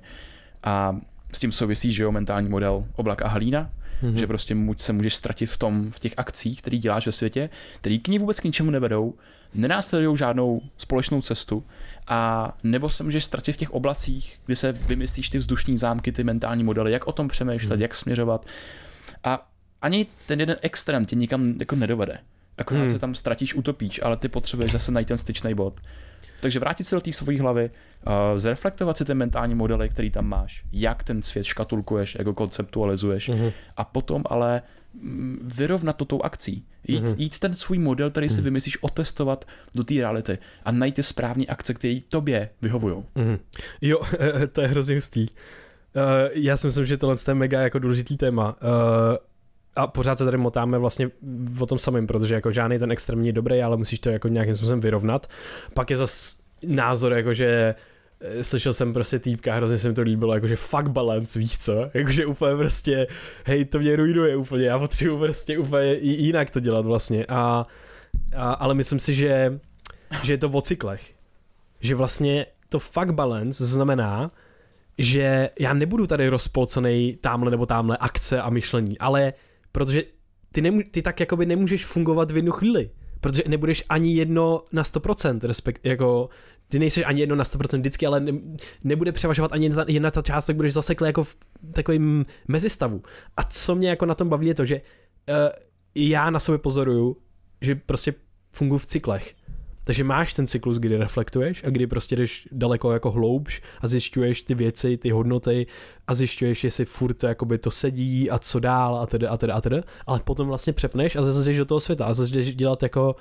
A 0.64 0.98
s 1.34 1.40
tím 1.40 1.52
souvisí, 1.52 1.94
že 1.94 2.04
jo, 2.04 2.12
mentální 2.12 2.50
model 2.50 2.86
oblaka 2.96 3.28
Halína, 3.28 3.70
mm-hmm. 4.04 4.14
že 4.14 4.28
prostě 4.28 4.56
se 4.78 4.94
můžeš 4.94 5.16
ztratit 5.16 5.50
v 5.50 5.58
tom, 5.58 5.92
v 5.92 6.00
těch 6.00 6.14
akcích, 6.18 6.62
který 6.62 6.78
děláš 6.78 7.06
ve 7.06 7.12
světě, 7.12 7.50
který 7.76 8.00
k 8.00 8.08
ní 8.08 8.20
vůbec 8.20 8.40
k 8.40 8.44
ničemu 8.44 8.72
nevedou, 8.72 9.14
nenásledují 9.54 10.18
žádnou 10.18 10.62
společnou 10.78 11.22
cestu 11.22 11.64
a 12.08 12.52
nebo 12.64 12.90
se 12.90 13.04
můžeš 13.04 13.24
ztratit 13.24 13.56
v 13.56 13.58
těch 13.58 13.72
oblacích, 13.72 14.40
kdy 14.46 14.56
se 14.56 14.72
vymyslíš 14.72 15.30
ty 15.30 15.38
vzdušní 15.38 15.78
zámky, 15.78 16.12
ty 16.12 16.24
mentální 16.24 16.64
modely, 16.64 16.92
jak 16.92 17.08
o 17.08 17.12
tom 17.12 17.28
přemýšlet, 17.28 17.76
mm. 17.76 17.82
jak 17.82 17.96
směřovat. 17.96 18.46
A 19.24 19.48
ani 19.82 20.06
ten 20.28 20.40
jeden 20.40 20.56
extrém 20.62 21.06
tě 21.06 21.16
nikam 21.16 21.54
jako 21.60 21.76
nedovede. 21.76 22.18
Akorát 22.58 22.80
hmm. 22.80 22.90
se 22.90 23.00
tam 23.00 23.16
ztratíš, 23.16 23.56
utopíš, 23.56 24.00
ale 24.04 24.18
ty 24.18 24.28
potřebuješ 24.28 24.72
zase 24.72 24.92
najít 24.92 25.08
ten 25.08 25.18
styčný 25.18 25.54
bod. 25.54 25.82
Takže 26.42 26.60
vrátit 26.60 26.84
se 26.84 26.96
do 26.96 27.02
té 27.02 27.14
své 27.14 27.42
hlavy, 27.42 27.70
uh, 28.08 28.14
zreflektovat 28.38 28.98
si 28.98 29.06
ty 29.06 29.14
mentální 29.14 29.56
modely, 29.56 29.90
který 29.90 30.12
tam 30.12 30.28
máš, 30.28 30.64
jak 30.72 31.04
ten 31.04 31.22
svět 31.22 31.44
škatulkuješ, 31.44 32.16
jak 32.16 32.28
ho 32.28 32.34
konceptualizuješ 32.34 33.30
mm-hmm. 33.30 33.52
a 33.78 33.84
potom 33.84 34.24
ale 34.26 34.62
mm, 34.94 35.40
vyrovnat 35.56 35.98
to 35.98 36.06
tou 36.06 36.22
akcí. 36.22 36.66
Jít, 36.88 37.04
mm-hmm. 37.04 37.16
jít 37.18 37.40
ten 37.40 37.54
svůj 37.54 37.78
model, 37.78 38.12
který 38.12 38.30
si 38.30 38.40
mm-hmm. 38.40 38.44
vymyslíš, 38.44 38.84
otestovat 38.84 39.46
do 39.76 39.84
té 39.84 39.94
reality 39.94 40.38
a 40.66 40.72
najít 40.72 40.96
ty 40.96 41.04
správné 41.04 41.46
akce, 41.46 41.74
které 41.74 42.00
tobě 42.10 42.50
vyhovují. 42.62 42.96
Mm-hmm. 42.96 43.40
Jo, 43.82 44.02
to 44.52 44.62
je 44.62 44.68
hrozně 44.68 44.96
hustý. 44.96 45.22
Uh, 45.22 45.32
já 46.32 46.58
si 46.58 46.68
myslím, 46.68 46.86
že 46.86 46.98
tohle 46.98 47.16
je 47.28 47.34
mega 47.34 47.62
jako 47.62 47.80
důležitý 47.80 48.18
téma. 48.18 48.58
Uh, 48.62 49.18
a 49.76 49.88
pořád 49.88 50.18
se 50.18 50.26
tady 50.26 50.38
motáme 50.38 50.78
vlastně 50.78 51.10
o 51.60 51.66
tom 51.66 51.80
samém, 51.80 52.08
protože 52.08 52.36
jako 52.36 52.52
žádný 52.52 52.80
ten 52.80 52.92
extrémní 52.92 53.32
dobrý, 53.32 53.62
ale 53.62 53.78
musíš 53.78 54.00
to 54.00 54.10
jako 54.10 54.28
nějakým 54.28 54.56
způsobem 54.56 54.80
vyrovnat. 54.80 55.28
Pak 55.74 55.90
je 55.90 55.98
zas 55.98 56.40
názor, 56.68 57.14
jako 57.14 57.34
že 57.34 57.76
eh, 58.22 58.44
slyšel 58.44 58.74
jsem 58.74 58.94
prostě 58.94 59.20
týpka, 59.20 59.54
hrozně 59.54 59.78
se 59.78 59.90
mi 59.90 59.96
to 59.96 60.02
líbilo, 60.02 60.34
jakože 60.34 60.56
fuck 60.56 60.88
balance, 60.88 61.40
víš 61.40 61.58
co? 61.58 61.90
Jakože 61.94 62.26
úplně 62.26 62.56
prostě, 62.56 63.08
hej, 63.46 63.66
to 63.66 63.80
mě 63.80 63.96
ruinuje 63.96 64.36
úplně, 64.36 64.66
já 64.66 64.80
potřebuji 64.80 65.20
prostě 65.20 65.58
úplně 65.58 65.94
jinak 65.94 66.52
to 66.52 66.60
dělat 66.60 66.86
vlastně. 66.86 67.26
A, 67.26 67.68
a 68.36 68.54
ale 68.54 68.76
myslím 68.76 69.00
si, 69.00 69.14
že, 69.14 69.60
že 70.24 70.34
je 70.34 70.38
to 70.38 70.50
o 70.50 70.62
cyklech. 70.62 71.14
Že 71.80 71.96
vlastně 71.96 72.46
to 72.70 72.80
fuck 72.80 73.12
balance 73.12 73.66
znamená, 73.66 74.32
že 74.98 75.50
já 75.60 75.74
nebudu 75.74 76.08
tady 76.08 76.30
rozpolcený 76.30 77.18
tamhle 77.22 77.52
nebo 77.52 77.66
tamhle 77.66 77.98
akce 77.98 78.42
a 78.42 78.50
myšlení, 78.50 79.00
ale 79.00 79.34
protože 79.76 80.04
ty, 80.52 80.62
nemů- 80.62 80.84
ty 80.92 81.02
tak 81.02 81.20
jakoby 81.20 81.46
nemůžeš 81.46 81.86
fungovat 81.86 82.32
v 82.32 82.36
jednu 82.36 82.52
chvíli, 82.52 82.90
protože 83.22 83.44
nebudeš 83.48 83.84
ani 83.90 84.16
jedno 84.16 84.64
na 84.72 84.84
100%, 84.84 85.40
respekt, 85.44 85.86
jako 85.86 86.30
ty 86.68 86.80
nejseš 86.80 87.04
ani 87.08 87.20
jedno 87.20 87.36
na 87.36 87.44
100% 87.44 87.80
vždycky, 87.80 88.06
ale 88.06 88.20
ne, 88.20 88.32
nebude 88.84 89.12
převažovat 89.12 89.54
ani 89.54 89.66
jedna, 89.66 89.86
jedna 89.88 90.12
ta 90.12 90.22
část, 90.22 90.46
tak 90.46 90.56
budeš 90.56 90.74
zasekl 90.74 91.06
jako 91.06 91.24
v 91.24 91.38
takovým 91.74 92.26
mezistavu. 92.48 93.04
A 93.38 93.44
co 93.44 93.76
mě 93.76 93.90
jako 93.90 94.06
na 94.06 94.16
tom 94.16 94.30
baví 94.30 94.48
je 94.48 94.56
to, 94.56 94.66
že 94.66 94.76
uh, 94.76 95.36
já 95.96 96.30
na 96.30 96.40
sobě 96.40 96.58
pozoruju, 96.58 97.18
že 97.62 97.76
prostě 97.76 98.14
funguji 98.52 98.80
v 98.80 98.86
cyklech. 98.86 99.36
Takže 99.86 100.04
máš 100.04 100.34
ten 100.34 100.48
cyklus, 100.48 100.78
kdy 100.78 100.98
reflektuješ 100.98 101.64
a 101.64 101.70
kdy 101.70 101.88
prostě 101.88 102.16
jdeš 102.16 102.48
daleko 102.52 102.92
jako 102.92 103.12
hloubš 103.12 103.62
a 103.82 103.88
zjišťuješ 103.88 104.42
ty 104.42 104.56
věci, 104.56 104.98
ty 104.98 105.10
hodnoty 105.10 105.68
a 106.08 106.14
zjišťuješ, 106.14 106.64
jestli 106.64 106.86
furt 106.86 107.24
jakoby 107.24 107.58
to 107.58 107.72
sedí 107.72 108.30
a 108.30 108.40
co 108.40 108.60
dál 108.60 108.96
a 108.96 109.06
tedy 109.06 109.28
a 109.28 109.38
tedy 109.38 109.54
a 109.54 109.62
tedy, 109.62 109.82
ale 110.08 110.20
potom 110.20 110.48
vlastně 110.48 110.74
přepneš 110.74 111.16
a 111.16 111.24
zase 111.24 111.50
jdeš 111.50 111.58
do 111.58 111.66
toho 111.66 111.80
světa 111.80 112.06
a 112.06 112.14
zase 112.14 112.34
jdeš 112.34 112.56
dělat 112.56 112.84
jako 112.84 113.16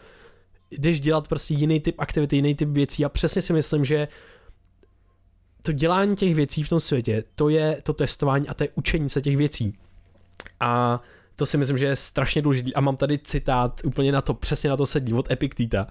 jdeš 0.70 1.00
dělat 1.00 1.28
prostě 1.28 1.54
jiný 1.54 1.80
typ 1.80 1.94
aktivity, 1.98 2.36
jiný 2.36 2.54
typ 2.54 2.68
věcí 2.68 3.04
a 3.04 3.08
přesně 3.08 3.42
si 3.42 3.52
myslím, 3.52 3.84
že 3.84 4.08
to 5.62 5.72
dělání 5.72 6.16
těch 6.16 6.34
věcí 6.34 6.62
v 6.62 6.68
tom 6.68 6.80
světě, 6.80 7.24
to 7.34 7.48
je 7.48 7.80
to 7.82 7.92
testování 7.92 8.48
a 8.48 8.54
to 8.54 8.64
je 8.64 8.68
učení 8.74 9.10
se 9.10 9.22
těch 9.22 9.36
věcí. 9.36 9.78
A 10.60 11.02
to 11.36 11.46
si 11.46 11.56
myslím, 11.56 11.78
že 11.78 11.86
je 11.86 11.96
strašně 11.96 12.42
důležitý 12.42 12.74
a 12.74 12.80
mám 12.80 12.96
tady 12.96 13.18
citát 13.18 13.80
úplně 13.84 14.12
na 14.12 14.20
to, 14.20 14.34
přesně 14.34 14.70
na 14.70 14.76
to 14.76 14.86
sedí 14.86 15.12
od 15.12 15.30
Epicteta. 15.30 15.86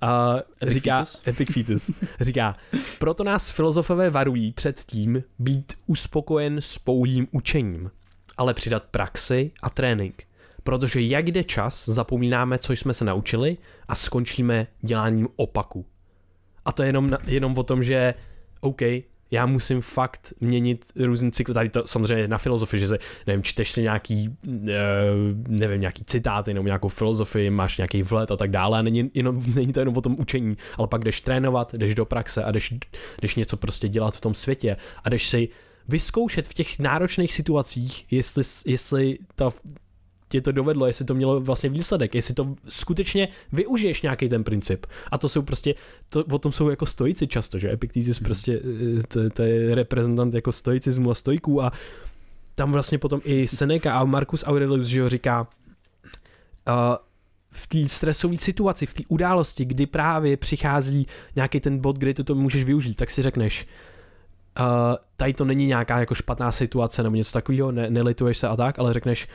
A 0.00 0.36
Epic 0.62 0.74
říká, 0.74 1.04
Epictetus, 1.26 1.90
říká, 2.20 2.56
proto 2.98 3.24
nás 3.24 3.50
filozofové 3.50 4.10
varují 4.10 4.52
před 4.52 4.80
tím 4.86 5.22
být 5.38 5.72
uspokojen 5.86 6.60
s 6.60 6.78
pouhým 6.78 7.28
učením, 7.30 7.90
ale 8.36 8.54
přidat 8.54 8.82
praxi 8.82 9.50
a 9.62 9.70
trénink. 9.70 10.24
Protože 10.64 11.00
jak 11.00 11.28
jde 11.28 11.44
čas, 11.44 11.88
zapomínáme, 11.88 12.58
co 12.58 12.72
jsme 12.72 12.94
se 12.94 13.04
naučili 13.04 13.56
a 13.88 13.94
skončíme 13.94 14.66
děláním 14.82 15.28
opaku. 15.36 15.86
A 16.64 16.72
to 16.72 16.82
je 16.82 16.88
jenom, 16.88 17.10
jenom 17.26 17.58
o 17.58 17.62
tom, 17.62 17.82
že 17.82 18.14
OK, 18.60 18.80
já 19.32 19.46
musím 19.46 19.80
fakt 19.80 20.32
měnit 20.40 20.84
různý 20.96 21.32
cykly, 21.32 21.54
tady 21.54 21.68
to 21.68 21.82
samozřejmě 21.86 22.28
na 22.28 22.38
filozofii, 22.38 22.80
že 22.80 22.88
se, 22.88 22.98
nevím, 23.26 23.42
čteš 23.42 23.70
si 23.70 23.82
nějaký, 23.82 24.36
eh, 24.68 24.74
nevím, 25.48 25.80
nějaký 25.80 26.04
citáty 26.04 26.54
nebo 26.54 26.66
nějakou 26.66 26.88
filozofii, 26.88 27.50
máš 27.50 27.78
nějaký 27.78 28.02
vlet 28.02 28.30
a 28.30 28.36
tak 28.36 28.50
dále 28.50 28.78
a 28.78 28.82
není, 28.82 29.10
jenom, 29.14 29.42
není 29.54 29.72
to 29.72 29.80
jenom 29.80 29.96
o 29.96 30.00
tom 30.00 30.16
učení, 30.18 30.56
ale 30.78 30.88
pak 30.88 31.04
jdeš 31.04 31.20
trénovat, 31.20 31.74
jdeš 31.74 31.94
do 31.94 32.04
praxe 32.04 32.44
a 32.44 32.52
jdeš, 32.52 32.74
jdeš 33.22 33.34
něco 33.34 33.56
prostě 33.56 33.88
dělat 33.88 34.16
v 34.16 34.20
tom 34.20 34.34
světě 34.34 34.76
a 35.04 35.08
jdeš 35.08 35.28
si 35.28 35.48
vyzkoušet 35.88 36.46
v 36.46 36.54
těch 36.54 36.78
náročných 36.78 37.32
situacích, 37.32 38.12
jestli, 38.12 38.42
jestli 38.66 39.18
ta 39.34 39.50
tě 40.32 40.40
to 40.40 40.52
dovedlo, 40.52 40.86
jestli 40.86 41.04
to 41.04 41.14
mělo 41.14 41.40
vlastně 41.40 41.70
výsledek, 41.70 42.14
jestli 42.14 42.34
to 42.34 42.54
skutečně 42.68 43.28
využiješ 43.52 44.02
nějaký 44.02 44.28
ten 44.28 44.44
princip. 44.44 44.86
A 45.10 45.18
to 45.18 45.28
jsou 45.28 45.42
prostě, 45.42 45.74
to, 46.10 46.24
o 46.24 46.38
tom 46.38 46.52
jsou 46.52 46.70
jako 46.70 46.86
stoici 46.86 47.26
často, 47.26 47.58
že 47.58 47.72
Epictetus 47.72 48.18
hmm. 48.18 48.24
prostě, 48.24 48.60
eh, 48.98 49.02
to, 49.08 49.30
to 49.30 49.42
je 49.42 49.74
reprezentant 49.74 50.34
jako 50.34 50.52
stoicismu 50.52 51.10
a 51.10 51.14
stojků 51.14 51.62
a 51.62 51.72
tam 52.54 52.72
vlastně 52.72 52.98
potom 52.98 53.20
i 53.24 53.48
Seneca 53.48 53.98
a 53.98 54.04
Marcus 54.04 54.44
Aurelius, 54.46 54.86
že 54.86 55.02
ho 55.02 55.08
říká, 55.08 55.46
uh, 56.68 56.96
v 57.50 57.66
té 57.66 57.88
stresové 57.88 58.36
situaci, 58.36 58.86
v 58.86 58.94
té 58.94 59.02
události, 59.08 59.64
kdy 59.64 59.86
právě 59.86 60.36
přichází 60.36 61.06
nějaký 61.36 61.60
ten 61.60 61.78
bod, 61.78 61.98
kdy 61.98 62.14
ty 62.14 62.24
to 62.24 62.34
můžeš 62.34 62.64
využít, 62.64 62.94
tak 62.94 63.10
si 63.10 63.22
řekneš, 63.22 63.66
uh, 64.60 64.96
tady 65.16 65.34
to 65.34 65.44
není 65.44 65.66
nějaká 65.66 66.00
jako 66.00 66.14
špatná 66.14 66.52
situace 66.52 67.02
nebo 67.02 67.16
něco 67.16 67.32
takového, 67.32 67.72
ne, 67.72 67.90
nelituješ 67.90 68.38
se 68.38 68.48
a 68.48 68.56
tak, 68.56 68.78
ale 68.78 68.92
řekneš, 68.92 69.28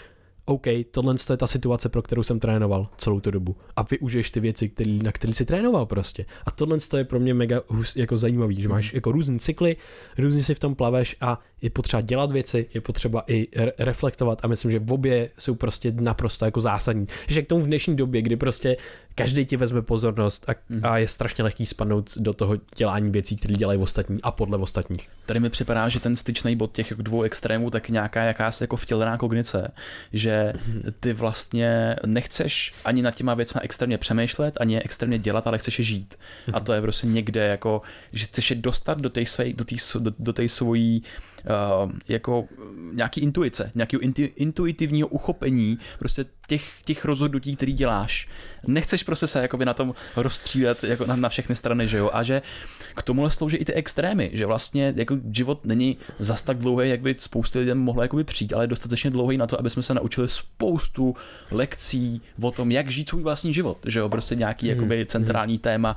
OK, 0.50 0.68
tohle 0.92 1.16
je 1.30 1.38
ta 1.38 1.48
situace, 1.48 1.90
pro 1.90 2.02
kterou 2.02 2.24
jsem 2.24 2.40
trénoval 2.40 2.88
celou 2.98 3.20
tu 3.20 3.32
dobu. 3.32 3.56
A 3.76 3.82
využiješ 3.82 4.30
ty 4.30 4.40
věci, 4.40 4.70
který, 4.70 5.00
na 5.04 5.12
které 5.12 5.34
jsi 5.34 5.46
trénoval 5.46 5.86
prostě. 5.86 6.26
A 6.46 6.52
tohle 6.52 6.78
je 6.98 7.04
pro 7.04 7.20
mě 7.20 7.34
mega 7.34 7.62
jako 7.96 8.18
zajímavý, 8.18 8.62
že 8.62 8.70
máš 8.70 8.94
jako 8.94 9.12
různé 9.12 9.40
cykly, 9.40 9.76
různě 10.18 10.44
si 10.44 10.56
v 10.56 10.60
tom 10.60 10.76
plaveš 10.76 11.16
a 11.22 11.40
je 11.62 11.70
potřeba 11.70 12.02
dělat 12.02 12.32
věci, 12.32 12.66
je 12.74 12.82
potřeba 12.82 13.24
i 13.28 13.48
re- 13.56 13.72
reflektovat 13.78 14.40
a 14.44 14.48
myslím, 14.48 14.72
že 14.72 14.80
v 14.80 14.92
obě 14.92 15.30
jsou 15.40 15.56
prostě 15.56 15.92
naprosto 15.92 16.46
jako 16.46 16.62
zásadní. 16.62 17.08
Že 17.28 17.42
k 17.42 17.48
tomu 17.48 17.62
v 17.62 17.68
dnešní 17.68 17.96
době, 17.96 18.22
kdy 18.22 18.36
prostě 18.36 18.78
každý 19.16 19.46
ti 19.46 19.58
vezme 19.58 19.82
pozornost 19.82 20.50
a, 20.50 20.56
mm. 20.70 20.82
a 20.84 20.98
je 20.98 21.08
strašně 21.08 21.44
lehký 21.44 21.66
spadnout 21.66 22.18
do 22.18 22.34
toho 22.34 22.56
dělání 22.76 23.12
věcí, 23.12 23.38
které 23.38 23.54
dělají 23.54 23.80
ostatní 23.80 24.22
a 24.24 24.32
podle 24.32 24.58
ostatních. 24.58 25.10
Tady 25.26 25.40
mi 25.40 25.50
připadá, 25.50 25.90
že 25.90 26.00
ten 26.00 26.16
styčný 26.16 26.56
bod 26.56 26.72
těch 26.72 26.94
dvou 26.94 27.22
extrémů 27.22 27.70
tak 27.70 27.90
nějaká 27.90 28.24
jakási 28.24 28.64
jako 28.64 28.78
vtělená 28.78 29.18
kognice, 29.18 29.72
že 30.14 30.54
ty 31.00 31.14
vlastně 31.14 31.96
nechceš 32.06 32.74
ani 32.86 33.02
nad 33.02 33.16
těma 33.16 33.34
věcmi 33.34 33.62
extrémně 33.64 33.98
přemýšlet, 33.98 34.58
ani 34.60 34.74
je 34.74 34.82
extrémně 34.84 35.20
dělat, 35.20 35.48
ale 35.48 35.58
chceš 35.58 35.80
je 35.80 35.86
žít. 35.86 36.16
A 36.54 36.60
to 36.60 36.74
je 36.74 36.82
prostě 36.82 37.08
někde 37.08 37.48
jako, 37.48 37.82
že 38.14 38.26
chceš 38.26 38.50
je 38.50 38.56
dostat 38.56 39.02
do 39.02 39.10
té 39.10 39.26
své, 39.26 39.54
do 39.54 39.66
do, 40.00 40.14
do 40.20 40.34
svojí 40.48 41.04
uh, 41.84 41.92
jako 42.08 42.46
nějaký 42.94 43.22
intuice, 43.22 43.72
nějakého 43.76 44.02
intu, 44.02 44.22
intuitivního 44.36 45.08
uchopení 45.08 45.80
prostě 46.00 46.26
těch, 46.48 46.72
těch 46.86 47.06
rozhodnutí, 47.06 47.56
který 47.56 47.74
děláš. 47.74 48.28
Nechceš 48.68 49.04
prostě 49.04 49.28
se 49.28 49.42
jakoby 49.42 49.66
na 49.66 49.74
tom 49.74 49.94
rozstřílet 50.16 50.84
jako 50.84 51.06
na, 51.06 51.16
na 51.16 51.30
všechny 51.30 51.56
strany, 51.56 51.88
že 51.88 51.98
jo? 51.98 52.10
A 52.14 52.24
že 52.24 52.42
k 52.96 53.04
tomu 53.04 53.30
slouží 53.30 53.58
i 53.58 53.66
ty 53.66 53.74
extrémy, 53.74 54.30
že 54.34 54.46
vlastně 54.46 54.94
jako 54.96 55.18
život 55.32 55.66
není 55.66 55.98
zas 56.20 56.44
tak 56.44 56.58
dlouhý, 56.58 56.90
jak 56.90 57.02
by 57.02 57.16
spousty 57.20 57.60
lidem 57.60 57.78
mohlo 57.78 58.02
jakoby 58.02 58.24
přijít, 58.24 58.54
ale 58.54 58.64
je 58.64 58.68
dostatečně 58.68 59.10
dlouhý 59.10 59.38
na 59.38 59.48
to, 59.48 59.60
aby 59.60 59.70
jsme 59.70 59.84
se 59.84 59.94
naučili 59.94 60.30
spoustu 60.30 61.16
lekcí 61.52 62.22
o 62.42 62.52
tom, 62.52 62.72
jak 62.72 62.92
žít 62.92 63.10
svůj 63.10 63.24
vlastní 63.24 63.54
život, 63.54 63.78
že 63.86 64.00
jo? 64.00 64.10
Prostě 64.10 64.36
nějaký 64.36 64.68
hmm. 64.68 64.76
jakoby 64.76 65.06
centrální 65.06 65.54
hmm. 65.54 65.62
téma 65.62 65.96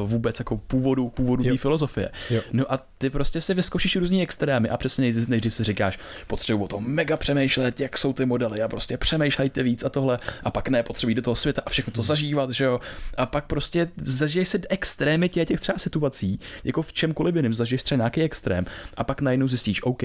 uh, 0.00 0.10
vůbec 0.10 0.38
jako 0.38 0.56
původu, 0.56 1.08
původu 1.08 1.44
té 1.44 1.56
filozofie. 1.56 2.10
Jo. 2.30 2.42
No 2.52 2.72
a 2.72 2.86
ty 2.98 3.10
prostě 3.10 3.40
si 3.40 3.54
vyzkoušíš 3.54 3.96
různý 3.96 4.22
extrémy 4.22 4.68
a 4.68 4.76
přesně 4.86 5.12
než 5.28 5.40
když 5.40 5.54
si 5.54 5.64
říkáš, 5.64 5.98
potřebuji 6.26 6.64
o 6.64 6.68
tom 6.68 6.84
mega 6.86 7.16
přemýšlet, 7.16 7.80
jak 7.80 7.98
jsou 7.98 8.12
ty 8.12 8.24
modely 8.24 8.62
a 8.62 8.68
prostě 8.68 8.96
přemýšlejte 8.96 9.62
víc 9.62 9.84
a 9.84 9.88
tohle 9.88 10.18
a 10.44 10.50
pak 10.50 10.68
ne, 10.68 10.82
potřebují 10.82 11.14
do 11.14 11.22
toho 11.22 11.34
světa 11.34 11.62
a 11.66 11.70
všechno 11.70 11.92
to 11.92 12.00
hmm. 12.00 12.06
zažívat, 12.06 12.50
že 12.50 12.64
jo. 12.64 12.80
A 13.16 13.26
pak 13.26 13.46
prostě 13.46 13.88
zažiješ 13.96 14.48
si 14.48 14.60
extrémy 14.68 15.28
těch, 15.28 15.48
těch 15.48 15.60
třeba 15.60 15.78
situací, 15.78 16.40
jako 16.64 16.82
v 16.82 16.92
čemkoliv 16.92 17.36
jiném, 17.36 17.54
zažiješ 17.54 17.82
třeba 17.82 17.96
nějaký 17.96 18.22
extrém 18.22 18.64
a 18.96 19.04
pak 19.04 19.20
najednou 19.20 19.48
zjistíš, 19.48 19.82
OK, 19.82 20.02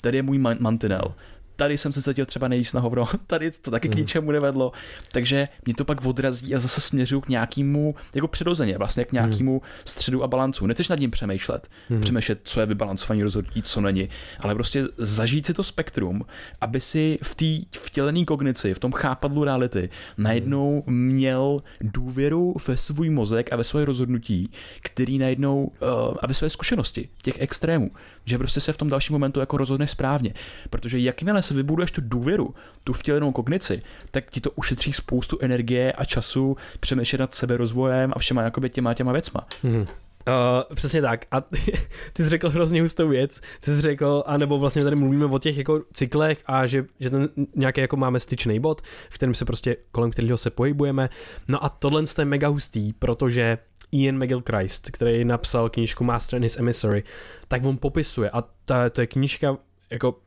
tady 0.00 0.18
je 0.18 0.22
můj 0.22 0.38
mantinel, 0.38 1.14
tady 1.58 1.78
jsem 1.78 1.92
se 1.92 2.02
cítil 2.02 2.26
třeba 2.26 2.48
nejvíc 2.48 2.72
na 2.72 2.80
hovno, 2.80 3.08
tady 3.26 3.50
to 3.50 3.70
taky 3.70 3.88
k 3.88 3.90
mhm. 3.90 4.00
ničemu 4.00 4.30
nevedlo, 4.30 4.72
takže 5.12 5.48
mě 5.66 5.74
to 5.74 5.84
pak 5.84 6.04
odrazí 6.04 6.54
a 6.54 6.58
zase 6.58 6.80
směřuju 6.80 7.20
k 7.20 7.28
nějakému, 7.28 7.94
jako 8.14 8.28
přirozeně, 8.28 8.78
vlastně 8.78 9.04
k 9.04 9.12
nějakému 9.12 9.52
mm. 9.54 9.60
středu 9.84 10.22
a 10.24 10.26
balancu. 10.26 10.66
Nechceš 10.66 10.88
nad 10.88 10.98
ním 10.98 11.10
přemýšlet, 11.10 11.68
mm. 11.90 12.00
přemýšlet, 12.00 12.40
co 12.44 12.60
je 12.60 12.66
vybalancovaný 12.66 13.22
rozhodnutí, 13.22 13.62
co 13.62 13.80
není, 13.80 14.08
ale 14.40 14.54
prostě 14.54 14.84
zažít 14.98 15.46
si 15.46 15.54
to 15.54 15.62
spektrum, 15.62 16.26
aby 16.60 16.80
si 16.80 17.18
v 17.22 17.34
té 17.34 17.78
vtělené 17.78 18.24
kognici, 18.24 18.74
v 18.74 18.78
tom 18.78 18.92
chápadlu 18.92 19.44
reality, 19.44 19.90
najednou 20.18 20.82
měl 20.86 21.60
důvěru 21.80 22.54
ve 22.68 22.76
svůj 22.76 23.10
mozek 23.10 23.52
a 23.52 23.56
ve 23.56 23.64
svoje 23.64 23.84
rozhodnutí, 23.84 24.50
který 24.80 25.18
najednou, 25.18 25.64
uh, 25.64 26.16
a 26.20 26.26
ve 26.26 26.34
své 26.34 26.50
zkušenosti 26.50 27.08
těch 27.22 27.40
extrémů, 27.40 27.90
že 28.24 28.38
prostě 28.38 28.60
se 28.60 28.72
v 28.72 28.76
tom 28.76 28.88
dalším 28.88 29.14
momentu 29.14 29.40
jako 29.40 29.56
rozhodne 29.56 29.86
správně. 29.86 30.34
Protože 30.70 30.98
jakmile 30.98 31.42
se 31.48 31.54
vybuduješ 31.54 31.90
tu 31.90 32.00
důvěru, 32.04 32.54
tu 32.84 32.92
vtělenou 32.92 33.32
kognici, 33.32 33.82
tak 34.10 34.30
ti 34.30 34.40
to 34.40 34.50
ušetří 34.50 34.92
spoustu 34.92 35.38
energie 35.40 35.92
a 35.92 36.04
času 36.04 36.56
přemýšlet 36.80 37.18
nad 37.18 37.34
seberozvojem 37.34 38.12
a 38.16 38.18
všema 38.18 38.42
jakoby 38.42 38.70
těma 38.70 38.94
těma 38.94 39.12
věcma. 39.12 39.46
Mm-hmm. 39.64 39.86
Uh, 40.28 40.74
přesně 40.74 41.02
tak. 41.02 41.24
A 41.30 41.40
ty, 41.40 41.58
ty 42.12 42.22
jsi 42.22 42.28
řekl 42.28 42.50
hrozně 42.50 42.82
hustou 42.82 43.08
věc. 43.08 43.40
Ty 43.60 43.70
jsi 43.70 43.80
řekl, 43.80 44.22
anebo 44.26 44.58
vlastně 44.58 44.84
tady 44.84 44.96
mluvíme 44.96 45.24
o 45.24 45.38
těch 45.38 45.58
jako 45.58 45.82
cyklech 45.92 46.42
a 46.46 46.66
že, 46.66 46.84
že 47.00 47.10
ten 47.10 47.28
nějaký 47.56 47.80
jako 47.80 47.96
máme 47.96 48.20
styčný 48.20 48.60
bod, 48.60 48.82
v 49.10 49.14
kterém 49.14 49.34
se 49.34 49.44
prostě, 49.44 49.76
kolem 49.92 50.10
kterého 50.10 50.38
se 50.38 50.50
pohybujeme. 50.50 51.10
No 51.48 51.64
a 51.64 51.68
tohle 51.68 52.02
je 52.18 52.24
mega 52.24 52.48
hustý, 52.48 52.92
protože 52.92 53.58
Ian 53.92 54.16
McGilchrist, 54.16 54.90
který 54.90 55.24
napsal 55.24 55.68
knížku 55.68 56.04
Master 56.04 56.36
and 56.36 56.42
His 56.42 56.58
Emissary, 56.58 57.04
tak 57.48 57.64
on 57.64 57.76
popisuje, 57.76 58.30
a 58.30 58.42
ta, 58.64 58.90
to 58.90 59.00
je 59.00 59.06
knížka 59.06 59.56
jako 59.90 60.20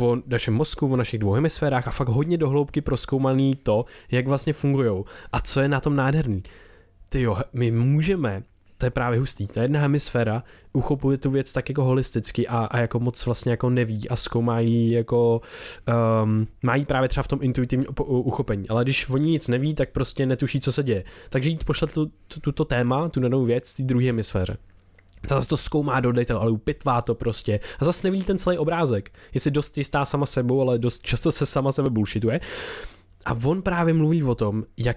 o 0.00 0.16
našem 0.26 0.54
mozku, 0.54 0.92
o 0.92 0.96
našich 0.96 1.20
dvou 1.20 1.32
hemisférách 1.32 1.88
a 1.88 1.90
fakt 1.90 2.08
hodně 2.08 2.38
dohloubky 2.38 2.80
proskoumaný 2.80 3.54
to, 3.54 3.84
jak 4.10 4.26
vlastně 4.26 4.52
fungují 4.52 5.04
a 5.32 5.40
co 5.40 5.60
je 5.60 5.68
na 5.68 5.80
tom 5.80 5.96
nádherný. 5.96 6.42
Ty 7.08 7.22
jo, 7.22 7.36
my 7.52 7.70
můžeme 7.70 8.42
to 8.78 8.86
je 8.86 8.90
právě 8.90 9.18
hustý. 9.18 9.46
Ta 9.46 9.62
jedna 9.62 9.80
hemisféra 9.80 10.42
uchopuje 10.72 11.18
tu 11.18 11.30
věc 11.30 11.52
tak 11.52 11.68
jako 11.68 11.84
holisticky 11.84 12.48
a, 12.48 12.58
a 12.58 12.78
jako 12.78 13.00
moc 13.00 13.26
vlastně 13.26 13.50
jako 13.50 13.70
neví 13.70 14.08
a 14.08 14.16
zkoumají 14.16 14.90
jako 14.90 15.40
um, 16.22 16.46
mají 16.62 16.84
právě 16.84 17.08
třeba 17.08 17.22
v 17.22 17.28
tom 17.28 17.38
intuitivní 17.42 17.86
uchopení. 18.06 18.68
Ale 18.68 18.84
když 18.84 19.10
oni 19.10 19.30
nic 19.30 19.48
neví, 19.48 19.74
tak 19.74 19.90
prostě 19.90 20.26
netuší, 20.26 20.60
co 20.60 20.72
se 20.72 20.82
děje. 20.82 21.04
Takže 21.28 21.50
jít 21.50 21.64
pošle 21.64 21.88
tu, 21.88 22.06
tu, 22.06 22.40
tuto 22.40 22.64
téma, 22.64 23.08
tu 23.08 23.20
danou 23.20 23.44
věc 23.44 23.74
té 23.74 23.82
druhé 23.82 24.06
hemisféře. 24.06 24.56
Ta 25.20 25.34
zase 25.34 25.48
to 25.48 25.56
zkoumá 25.56 26.00
do 26.00 26.12
detailu, 26.12 26.40
ale 26.40 26.50
upitvá 26.50 27.02
to 27.02 27.14
prostě. 27.14 27.60
A 27.78 27.84
zase 27.84 28.06
nevidí 28.06 28.24
ten 28.24 28.38
celý 28.38 28.58
obrázek. 28.58 29.12
Je 29.34 29.40
si 29.40 29.50
dost 29.50 29.78
jistá 29.78 30.04
sama 30.04 30.26
sebou, 30.26 30.60
ale 30.60 30.78
dost 30.78 31.02
často 31.02 31.32
se 31.32 31.46
sama 31.46 31.72
sebe 31.72 31.90
bullshituje. 31.90 32.40
A 33.24 33.36
on 33.44 33.62
právě 33.62 33.94
mluví 33.94 34.22
o 34.22 34.34
tom, 34.34 34.64
jak 34.76 34.96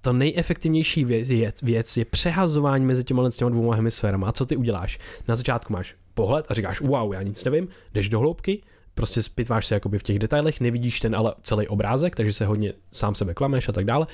ta 0.00 0.12
nejefektivnější 0.12 1.04
věc 1.04 1.28
je, 1.28 1.52
věc 1.62 1.96
je 1.96 2.04
přehazování 2.04 2.84
mezi 2.84 3.04
těma, 3.04 3.30
těma 3.30 3.50
dvouma 3.50 3.74
hemisférama. 3.74 4.28
A 4.28 4.32
co 4.32 4.46
ty 4.46 4.56
uděláš? 4.56 4.98
Na 5.28 5.36
začátku 5.36 5.72
máš 5.72 5.94
pohled 6.14 6.46
a 6.48 6.54
říkáš, 6.54 6.80
wow, 6.80 7.12
já 7.12 7.22
nic 7.22 7.44
nevím, 7.44 7.68
jdeš 7.94 8.08
do 8.08 8.18
hloubky, 8.18 8.62
prostě 8.94 9.22
spitváš 9.22 9.66
se 9.66 9.74
jakoby 9.74 9.98
v 9.98 10.02
těch 10.02 10.18
detailech, 10.18 10.60
nevidíš 10.60 11.00
ten 11.00 11.16
ale 11.16 11.34
celý 11.42 11.68
obrázek, 11.68 12.16
takže 12.16 12.32
se 12.32 12.46
hodně 12.46 12.72
sám 12.92 13.14
sebe 13.14 13.34
klameš 13.34 13.68
a 13.68 13.72
tak 13.72 13.84
dále 13.84 14.06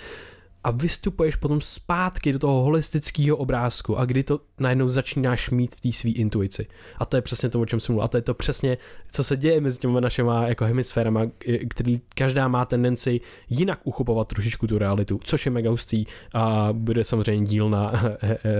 a 0.65 0.71
vystupuješ 0.71 1.37
potom 1.37 1.61
zpátky 1.61 2.33
do 2.33 2.39
toho 2.39 2.63
holistického 2.63 3.37
obrázku 3.37 3.99
a 3.99 4.05
kdy 4.05 4.23
to 4.23 4.41
najednou 4.61 4.89
začínáš 4.89 5.51
mít 5.51 5.75
v 5.75 5.81
té 5.81 5.93
své 5.93 6.11
intuici. 6.11 6.67
A 6.99 7.05
to 7.05 7.17
je 7.17 7.23
přesně 7.23 7.49
to, 7.49 7.61
o 7.61 7.67
čem 7.67 7.81
jsem 7.81 7.93
mluvil. 7.93 8.05
A 8.05 8.09
to 8.09 8.17
je 8.17 8.23
to 8.23 8.35
přesně, 8.35 8.79
co 9.13 9.25
se 9.25 9.37
děje 9.37 9.61
mezi 9.61 9.79
těmi 9.79 10.01
našimi 10.01 10.31
jako 10.47 10.65
hemisférama, 10.65 11.23
který 11.69 12.01
každá 12.15 12.49
má 12.49 12.65
tendenci 12.65 13.21
jinak 13.51 13.81
uchopovat 13.85 14.29
trošičku 14.29 14.67
tu 14.67 14.79
realitu, 14.79 15.21
což 15.25 15.47
je 15.47 15.53
mega 15.53 15.71
hustý 15.71 16.05
a 16.35 16.69
bude 16.73 17.05
samozřejmě 17.05 17.47
díl 17.47 17.71
na, 17.71 17.93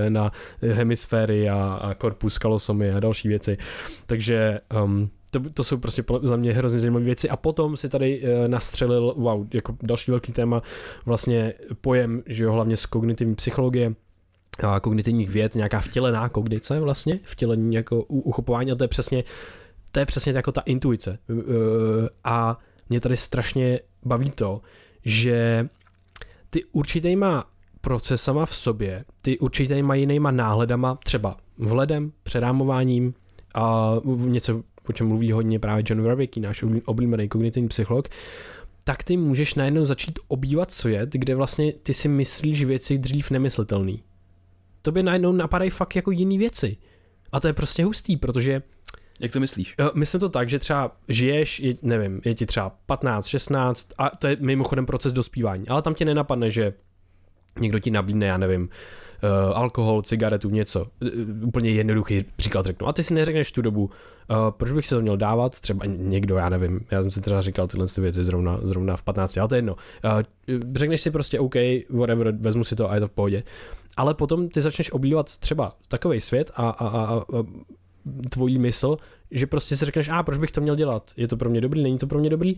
na 0.09 0.33
hemisféry 0.61 1.49
a, 1.49 1.79
a 1.83 1.95
korpus 1.95 2.39
kalosomy 2.39 2.91
a 2.91 3.01
další 3.01 3.29
věci. 3.29 3.59
Takže 4.07 4.61
um, 4.85 5.11
to, 5.33 5.51
to 5.55 5.65
jsou 5.65 5.77
prostě 5.77 6.05
za 6.23 6.37
mě 6.37 6.53
hrozně 6.53 6.79
zajímavé 6.79 7.05
věci 7.05 7.29
a 7.29 7.37
potom 7.37 7.77
si 7.77 7.89
tady 7.89 8.23
uh, 8.23 8.49
nastřelil, 8.49 9.15
wow, 9.17 9.47
jako 9.55 9.77
další 9.83 10.11
velký 10.11 10.33
téma, 10.33 10.63
vlastně 11.07 11.55
pojem, 11.81 12.23
že 12.27 12.45
jo, 12.45 12.53
hlavně 12.53 12.77
z 12.77 12.87
kognitivní 12.87 13.35
psychologie, 13.35 13.95
a 14.59 14.81
kognitivních 14.81 15.31
věd, 15.31 15.55
nějaká 15.55 15.81
vtělená 15.81 16.29
kognice 16.29 16.81
vlastně, 16.81 17.21
vtělení 17.23 17.75
jako 17.75 18.03
uchopování 18.03 18.73
a 18.73 18.75
to 18.75 18.85
je 18.85 18.89
přesně, 18.89 19.25
to 19.91 19.99
je 19.99 20.07
přesně 20.07 20.33
jako 20.33 20.53
ta 20.53 20.61
intuice. 20.61 21.19
Uh, 21.29 21.39
a 22.25 22.59
mě 22.89 23.01
tady 23.01 23.17
strašně 23.17 23.81
baví 24.05 24.31
to, 24.31 24.61
že 25.05 25.69
ty 26.51 26.65
určitýma 26.73 27.45
procesama 27.81 28.47
v 28.47 28.57
sobě, 28.57 29.05
ty 29.23 29.39
určitýma 29.39 29.95
jinýma 29.95 30.31
náhledama, 30.31 30.99
třeba 31.05 31.37
vhledem, 31.59 32.13
předámováním 32.23 33.15
a 33.55 33.95
něco 34.05 34.63
o 34.89 34.93
čem 34.93 35.09
mluví 35.09 35.33
hodně 35.33 35.59
právě 35.59 35.85
John 35.87 36.03
Verwický, 36.03 36.41
náš 36.41 36.65
oblíbený 36.85 37.29
kognitivní 37.29 37.69
psycholog, 37.69 38.09
tak 38.85 39.05
ty 39.05 39.17
můžeš 39.17 39.55
najednou 39.55 39.87
začít 39.87 40.19
obývat 40.29 40.73
svět, 40.73 41.09
kde 41.13 41.35
vlastně 41.35 41.73
ty 41.73 41.95
si 41.95 42.09
myslíš 42.09 42.65
věci 42.65 42.99
dřív 42.99 43.31
nemyslitelný. 43.31 44.03
by 44.91 45.03
najednou 45.03 45.33
napadají 45.33 45.71
fakt 45.71 45.97
jako 45.97 46.11
jiný 46.11 46.39
věci. 46.39 46.77
A 47.33 47.41
to 47.41 47.47
je 47.47 47.53
prostě 47.53 47.85
hustý, 47.85 48.17
protože 48.17 48.63
jak 49.21 49.33
to 49.33 49.41
myslíš? 49.41 49.75
Uh, 49.81 49.89
myslím 49.95 50.21
to 50.21 50.29
tak, 50.29 50.51
že 50.51 50.59
třeba 50.59 50.97
žiješ, 51.09 51.61
je, 51.61 51.75
nevím, 51.83 52.21
je 52.25 52.35
ti 52.35 52.47
třeba 52.47 52.77
15, 52.87 53.27
16 53.27 53.93
a 53.99 54.11
to 54.11 54.27
je 54.27 54.37
mimochodem 54.41 54.87
proces 54.87 55.13
dospívání, 55.13 55.69
ale 55.69 55.83
tam 55.83 55.95
ti 55.95 56.05
nenapadne, 56.05 56.51
že 56.51 56.75
někdo 57.61 57.79
ti 57.79 57.91
nabídne, 57.91 58.27
já 58.27 58.39
nevím, 58.39 58.69
alkohol, 59.55 60.03
cigaretu, 60.03 60.51
něco. 60.51 60.81
Uh, 60.81 61.09
úplně 61.43 61.71
jednoduchý 61.71 62.25
příklad 62.37 62.67
řeknu. 62.67 62.89
A 62.89 62.93
ty 62.93 63.03
si 63.03 63.15
neřekneš 63.15 63.53
tu 63.53 63.63
dobu, 63.63 63.85
uh, 63.85 64.37
proč 64.51 64.73
bych 64.73 64.87
se 64.87 64.95
to 64.95 65.01
měl 65.01 65.17
dávat, 65.17 65.61
třeba 65.61 65.87
někdo, 65.87 66.37
já 66.37 66.49
nevím, 66.49 66.81
já 66.91 67.03
jsem 67.03 67.11
si 67.11 67.21
třeba 67.21 67.43
říkal 67.43 67.69
tyhle 67.69 67.87
ty 67.87 68.01
věci 68.01 68.25
zrovna, 68.25 68.59
zrovna 68.63 68.97
v 68.97 69.03
15, 69.03 69.37
ale 69.37 69.49
to 69.49 69.55
je 69.55 69.59
jedno. 69.59 69.77
Uh, 70.05 70.63
řekneš 70.75 71.01
si 71.01 71.11
prostě 71.11 71.41
OK, 71.41 71.55
whatever, 71.91 72.35
vezmu 72.41 72.65
si 72.65 72.77
to 72.77 72.91
a 72.91 72.95
je 72.95 73.01
to 73.01 73.07
v 73.07 73.11
pohodě. 73.11 73.43
Ale 73.97 74.15
potom 74.15 74.49
ty 74.49 74.61
začneš 74.61 74.93
oblívat 74.93 75.37
třeba 75.39 75.77
takový 75.89 76.21
svět 76.21 76.51
a, 76.55 76.71
a, 76.71 76.89
a, 76.89 77.17
a 77.17 77.23
tvojí 78.31 78.59
mysl, 78.59 78.97
že 79.31 79.47
prostě 79.47 79.77
si 79.77 79.85
řekneš, 79.85 80.09
a 80.09 80.23
proč 80.23 80.39
bych 80.39 80.53
to 80.53 80.61
měl 80.61 80.77
dělat? 80.77 81.11
Je 81.17 81.29
to 81.29 81.37
pro 81.37 81.51
mě 81.51 81.61
dobrý, 81.61 81.83
není 81.83 81.99
to 81.99 82.07
pro 82.07 82.19
mě 82.19 82.31
dobrý? 82.31 82.57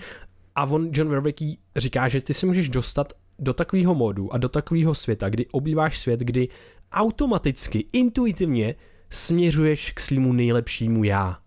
A 0.54 0.64
on, 0.64 0.88
John 0.92 1.08
Verwickey, 1.08 1.56
říká, 1.76 2.08
že 2.08 2.20
ty 2.20 2.34
si 2.34 2.46
můžeš 2.46 2.68
dostat 2.68 3.12
do 3.38 3.54
takového 3.54 3.94
modu 3.94 4.32
a 4.32 4.38
do 4.38 4.48
takového 4.48 4.94
světa, 4.94 5.28
kdy 5.28 5.46
obýváš 5.46 5.98
svět, 5.98 6.20
kdy 6.20 6.48
automaticky, 6.92 7.86
intuitivně 7.92 8.74
směřuješ 9.10 9.90
k 9.90 10.00
svýmu 10.00 10.32
nejlepšímu 10.32 11.04
já. 11.04 11.38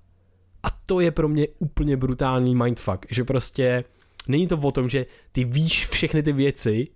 A 0.63 0.67
to 0.85 0.99
je 0.99 1.11
pro 1.11 1.27
mě 1.27 1.47
úplně 1.59 1.97
brutální 1.97 2.55
mindfuck, 2.55 3.05
že 3.09 3.23
prostě 3.23 3.83
není 4.27 4.47
to 4.47 4.57
o 4.57 4.71
tom, 4.71 4.89
že 4.89 5.05
ty 5.31 5.43
víš 5.43 5.87
všechny 5.87 6.23
ty 6.23 6.33
věci, 6.33 6.87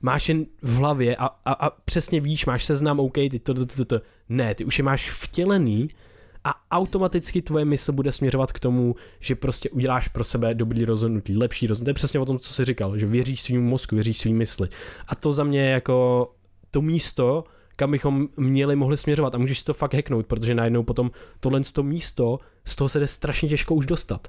máš 0.00 0.28
jen 0.28 0.46
v 0.62 0.74
hlavě 0.74 1.16
a, 1.16 1.26
a, 1.26 1.52
a 1.52 1.70
přesně 1.70 2.20
víš, 2.20 2.46
máš 2.46 2.64
seznam, 2.64 3.00
OK, 3.00 3.14
ty 3.14 3.38
to, 3.38 3.54
to, 3.54 3.66
to, 3.66 3.76
to, 3.76 3.84
to. 3.84 4.00
Ne, 4.28 4.54
ty 4.54 4.64
už 4.64 4.78
je 4.78 4.84
máš 4.84 5.10
vtělený 5.10 5.88
a 6.44 6.54
automaticky 6.70 7.42
tvoje 7.42 7.64
mysl 7.64 7.92
bude 7.92 8.12
směřovat 8.12 8.52
k 8.52 8.60
tomu, 8.60 8.96
že 9.20 9.34
prostě 9.34 9.70
uděláš 9.70 10.08
pro 10.08 10.24
sebe 10.24 10.54
dobrý 10.54 10.84
rozhodnutí, 10.84 11.36
lepší 11.36 11.66
rozhodnutí. 11.66 11.84
To 11.84 11.90
je 11.90 11.94
přesně 11.94 12.20
o 12.20 12.24
tom, 12.24 12.38
co 12.38 12.52
jsi 12.52 12.64
říkal, 12.64 12.98
že 12.98 13.06
věříš 13.06 13.42
svým 13.42 13.64
mozku, 13.64 13.94
věříš 13.94 14.18
svým 14.18 14.36
mysli. 14.36 14.68
A 15.08 15.14
to 15.14 15.32
za 15.32 15.44
mě 15.44 15.70
jako 15.70 16.28
to 16.70 16.82
místo, 16.82 17.44
kam 17.76 17.90
bychom 17.90 18.28
měli 18.36 18.76
mohli 18.76 18.96
směřovat 18.96 19.34
a 19.34 19.38
můžeš 19.38 19.58
si 19.58 19.64
to 19.64 19.74
fakt 19.74 19.94
hacknout, 19.94 20.26
protože 20.26 20.54
najednou 20.54 20.82
potom 20.82 21.10
tohle 21.40 21.60
to 21.72 21.82
místo, 21.82 22.38
z 22.64 22.76
toho 22.76 22.88
se 22.88 23.00
jde 23.00 23.06
strašně 23.06 23.48
těžko 23.48 23.74
už 23.74 23.86
dostat. 23.86 24.28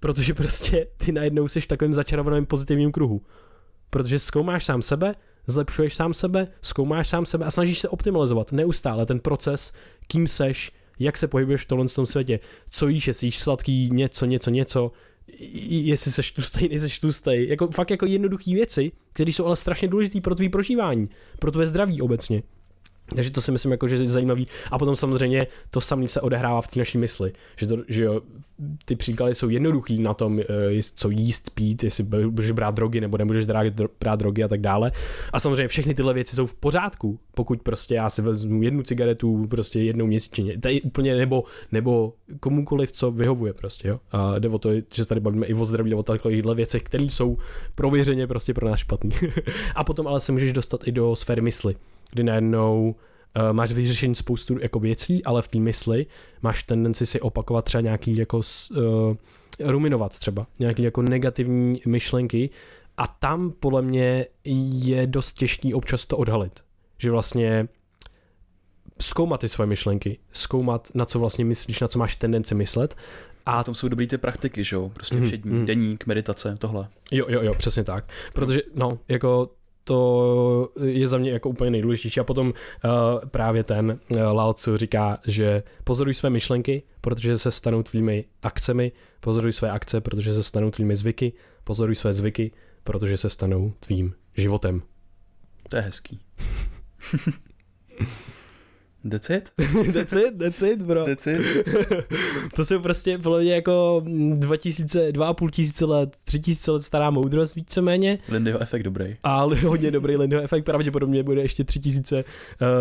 Protože 0.00 0.34
prostě 0.34 0.86
ty 0.96 1.12
najednou 1.12 1.48
jsi 1.48 1.60
v 1.60 1.66
takovém 1.66 1.94
začarovaném 1.94 2.46
pozitivním 2.46 2.92
kruhu. 2.92 3.22
Protože 3.90 4.18
zkoumáš 4.18 4.64
sám 4.64 4.82
sebe, 4.82 5.14
zlepšuješ 5.46 5.94
sám 5.94 6.14
sebe, 6.14 6.48
zkoumáš 6.62 7.08
sám 7.08 7.26
sebe 7.26 7.44
a 7.44 7.50
snažíš 7.50 7.78
se 7.78 7.88
optimalizovat 7.88 8.52
neustále 8.52 9.06
ten 9.06 9.20
proces, 9.20 9.72
kým 10.06 10.28
seš, 10.28 10.72
jak 10.98 11.18
se 11.18 11.28
pohybuješ 11.28 11.62
v 11.62 11.68
tomhle 11.68 11.88
tom 11.88 12.06
světě, 12.06 12.40
co 12.70 12.88
jíš, 12.88 13.08
jestli 13.08 13.26
jíš 13.26 13.38
sladký, 13.38 13.90
něco, 13.92 14.26
něco, 14.26 14.50
něco, 14.50 14.92
jestli 15.68 16.12
seš 16.12 16.32
tlustej, 16.32 16.68
nejseš 16.68 16.98
tlustej, 16.98 17.48
jako 17.48 17.68
fakt 17.68 17.90
jako 17.90 18.06
jednoduché 18.06 18.54
věci, 18.54 18.92
které 19.12 19.32
jsou 19.32 19.46
ale 19.46 19.56
strašně 19.56 19.88
důležité 19.88 20.20
pro 20.20 20.34
tvý 20.34 20.48
prožívání, 20.48 21.08
pro 21.38 21.50
tvé 21.50 21.66
zdraví 21.66 22.02
obecně. 22.02 22.42
Takže 23.14 23.30
to 23.30 23.40
si 23.40 23.52
myslím, 23.52 23.72
jako, 23.72 23.88
že 23.88 23.96
je 23.96 24.08
zajímavý. 24.08 24.46
A 24.70 24.78
potom 24.78 24.96
samozřejmě 24.96 25.46
to 25.70 25.80
samé 25.80 26.08
se 26.08 26.20
odehrává 26.20 26.60
v 26.60 26.68
té 26.68 26.78
naší 26.78 26.98
mysli. 26.98 27.32
Že, 27.56 27.66
to, 27.66 27.76
že 27.88 28.02
jo, 28.02 28.20
ty 28.84 28.96
příklady 28.96 29.34
jsou 29.34 29.48
jednoduchý 29.48 30.02
na 30.02 30.14
tom, 30.14 30.40
eh, 30.40 30.44
co 30.94 31.10
jíst, 31.10 31.50
pít, 31.50 31.84
jestli 31.84 32.04
budeš 32.04 32.50
brát 32.50 32.74
drogy 32.74 33.00
nebo 33.00 33.18
nebudeš 33.18 33.44
brát 34.00 34.18
drogy 34.18 34.44
a 34.44 34.48
tak 34.48 34.60
dále. 34.60 34.92
A 35.32 35.40
samozřejmě 35.40 35.68
všechny 35.68 35.94
tyhle 35.94 36.14
věci 36.14 36.36
jsou 36.36 36.46
v 36.46 36.54
pořádku, 36.54 37.18
pokud 37.34 37.62
prostě 37.62 37.94
já 37.94 38.10
si 38.10 38.22
vezmu 38.22 38.62
jednu 38.62 38.82
cigaretu 38.82 39.46
prostě 39.50 39.80
jednou 39.80 40.06
měsíčně. 40.06 40.58
To 40.58 40.68
je 40.68 40.80
úplně 40.80 41.16
nebo, 41.16 41.44
nebo 41.72 42.12
komukoliv, 42.40 42.92
co 42.92 43.10
vyhovuje 43.10 43.52
prostě, 43.52 43.88
jo. 43.88 44.00
A 44.10 44.38
jde 44.38 44.48
o 44.48 44.58
to, 44.58 44.70
že 44.94 45.06
tady 45.06 45.20
bavíme 45.20 45.46
i 45.46 45.54
o 45.54 45.64
zdraví, 45.64 45.94
o 45.94 46.02
takovýchhle 46.02 46.54
věcech, 46.54 46.82
které 46.82 47.04
jsou 47.04 47.38
prověřeně 47.74 48.26
prostě 48.26 48.54
pro 48.54 48.68
nás 48.68 48.80
špatný. 48.80 49.10
a 49.74 49.84
potom 49.84 50.06
ale 50.06 50.20
se 50.20 50.32
můžeš 50.32 50.52
dostat 50.52 50.88
i 50.88 50.92
do 50.92 51.16
sféry 51.16 51.40
mysli 51.40 51.74
kdy 52.10 52.22
najednou 52.22 52.94
uh, 53.36 53.52
máš 53.52 53.72
vyřešení 53.72 54.14
spoustu 54.14 54.58
jako 54.60 54.78
věcí, 54.78 55.24
ale 55.24 55.42
v 55.42 55.48
té 55.48 55.58
mysli 55.58 56.06
máš 56.42 56.62
tendenci 56.62 57.06
si 57.06 57.20
opakovat 57.20 57.64
třeba 57.64 57.80
nějaký 57.82 58.16
jako 58.16 58.38
uh, 58.38 59.16
ruminovat 59.60 60.18
třeba, 60.18 60.46
nějaký 60.58 60.82
jako 60.82 61.02
negativní 61.02 61.80
myšlenky 61.86 62.50
a 62.96 63.06
tam 63.06 63.50
podle 63.50 63.82
mě 63.82 64.26
je 64.72 65.06
dost 65.06 65.32
těžký 65.32 65.74
občas 65.74 66.06
to 66.06 66.16
odhalit. 66.16 66.60
Že 66.98 67.10
vlastně 67.10 67.68
zkoumat 69.00 69.40
ty 69.40 69.48
svoje 69.48 69.66
myšlenky, 69.66 70.18
zkoumat, 70.32 70.88
na 70.94 71.04
co 71.04 71.18
vlastně 71.18 71.44
myslíš, 71.44 71.80
na 71.80 71.88
co 71.88 71.98
máš 71.98 72.16
tendenci 72.16 72.54
myslet. 72.54 72.96
A 73.46 73.64
tom 73.64 73.74
jsou 73.74 73.88
dobrý 73.88 74.06
ty 74.06 74.18
praktiky, 74.18 74.64
že 74.64 74.76
jo? 74.76 74.90
Prostě 74.94 75.20
všední, 75.20 75.50
mm, 75.50 75.58
mm. 75.58 75.66
deník, 75.66 76.06
meditace, 76.06 76.56
tohle. 76.58 76.88
Jo, 77.12 77.26
jo, 77.28 77.42
jo, 77.42 77.54
přesně 77.54 77.84
tak. 77.84 78.08
Protože, 78.34 78.60
no, 78.74 78.98
jako 79.08 79.50
to 79.88 80.68
je 80.84 81.08
za 81.08 81.18
mě 81.18 81.30
jako 81.30 81.48
úplně 81.48 81.70
nejdůležitější. 81.70 82.20
A 82.20 82.24
potom 82.24 82.48
uh, 82.48 82.52
právě 83.28 83.64
ten 83.64 83.98
uh, 84.10 84.22
Lao 84.32 84.52
Tzu 84.52 84.76
říká, 84.76 85.18
že 85.26 85.62
pozoruj 85.84 86.14
své 86.14 86.30
myšlenky, 86.30 86.82
protože 87.00 87.38
se 87.38 87.50
stanou 87.50 87.82
tvými 87.82 88.24
akcemi, 88.42 88.92
pozoruj 89.20 89.52
své 89.52 89.70
akce, 89.70 90.00
protože 90.00 90.34
se 90.34 90.42
stanou 90.42 90.70
tvými 90.70 90.96
zvyky, 90.96 91.32
pozoruj 91.64 91.94
své 91.94 92.12
zvyky, 92.12 92.52
protože 92.84 93.16
se 93.16 93.30
stanou 93.30 93.72
tvým 93.80 94.14
životem. 94.36 94.82
To 95.68 95.76
je 95.76 95.82
hezký. 95.82 96.20
That's 99.04 99.30
it? 99.30 99.52
that's 99.92 100.12
it, 100.12 100.38
that's 100.38 100.62
it, 100.62 100.82
bro. 100.82 101.04
That's 101.04 101.26
it. 101.26 101.40
to 102.56 102.64
jsou 102.64 102.78
prostě 102.80 103.18
podle 103.18 103.42
mě 103.42 103.54
jako 103.54 104.02
2000, 104.34 105.10
2,5 105.10 105.50
tisíce 105.50 105.84
let, 105.84 106.16
3 106.24 106.40
tisíce 106.40 106.72
let 106.72 106.82
stará 106.82 107.10
moudrost 107.10 107.54
víceméně. 107.54 108.18
Lindyho 108.28 108.58
efekt 108.58 108.82
dobrý. 108.82 109.16
A 109.22 109.42
hodně 109.66 109.90
dobrý 109.90 110.16
Lindyho 110.16 110.42
efekt, 110.42 110.64
pravděpodobně 110.64 111.22
bude 111.22 111.42
ještě 111.42 111.64
3 111.64 111.80
tisíce 111.80 112.24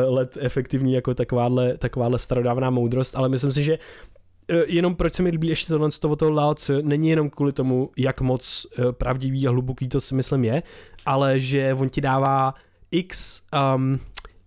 uh, 0.06 0.14
let 0.14 0.38
efektivní 0.40 0.94
jako 0.94 1.14
takováhle, 1.14 1.78
takováhle 1.78 2.20
starodávná 2.20 2.70
moudrost, 2.70 3.16
ale 3.16 3.30
myslím 3.30 3.52
si, 3.52 3.64
že 3.64 3.78
uh, 3.78 4.58
jenom 4.66 4.96
proč 4.96 5.14
se 5.14 5.24
mi 5.24 5.30
líbí 5.30 5.48
ještě 5.48 5.74
tohle 5.74 5.92
z 5.92 6.00
toho, 6.00 6.16
toho 6.16 6.32
Lao 6.32 6.54
Tzu, 6.54 6.82
není 6.82 7.10
jenom 7.10 7.30
kvůli 7.30 7.52
tomu, 7.52 7.90
jak 7.98 8.22
moc 8.22 8.66
uh, 8.66 8.92
pravdivý 8.92 9.48
a 9.48 9.52
hluboký 9.52 9.88
to 9.88 10.02
si 10.02 10.16
myslím 10.16 10.44
je, 10.44 10.64
ale 11.06 11.40
že 11.40 11.74
on 11.74 11.90
ti 11.90 12.02
dává 12.02 12.54
x, 12.92 13.42
um, 13.76 14.00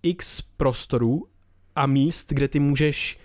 x 0.03 0.41
prostorů 0.57 1.27
a 1.77 1.87
míst, 1.87 2.33
kde 2.33 2.49
ty 2.49 2.61
můžeš 2.61 3.18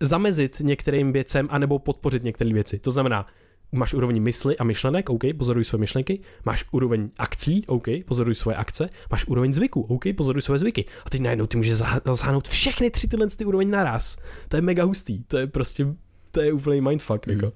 zamezit 0.00 0.60
některým 0.60 1.12
věcem 1.12 1.48
anebo 1.50 1.78
podpořit 1.78 2.24
některé 2.24 2.52
věci. 2.52 2.78
To 2.78 2.90
znamená, 2.90 3.26
máš 3.72 3.94
úroveň 3.94 4.22
mysli 4.22 4.56
a 4.58 4.64
myšlenek, 4.64 5.10
OK, 5.10 5.22
pozoruj 5.38 5.64
své 5.64 5.78
myšlenky, 5.78 6.20
máš 6.44 6.64
úroveň 6.70 7.10
akcí, 7.18 7.66
OK, 7.66 7.86
pozoruj 8.04 8.34
svoje 8.34 8.56
akce, 8.56 8.88
máš 9.10 9.26
úroveň 9.26 9.54
zvyku, 9.54 9.80
OK, 9.80 10.04
pozoruj 10.16 10.42
své 10.42 10.58
zvyky. 10.58 10.84
A 11.06 11.10
teď 11.10 11.20
najednou 11.20 11.46
ty 11.46 11.56
můžeš 11.56 11.74
zasáhnout 12.04 12.48
všechny 12.48 12.90
tři 12.90 13.08
tyhle 13.08 13.26
ty 13.26 13.44
úroveň 13.44 13.70
naraz. 13.70 14.22
To 14.48 14.56
je 14.56 14.62
mega 14.62 14.84
hustý, 14.84 15.24
to 15.24 15.38
je 15.38 15.46
prostě 15.46 15.86
to 16.30 16.40
je 16.40 16.52
úplný 16.52 16.80
mindfuck. 16.80 17.26
Mm. 17.26 17.32
Jako. 17.32 17.52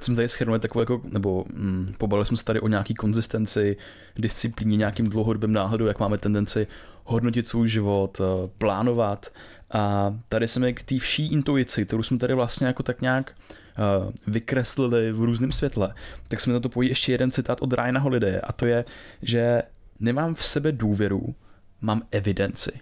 Jsme 0.00 0.16
tady 0.16 0.28
schrnuli 0.28 0.60
takovou, 0.60 0.80
jako, 0.80 1.00
nebo 1.04 1.44
mm, 1.54 1.94
pobavili 1.98 2.26
jsme 2.26 2.36
se 2.36 2.44
tady 2.44 2.60
o 2.60 2.68
nějaký 2.68 2.94
konzistenci, 2.94 3.76
disciplíně, 4.16 4.76
nějakým 4.76 5.06
dlouhodobým 5.06 5.52
náhledu, 5.52 5.86
jak 5.86 6.00
máme 6.00 6.18
tendenci 6.18 6.66
hodnotit 7.04 7.48
svůj 7.48 7.68
život, 7.68 8.20
eh, 8.20 8.48
plánovat. 8.58 9.26
A 9.70 10.14
tady 10.28 10.48
jsme 10.48 10.72
k 10.72 10.82
té 10.82 10.98
vší 10.98 11.32
intuici, 11.32 11.86
kterou 11.86 12.02
jsme 12.02 12.18
tady 12.18 12.34
vlastně 12.34 12.66
jako 12.66 12.82
tak 12.82 13.00
nějak 13.00 13.34
uh, 13.78 14.12
vykreslili 14.26 15.12
v 15.12 15.20
různém 15.20 15.52
světle, 15.52 15.94
tak 16.28 16.40
jsme 16.40 16.52
na 16.52 16.60
to 16.60 16.68
pojí 16.68 16.88
ještě 16.88 17.12
jeden 17.12 17.30
citát 17.30 17.62
od 17.62 17.72
Ryana 17.72 18.00
Holiday 18.00 18.40
a 18.44 18.52
to 18.52 18.66
je, 18.66 18.84
že 19.22 19.62
nemám 20.00 20.34
v 20.34 20.44
sebe 20.44 20.72
důvěru, 20.72 21.34
mám 21.80 22.02
evidenci. 22.10 22.80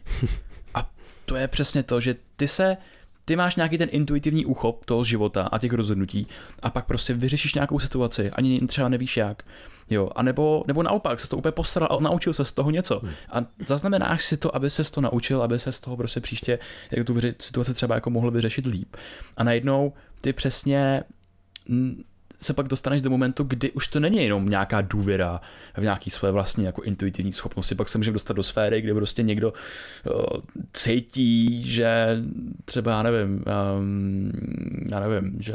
A 0.75 0.91
to 1.25 1.37
je 1.37 1.49
přesně 1.49 1.83
to, 1.83 2.01
že 2.01 2.17
ty 2.37 2.49
se 2.49 2.77
ty 3.25 3.37
máš 3.37 3.57
nějaký 3.57 3.79
ten 3.79 3.89
intuitivní 3.93 4.47
úchop 4.47 4.85
toho 4.85 5.05
života 5.05 5.43
a 5.43 5.59
těch 5.59 5.73
rozhodnutí 5.73 6.27
a 6.63 6.71
pak 6.71 6.87
prostě 6.87 7.15
vyřešíš 7.15 7.55
nějakou 7.55 7.79
situaci, 7.79 8.31
ani 8.31 8.61
třeba 8.61 8.89
nevíš 8.89 9.17
jak. 9.17 9.43
Jo, 9.91 10.11
a 10.17 10.23
nebo, 10.23 10.65
nebo 10.67 10.83
naopak, 10.83 11.21
se 11.21 11.29
to 11.29 11.37
úplně 11.37 11.53
postaral 11.53 11.89
a 11.93 12.03
naučil 12.03 12.35
se 12.35 12.45
z 12.45 12.53
toho 12.53 12.71
něco. 12.71 12.99
Hmm. 12.99 13.13
A 13.31 13.43
zaznamenáš 13.67 14.25
si 14.25 14.37
to, 14.37 14.57
aby 14.57 14.71
se 14.71 14.93
to 14.93 15.01
naučil, 15.01 15.43
aby 15.43 15.59
se 15.59 15.73
z 15.73 15.81
toho 15.81 15.97
prostě 15.97 16.21
příště 16.21 16.59
jak 16.91 17.07
tu 17.07 17.17
situaci 17.39 17.75
třeba 17.75 17.95
jako 17.95 18.11
mohl 18.11 18.31
vyřešit 18.31 18.67
líp. 18.67 18.97
A 19.37 19.45
najednou 19.45 19.93
ty 20.21 20.33
přesně 20.33 21.03
se 22.43 22.55
pak 22.55 22.69
dostaneš 22.69 23.03
do 23.03 23.11
momentu, 23.11 23.45
kdy 23.45 23.71
už 23.71 23.89
to 23.89 24.01
není 24.01 24.25
jenom 24.25 24.49
nějaká 24.49 24.81
důvěra 24.81 25.41
v 25.77 25.83
nějaký 25.83 26.11
své 26.11 26.31
vlastní 26.31 26.65
jako 26.65 26.83
intuitivní 26.83 27.33
schopnosti, 27.33 27.75
pak 27.75 27.89
se 27.89 27.99
můžeme 27.99 28.13
dostat 28.13 28.35
do 28.35 28.43
sféry, 28.43 28.81
kde 28.81 28.95
prostě 28.95 29.23
někdo 29.23 29.53
uh, 29.53 30.23
cítí, 30.73 31.63
že 31.73 32.23
třeba, 32.65 32.93
já 32.93 33.03
nevím, 33.03 33.45
um, 33.79 34.33
já 34.91 35.01
nevím, 35.01 35.37
že 35.41 35.55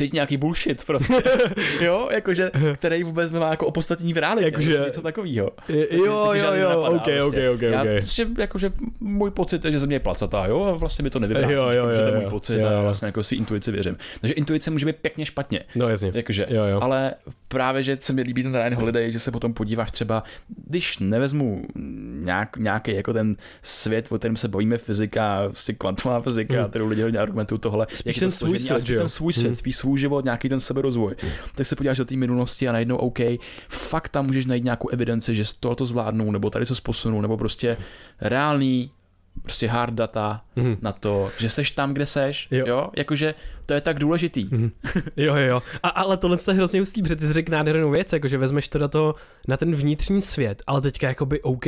cítí 0.00 0.16
nějaký 0.16 0.36
bullshit 0.36 0.84
prostě, 0.84 1.22
jo, 1.80 2.08
jakože, 2.12 2.50
který 2.74 3.02
vůbec 3.02 3.30
nemá 3.30 3.50
jako 3.50 3.66
opodstatnění 3.66 4.12
v 4.12 4.18
realitě, 4.18 4.46
jakože, 4.46 4.82
něco 4.86 5.02
takového. 5.02 5.50
Jo, 5.68 5.74
jo, 5.90 6.32
jo, 6.32 6.52
jo, 6.54 6.82
ok, 6.82 7.02
prostě. 7.02 7.22
ok, 7.22 7.54
ok, 7.54 7.62
Já 7.62 7.84
prostě, 7.84 8.26
jakože 8.38 8.72
můj 9.00 9.30
pocit 9.30 9.64
je, 9.64 9.72
že 9.72 9.78
země 9.78 9.96
je 9.96 10.00
placatá, 10.00 10.46
jo, 10.46 10.64
a 10.64 10.72
vlastně 10.72 11.02
mi 11.02 11.10
to 11.10 11.18
nevyvrátí, 11.18 11.52
jo, 11.52 11.62
jo, 11.62 11.88
jo, 11.88 11.90
že 11.90 11.96
to 11.96 12.14
je 12.14 12.20
můj 12.20 12.30
pocit 12.30 12.54
jo, 12.54 12.70
jo. 12.70 12.78
a 12.78 12.82
vlastně 12.82 13.06
jako 13.06 13.22
svý 13.22 13.36
intuici 13.36 13.72
věřím. 13.72 13.96
Takže 14.20 14.34
intuice 14.34 14.70
může 14.70 14.86
být 14.86 14.96
pěkně 14.96 15.26
špatně. 15.26 15.64
No 15.74 15.88
jasně. 15.88 16.12
Jakože, 16.14 16.46
jo, 16.48 16.64
jo. 16.64 16.80
ale 16.82 17.14
právě, 17.48 17.82
že 17.82 17.98
se 18.00 18.12
mi 18.12 18.22
líbí 18.22 18.42
ten 18.42 18.54
Ryan 18.54 18.74
Holiday, 18.74 19.12
že 19.12 19.18
se 19.18 19.30
potom 19.30 19.54
podíváš 19.54 19.90
třeba, 19.90 20.22
když 20.66 20.98
nevezmu 20.98 21.64
nějak, 22.24 22.56
nějaký 22.56 22.94
jako 22.94 23.12
ten 23.12 23.36
svět, 23.62 24.06
o 24.12 24.18
kterém 24.18 24.36
se 24.36 24.48
bojíme 24.48 24.78
fyzika, 24.78 25.42
prostě 25.44 25.72
kvantová 25.72 26.20
fyzika, 26.20 26.60
hmm. 26.60 26.70
kterou 26.70 26.88
lidi 26.88 27.02
hodně 27.02 27.18
argumentují 27.18 27.60
tohle, 27.60 27.86
spíš 27.94 28.18
ten 28.18 28.30
svůj 28.30 28.58
svět, 28.58 28.84
ten 28.84 29.08
svůj 29.08 29.32
svět, 29.32 29.46
hmm. 29.46 29.54
spíš 29.54 29.76
svůj 29.76 29.89
život, 29.96 30.24
nějaký 30.24 30.48
ten 30.48 30.60
seberozvoj. 30.60 31.14
Hmm. 31.18 31.32
Tak 31.54 31.66
se 31.66 31.76
podíváš 31.76 31.98
do 31.98 32.04
té 32.04 32.16
minulosti 32.16 32.68
a 32.68 32.72
najednou 32.72 32.96
OK, 32.96 33.18
fakt 33.68 34.08
tam 34.08 34.26
můžeš 34.26 34.46
najít 34.46 34.64
nějakou 34.64 34.88
evidenci, 34.88 35.34
že 35.34 35.44
tohle 35.60 35.76
to 35.76 35.86
zvládnou, 35.86 36.30
nebo 36.30 36.50
tady 36.50 36.66
se 36.66 36.74
posunou, 36.82 37.20
nebo 37.20 37.36
prostě 37.36 37.76
reálný 38.20 38.90
prostě 39.42 39.68
hard 39.68 39.94
data 39.94 40.42
mm-hmm. 40.56 40.76
na 40.80 40.92
to, 40.92 41.30
že 41.38 41.48
seš 41.48 41.70
tam, 41.70 41.94
kde 41.94 42.06
seš, 42.06 42.48
jo, 42.50 42.64
jo? 42.66 42.90
jakože 42.96 43.34
to 43.66 43.74
je 43.74 43.80
tak 43.80 43.98
důležitý. 43.98 44.44
Mm-hmm. 44.44 44.70
Jo, 45.16 45.36
jo, 45.36 45.62
A, 45.82 45.88
ale 45.88 46.16
tohle 46.16 46.38
je 46.48 46.54
hrozně 46.54 46.80
hustý, 46.80 47.02
protože 47.02 47.16
ty 47.16 47.26
jsi 47.26 47.32
řekl 47.32 47.52
nádhernou 47.52 47.90
věc, 47.90 48.12
jakože 48.12 48.38
vezmeš 48.38 48.68
to 48.68 48.78
na 48.78 48.88
to, 48.88 49.14
na 49.48 49.56
ten 49.56 49.74
vnitřní 49.74 50.22
svět, 50.22 50.62
ale 50.66 50.80
teďka 50.80 51.08
jakoby 51.08 51.40
OK, 51.40 51.66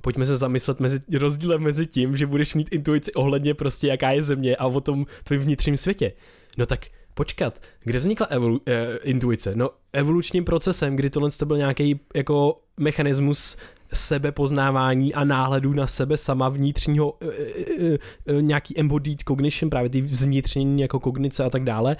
pojďme 0.00 0.26
se 0.26 0.36
zamyslet 0.36 0.80
mezi 0.80 1.00
rozdílem 1.18 1.62
mezi 1.62 1.86
tím, 1.86 2.16
že 2.16 2.26
budeš 2.26 2.54
mít 2.54 2.68
intuici 2.72 3.12
ohledně 3.12 3.54
prostě 3.54 3.86
jaká 3.88 4.10
je 4.10 4.22
země 4.22 4.56
a 4.56 4.66
o 4.66 4.80
tom 4.80 5.06
tvým 5.24 5.40
vnitřním 5.40 5.76
světě. 5.76 6.12
No 6.58 6.66
tak 6.66 6.86
počkat, 7.14 7.62
kde 7.84 7.98
vznikla 7.98 8.26
evolu- 8.30 8.60
eh, 8.66 8.96
intuice? 9.02 9.52
No 9.56 9.70
evolučním 9.92 10.44
procesem, 10.44 10.96
kdy 10.96 11.10
tohle 11.10 11.30
to 11.30 11.46
byl 11.46 11.56
nějaký 11.56 12.00
jako 12.14 12.56
mechanismus 12.80 13.56
sebepoznávání 13.92 15.14
a 15.14 15.24
náhledu 15.24 15.72
na 15.72 15.86
sebe 15.86 16.16
sama 16.16 16.48
vnitřního 16.48 17.14
e, 17.20 17.26
e, 17.26 17.98
e, 18.38 18.42
nějaký 18.42 18.80
embodied 18.80 19.22
cognition, 19.28 19.70
právě 19.70 19.90
ty 19.90 20.06
zvnitřnění 20.06 20.82
jako 20.82 21.00
kognice 21.00 21.44
a 21.44 21.50
tak 21.50 21.64
dále, 21.64 21.96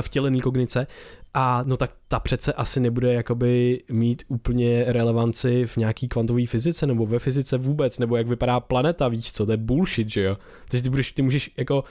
vtělený 0.00 0.40
kognice. 0.40 0.86
A 1.34 1.62
no 1.66 1.76
tak 1.76 1.90
ta 2.08 2.20
přece 2.20 2.52
asi 2.52 2.80
nebude 2.80 3.14
jakoby 3.14 3.82
mít 3.90 4.22
úplně 4.28 4.84
relevanci 4.88 5.66
v 5.66 5.76
nějaký 5.76 6.08
kvantové 6.08 6.46
fyzice 6.46 6.86
nebo 6.86 7.06
ve 7.06 7.18
fyzice 7.18 7.58
vůbec, 7.58 7.98
nebo 7.98 8.16
jak 8.16 8.26
vypadá 8.26 8.60
planeta, 8.60 9.08
víš 9.08 9.32
co, 9.32 9.46
to 9.46 9.52
je 9.52 9.56
bullshit, 9.56 10.10
že 10.10 10.22
jo? 10.22 10.36
Takže 10.70 10.82
ty, 10.82 10.90
budeš, 10.90 11.12
ty 11.12 11.22
můžeš 11.22 11.50
jako 11.56 11.84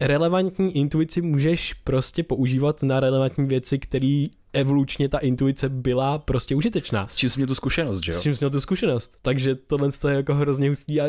relevantní 0.00 0.76
intuici 0.76 1.22
můžeš 1.22 1.74
prostě 1.74 2.22
používat 2.22 2.82
na 2.82 3.00
relevantní 3.00 3.46
věci, 3.46 3.78
které 3.78 4.26
evolučně 4.52 5.08
ta 5.08 5.18
intuice 5.18 5.68
byla 5.68 6.18
prostě 6.18 6.54
užitečná. 6.54 7.06
S 7.06 7.14
čím 7.14 7.30
jsi 7.30 7.38
měl 7.38 7.46
tu 7.46 7.54
zkušenost, 7.54 8.04
že 8.04 8.12
jo? 8.12 8.18
S 8.18 8.22
čím 8.22 8.34
jsi 8.34 8.44
měl 8.44 8.50
tu 8.50 8.60
zkušenost. 8.60 9.16
Takže 9.22 9.54
tohle 9.54 9.88
je 10.08 10.14
jako 10.14 10.34
hrozně 10.34 10.68
hustý 10.68 11.00
a 11.00 11.04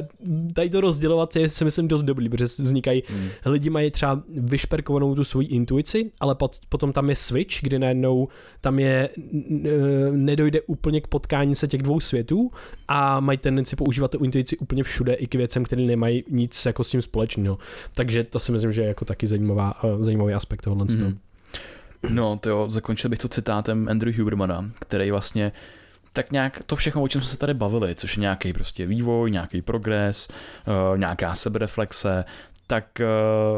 tady 0.53 0.69
to 0.69 0.81
rozdělovat 0.81 1.35
je 1.35 1.49
si 1.49 1.63
myslím 1.63 1.87
dost 1.87 2.03
dobrý, 2.03 2.29
protože 2.29 2.45
vznikají, 2.45 3.03
hmm. 3.07 3.29
lidi 3.45 3.69
mají 3.69 3.91
třeba 3.91 4.23
vyšperkovanou 4.29 5.15
tu 5.15 5.23
svoji 5.23 5.47
intuici, 5.47 6.11
ale 6.19 6.35
pot, 6.35 6.59
potom 6.69 6.93
tam 6.93 7.09
je 7.09 7.15
switch, 7.15 7.61
kdy 7.61 7.79
najednou 7.79 8.27
tam 8.61 8.79
je, 8.79 9.09
nedojde 10.11 10.61
úplně 10.61 11.01
k 11.01 11.07
potkání 11.07 11.55
se 11.55 11.67
těch 11.67 11.81
dvou 11.81 11.99
světů 11.99 12.51
a 12.87 13.19
mají 13.19 13.37
tendenci 13.37 13.75
používat 13.75 14.11
tu 14.11 14.23
intuici 14.23 14.57
úplně 14.57 14.83
všude 14.83 15.13
i 15.13 15.27
k 15.27 15.35
věcem, 15.35 15.63
které 15.63 15.81
nemají 15.81 16.23
nic 16.29 16.65
jako 16.65 16.83
s 16.83 16.89
tím 16.89 17.01
společného. 17.01 17.57
Takže 17.95 18.23
to 18.23 18.39
si 18.39 18.51
myslím, 18.51 18.71
že 18.71 18.81
je 18.81 18.87
jako 18.87 19.05
taky 19.05 19.27
zajímavá, 19.27 19.73
eh, 19.83 20.03
zajímavý 20.03 20.33
aspekt 20.33 20.61
tohohle. 20.61 20.85
Hmm. 20.89 21.17
No, 22.09 22.37
to 22.37 22.49
jo, 22.49 22.69
zakončil 22.69 23.09
bych 23.09 23.19
to 23.19 23.27
citátem 23.27 23.87
Andrew 23.89 24.17
Hubermana, 24.17 24.71
který 24.79 25.11
vlastně 25.11 25.51
tak 26.13 26.31
nějak 26.31 26.63
to 26.65 26.75
všechno, 26.75 27.01
o 27.01 27.07
čem 27.07 27.21
jsme 27.21 27.29
se 27.29 27.37
tady 27.37 27.53
bavili, 27.53 27.95
což 27.95 28.17
je 28.17 28.21
nějaký 28.21 28.53
prostě 28.53 28.85
vývoj, 28.85 29.31
nějaký 29.31 29.61
progres, 29.61 30.29
uh, 30.67 30.97
nějaká 30.97 31.35
sebereflexe, 31.35 32.25
tak 32.67 33.01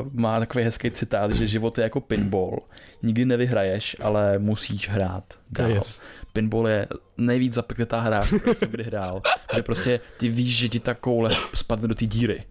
uh, 0.04 0.10
má 0.14 0.40
takový 0.40 0.64
hezký 0.64 0.92
citát, 0.92 1.32
že 1.32 1.48
život 1.48 1.78
je 1.78 1.84
jako 1.84 2.02
pinball. 2.02 2.60
Nikdy 3.04 3.26
nevyhraješ, 3.26 3.96
ale 4.02 4.40
musíš 4.40 4.90
hrát 4.90 5.24
dál. 5.52 5.70
Yes. 5.70 6.02
Pinball 6.34 6.68
je 6.68 6.88
nejvíc 7.18 7.54
zapekletá 7.54 8.00
hra, 8.00 8.22
kterou 8.26 8.54
jsem 8.54 8.70
kdy 8.70 8.84
hrál. 8.84 9.22
Že 9.56 9.64
prostě 9.64 10.00
ty 10.18 10.30
víš, 10.30 10.58
že 10.58 10.70
ti 10.70 10.80
ta 10.80 10.94
koule 10.94 11.30
spadne 11.54 11.88
do 11.88 11.96
té 11.96 12.06
díry. 12.06 12.44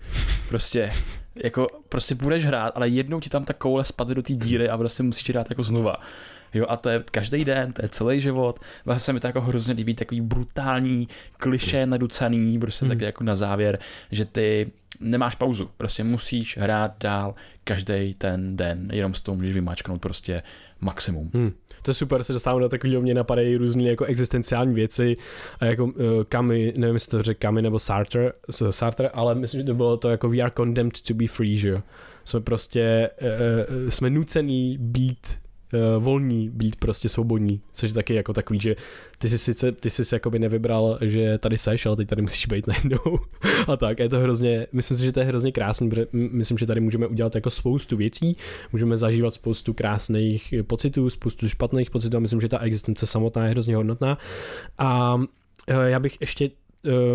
Prostě 0.48 0.92
jako 1.34 1.66
prostě 1.88 2.14
budeš 2.14 2.44
hrát, 2.44 2.72
ale 2.76 2.88
jednou 2.88 3.20
ti 3.20 3.30
tam 3.30 3.44
ta 3.44 3.52
koule 3.52 3.84
spadne 3.84 4.14
do 4.14 4.22
té 4.22 4.32
díry 4.32 4.68
a 4.68 4.78
prostě 4.78 5.02
musíš 5.02 5.30
hrát 5.30 5.50
jako 5.50 5.62
znova. 5.62 5.96
Jo, 6.54 6.66
a 6.68 6.76
to 6.76 6.88
je 6.88 7.04
každý 7.10 7.44
den, 7.44 7.72
to 7.72 7.84
je 7.84 7.88
celý 7.88 8.20
život. 8.20 8.60
Vlastně 8.84 9.04
se 9.04 9.12
mi 9.12 9.20
to 9.20 9.26
jako 9.26 9.40
hrozně 9.40 9.74
líbí, 9.74 9.94
takový 9.94 10.20
brutální, 10.20 11.08
kliše 11.36 11.86
naducaný, 11.86 12.58
prostě 12.58 12.84
hmm. 12.84 12.94
taky 12.94 13.04
jako 13.04 13.24
na 13.24 13.36
závěr, 13.36 13.78
že 14.10 14.24
ty 14.24 14.70
nemáš 15.00 15.34
pauzu, 15.34 15.70
prostě 15.76 16.04
musíš 16.04 16.58
hrát 16.58 16.94
dál 17.00 17.34
každý 17.64 18.14
ten 18.18 18.56
den, 18.56 18.88
jenom 18.92 19.14
s 19.14 19.20
tou 19.20 19.34
můžeš 19.34 19.54
vymáčknout 19.54 20.00
prostě 20.00 20.42
maximum. 20.82 21.30
Hmm. 21.34 21.52
To 21.82 21.90
je 21.90 21.94
super, 21.94 22.22
se 22.22 22.32
dostávám 22.32 22.60
do 22.60 22.68
takového, 22.68 23.02
mě 23.02 23.14
napadají 23.14 23.56
různé 23.56 23.82
jako 23.82 24.04
existenciální 24.04 24.74
věci, 24.74 25.16
a 25.60 25.64
jako 25.64 25.84
uh, 25.84 25.92
Kami, 26.28 26.72
nevím, 26.76 26.94
jestli 26.96 27.10
to 27.10 27.22
řekl 27.22 27.38
Kami 27.40 27.62
nebo 27.62 27.78
Sartre, 27.78 28.32
Sartre, 28.70 29.08
ale 29.08 29.34
myslím, 29.34 29.60
že 29.60 29.66
to 29.66 29.74
bylo 29.74 29.96
to 29.96 30.08
jako 30.08 30.28
we 30.28 30.38
are 30.40 30.52
condemned 30.56 31.00
to 31.00 31.14
be 31.14 31.26
free, 31.26 31.56
že 31.56 31.68
jo. 31.68 31.82
Jsme 32.24 32.40
prostě, 32.40 33.10
uh, 33.22 33.88
jsme 33.88 34.10
nucený 34.10 34.78
být 34.80 35.42
uh, 35.72 36.04
volní, 36.04 36.48
být 36.48 36.76
prostě 36.76 37.08
svobodní, 37.08 37.60
což 37.72 37.90
je 37.90 37.94
taky 37.94 38.14
jako 38.14 38.32
takový, 38.32 38.60
že 38.60 38.76
ty 39.18 39.28
jsi 39.28 39.38
sice, 39.38 39.72
ty 39.72 39.90
jsi 39.90 40.14
jakoby 40.14 40.38
nevybral, 40.38 40.98
že 41.00 41.38
tady 41.38 41.58
seš, 41.58 41.86
ale 41.86 41.96
teď 41.96 42.08
tady 42.08 42.22
musíš 42.22 42.46
být 42.46 42.66
najednou. 42.72 43.18
A 43.68 43.76
tak, 43.76 43.98
je 43.98 44.08
to 44.08 44.20
hrozně, 44.20 44.66
myslím 44.72 44.96
si, 44.96 45.04
že 45.04 45.12
to 45.12 45.20
je 45.20 45.26
hrozně 45.26 45.52
krásný, 45.52 45.88
protože 45.88 46.06
myslím, 46.12 46.58
že 46.58 46.66
tady 46.66 46.80
můžeme 46.80 47.06
udělat 47.06 47.34
jako 47.34 47.50
spoustu 47.50 47.96
věcí, 47.96 48.36
můžeme 48.72 48.96
zažívat 48.96 49.34
spoustu 49.34 49.74
krásných 49.74 50.54
pocitů, 50.62 51.10
spoustu 51.10 51.48
špatných 51.48 51.90
pocitů 51.90 52.16
a 52.16 52.20
myslím, 52.20 52.40
že 52.40 52.48
ta 52.48 52.58
existence 52.58 53.06
samotná 53.06 53.44
je 53.44 53.50
hrozně 53.50 53.76
hodnotná. 53.76 54.18
A 54.78 55.20
eh, 55.68 55.90
já 55.90 56.00
bych 56.00 56.16
ještě 56.20 56.50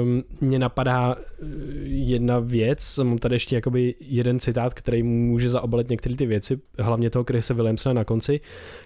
um, 0.01 0.23
mě 0.41 0.59
napadá 0.59 1.15
eh, 1.15 1.45
jedna 1.83 2.39
věc, 2.39 2.97
mám 2.97 3.17
tady 3.17 3.35
ještě 3.35 3.55
jakoby 3.55 3.95
jeden 3.99 4.39
citát, 4.39 4.73
který 4.73 5.03
může 5.03 5.49
zaobalit 5.49 5.89
některé 5.89 6.15
ty 6.15 6.25
věci, 6.25 6.59
hlavně 6.79 7.09
toho 7.09 7.23
Chrisa 7.23 7.53
Williamsona 7.53 7.93
na 7.93 8.03
konci, 8.03 8.39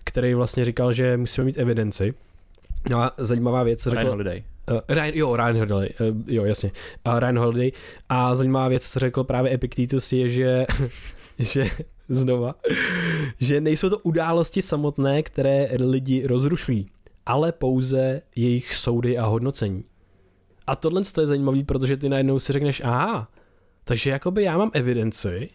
který 0.04 0.34
vlastně 0.34 0.66
říkal, 0.66 0.94
že 0.94 1.18
musíme 1.18 1.46
mít 1.46 1.58
evidenci. 1.58 2.14
No 2.90 2.98
a 2.98 3.14
zajímavá 3.18 3.64
věc, 3.64 3.86
Ryan 3.86 3.98
řekl... 3.98 4.10
Holiday. 4.10 4.44
Uh, 4.72 4.80
Ryan, 4.90 5.12
jo, 5.16 5.36
Ryan 5.36 5.58
Holiday, 5.58 5.90
uh, 6.12 6.18
jo, 6.28 6.46
jasně. 6.46 6.72
Uh, 7.08 7.20
Ryan 7.20 7.40
Holiday. 7.40 7.72
A 8.10 8.36
zajímavá 8.36 8.68
věc, 8.68 8.90
co 8.90 9.00
řekl 9.00 9.24
právě 9.24 9.54
Epictetus, 9.54 10.14
je, 10.14 10.30
že, 10.30 10.66
že 11.40 11.66
znova, 12.10 12.56
že 13.40 13.62
nejsou 13.62 13.90
to 13.90 14.00
události 14.00 14.62
samotné, 14.62 15.24
které 15.24 15.70
lidi 15.80 16.28
rozrušují, 16.28 16.88
ale 17.26 17.52
pouze 17.52 18.22
jejich 18.36 18.76
soudy 18.76 19.18
a 19.18 19.26
hodnocení. 19.26 19.84
A 20.72 20.76
tohle 20.76 21.02
je 21.20 21.28
zajímavý, 21.28 21.64
protože 21.64 21.98
ty 21.98 22.10
najednou 22.10 22.40
si 22.40 22.54
řekneš, 22.54 22.82
aha, 22.86 23.28
takže 23.84 24.10
jakoby 24.10 24.44
já 24.44 24.58
mám 24.58 24.72
evidenci, 24.74 25.50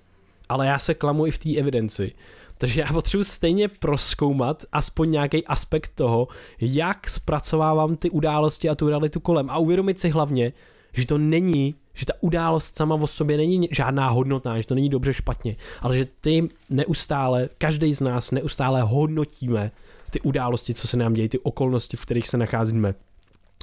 ale 0.48 0.66
já 0.66 0.78
se 0.78 0.94
klamu 0.94 1.26
i 1.26 1.30
v 1.30 1.38
té 1.38 1.56
evidenci. 1.56 2.12
Takže 2.58 2.80
já 2.80 2.92
potřebuji 2.92 3.24
stejně 3.24 3.68
proskoumat 3.68 4.64
aspoň 4.72 5.10
nějaký 5.10 5.46
aspekt 5.46 5.92
toho, 5.94 6.28
jak 6.60 7.10
zpracovávám 7.10 7.96
ty 7.96 8.10
události 8.10 8.68
a 8.68 8.74
tu 8.74 8.88
realitu 8.88 9.20
kolem. 9.20 9.50
A 9.50 9.58
uvědomit 9.58 10.00
si 10.00 10.08
hlavně, 10.08 10.52
že 10.92 11.06
to 11.06 11.18
není, 11.18 11.74
že 11.94 12.06
ta 12.06 12.12
událost 12.20 12.76
sama 12.76 12.94
o 12.94 13.06
sobě 13.06 13.36
není 13.36 13.68
žádná 13.72 14.08
hodnotná, 14.08 14.60
že 14.60 14.66
to 14.66 14.74
není 14.74 14.88
dobře 14.88 15.14
špatně, 15.14 15.56
ale 15.80 15.96
že 15.96 16.06
ty 16.20 16.48
neustále, 16.70 17.48
každý 17.58 17.94
z 17.94 18.00
nás 18.00 18.30
neustále 18.30 18.82
hodnotíme 18.82 19.70
ty 20.10 20.20
události, 20.20 20.74
co 20.74 20.88
se 20.88 20.96
nám 20.96 21.12
dějí, 21.12 21.28
ty 21.28 21.38
okolnosti, 21.38 21.96
v 21.96 22.02
kterých 22.02 22.28
se 22.28 22.36
nacházíme. 22.36 22.94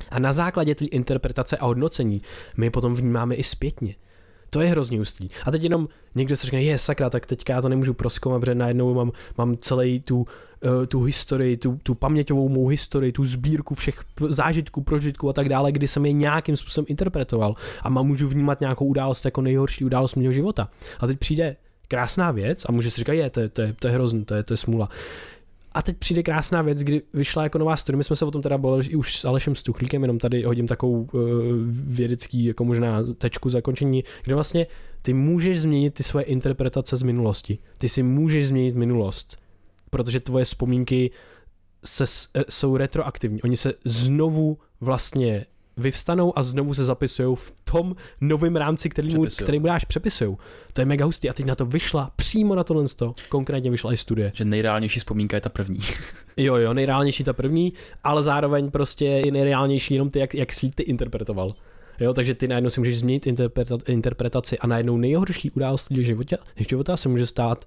A 0.10 0.20
na 0.20 0.34
základě 0.34 0.76
té 0.76 0.86
interpretace 0.86 1.58
a 1.58 1.66
hodnocení 1.66 2.22
my 2.58 2.70
potom 2.70 2.96
vnímáme 2.96 3.36
i 3.36 3.44
zpětně. 3.44 3.96
To 4.50 4.62
je 4.62 4.68
hrozně 4.68 5.02
ústý. 5.02 5.30
A 5.46 5.52
teď 5.52 5.64
jenom 5.64 5.88
někdo 6.16 6.38
se 6.38 6.46
řekne, 6.46 6.62
je 6.62 6.78
sakra, 6.78 7.10
tak 7.10 7.26
teďka 7.26 7.54
já 7.54 7.62
to 7.62 7.70
nemůžu 7.70 7.94
proskoumat, 7.94 8.41
protože 8.41 8.56
najednou 8.56 8.94
mám, 8.94 9.12
mám 9.38 9.58
celý 9.58 10.00
tu, 10.00 10.18
uh, 10.18 10.26
tu 10.88 11.04
historii, 11.04 11.58
tu, 11.58 11.80
tu 11.84 11.96
paměťovou 11.96 12.50
mou 12.50 12.68
historii, 12.68 13.12
tu 13.12 13.26
sbírku 13.26 13.76
všech 13.76 14.04
zážitků, 14.30 14.82
prožitků 14.82 15.30
a 15.30 15.34
tak 15.34 15.50
dále, 15.50 15.72
kdy 15.72 15.88
jsem 15.88 16.06
je 16.06 16.12
nějakým 16.12 16.58
způsobem 16.58 16.86
interpretoval 16.89 17.56
a 17.82 17.89
mám 17.89 18.08
můžu 18.08 18.28
vnímat 18.28 18.62
nějakou 18.62 18.86
událost 18.86 19.26
jako 19.26 19.41
nejhorší 19.41 19.86
událost 19.86 20.16
mého 20.16 20.34
života. 20.34 20.70
A 21.00 21.08
teď 21.08 21.20
přijde 21.20 21.56
krásná 21.88 22.32
věc 22.32 22.66
a 22.70 22.72
může 22.72 22.91
si 22.91 22.98
říkat, 22.98 23.14
je, 23.14 23.30
to, 23.30 23.39
je, 23.39 23.50
to, 23.50 23.62
je, 23.62 23.74
to 23.80 23.88
je 23.88 23.94
hrozný, 23.94 24.26
to 24.26 24.36
je, 24.36 24.44
to 24.44 24.54
je 24.54 24.58
smůla. 24.58 24.89
A 25.74 25.82
teď 25.82 25.97
přijde 25.97 26.24
krásná 26.24 26.61
věc, 26.61 26.80
kdy 26.80 27.01
vyšla 27.13 27.43
jako 27.43 27.57
nová 27.57 27.78
studie, 27.78 27.97
my 27.97 28.03
jsme 28.03 28.15
se 28.15 28.26
o 28.26 28.32
tom 28.32 28.41
teda 28.41 28.57
bavili 28.57 28.86
i 28.86 28.95
už 28.95 29.17
s 29.17 29.26
Alešem 29.26 29.55
Stuchlíkem, 29.55 30.01
jenom 30.01 30.19
tady 30.19 30.43
hodím 30.43 30.67
takovou 30.67 31.09
uh, 31.13 31.21
vědecký 31.69 32.45
jako 32.45 32.65
možná 32.65 33.03
tečku 33.17 33.49
zakončení, 33.49 34.03
kde 34.24 34.36
vlastně 34.36 34.67
ty 35.01 35.13
můžeš 35.13 35.61
změnit 35.61 35.93
ty 35.93 36.03
svoje 36.03 36.26
interpretace 36.26 36.97
z 36.97 37.03
minulosti. 37.03 37.57
Ty 37.78 37.89
si 37.89 38.03
můžeš 38.03 38.47
změnit 38.47 38.76
minulost, 38.76 39.38
protože 39.89 40.19
tvoje 40.19 40.45
vzpomínky 40.45 41.11
se, 41.86 42.03
eh, 42.36 42.43
jsou 42.49 42.78
retroaktivní. 42.78 43.41
Oni 43.41 43.57
se 43.57 43.74
znovu 43.86 44.57
vlastně 44.82 45.45
vyvstanou 45.78 46.38
a 46.38 46.43
znovu 46.43 46.74
se 46.74 46.86
zapisují 46.86 47.36
v 47.36 47.55
tom 47.63 47.95
novém 48.21 48.55
rámci, 48.55 48.89
který 48.89 49.15
mu, 49.15 49.26
který 49.43 49.59
mu 49.59 49.65
dáš, 49.65 49.86
přepisují. 49.86 50.38
To 50.74 50.82
je 50.82 50.86
mega 50.86 51.05
hustý 51.05 51.30
a 51.30 51.34
teď 51.34 51.45
na 51.45 51.55
to 51.55 51.65
vyšla, 51.65 52.11
přímo 52.15 52.55
na 52.55 52.63
tohle 52.63 52.88
sto, 52.88 53.13
konkrétně 53.30 53.71
vyšla 53.71 53.93
i 53.93 53.97
studie. 53.97 54.32
Že 54.36 54.45
nejreálnější 54.45 54.99
vzpomínka 54.99 55.38
je 55.38 55.41
ta 55.41 55.49
první. 55.49 55.80
jo, 56.38 56.55
jo, 56.55 56.74
nejreálnější 56.74 57.24
ta 57.24 57.34
první, 57.34 57.74
ale 58.03 58.24
zároveň 58.24 58.71
prostě 58.71 59.05
je 59.05 59.32
nejreálnější 59.32 59.93
jenom 59.93 60.09
ty, 60.09 60.19
jak, 60.19 60.36
jak 60.36 60.53
jsi 60.53 60.69
ty 60.69 60.84
interpretoval. 60.84 61.55
Jo, 61.99 62.13
takže 62.13 62.36
ty 62.36 62.47
najednou 62.47 62.69
si 62.69 62.80
můžeš 62.80 62.97
změnit 62.97 63.28
interpretaci 63.88 64.59
a 64.59 64.67
najednou 64.67 64.97
nejhorší 64.97 65.51
událost 65.51 65.88
života, 65.91 66.36
života 66.55 66.97
se 66.97 67.09
může 67.09 67.28
stát 67.28 67.65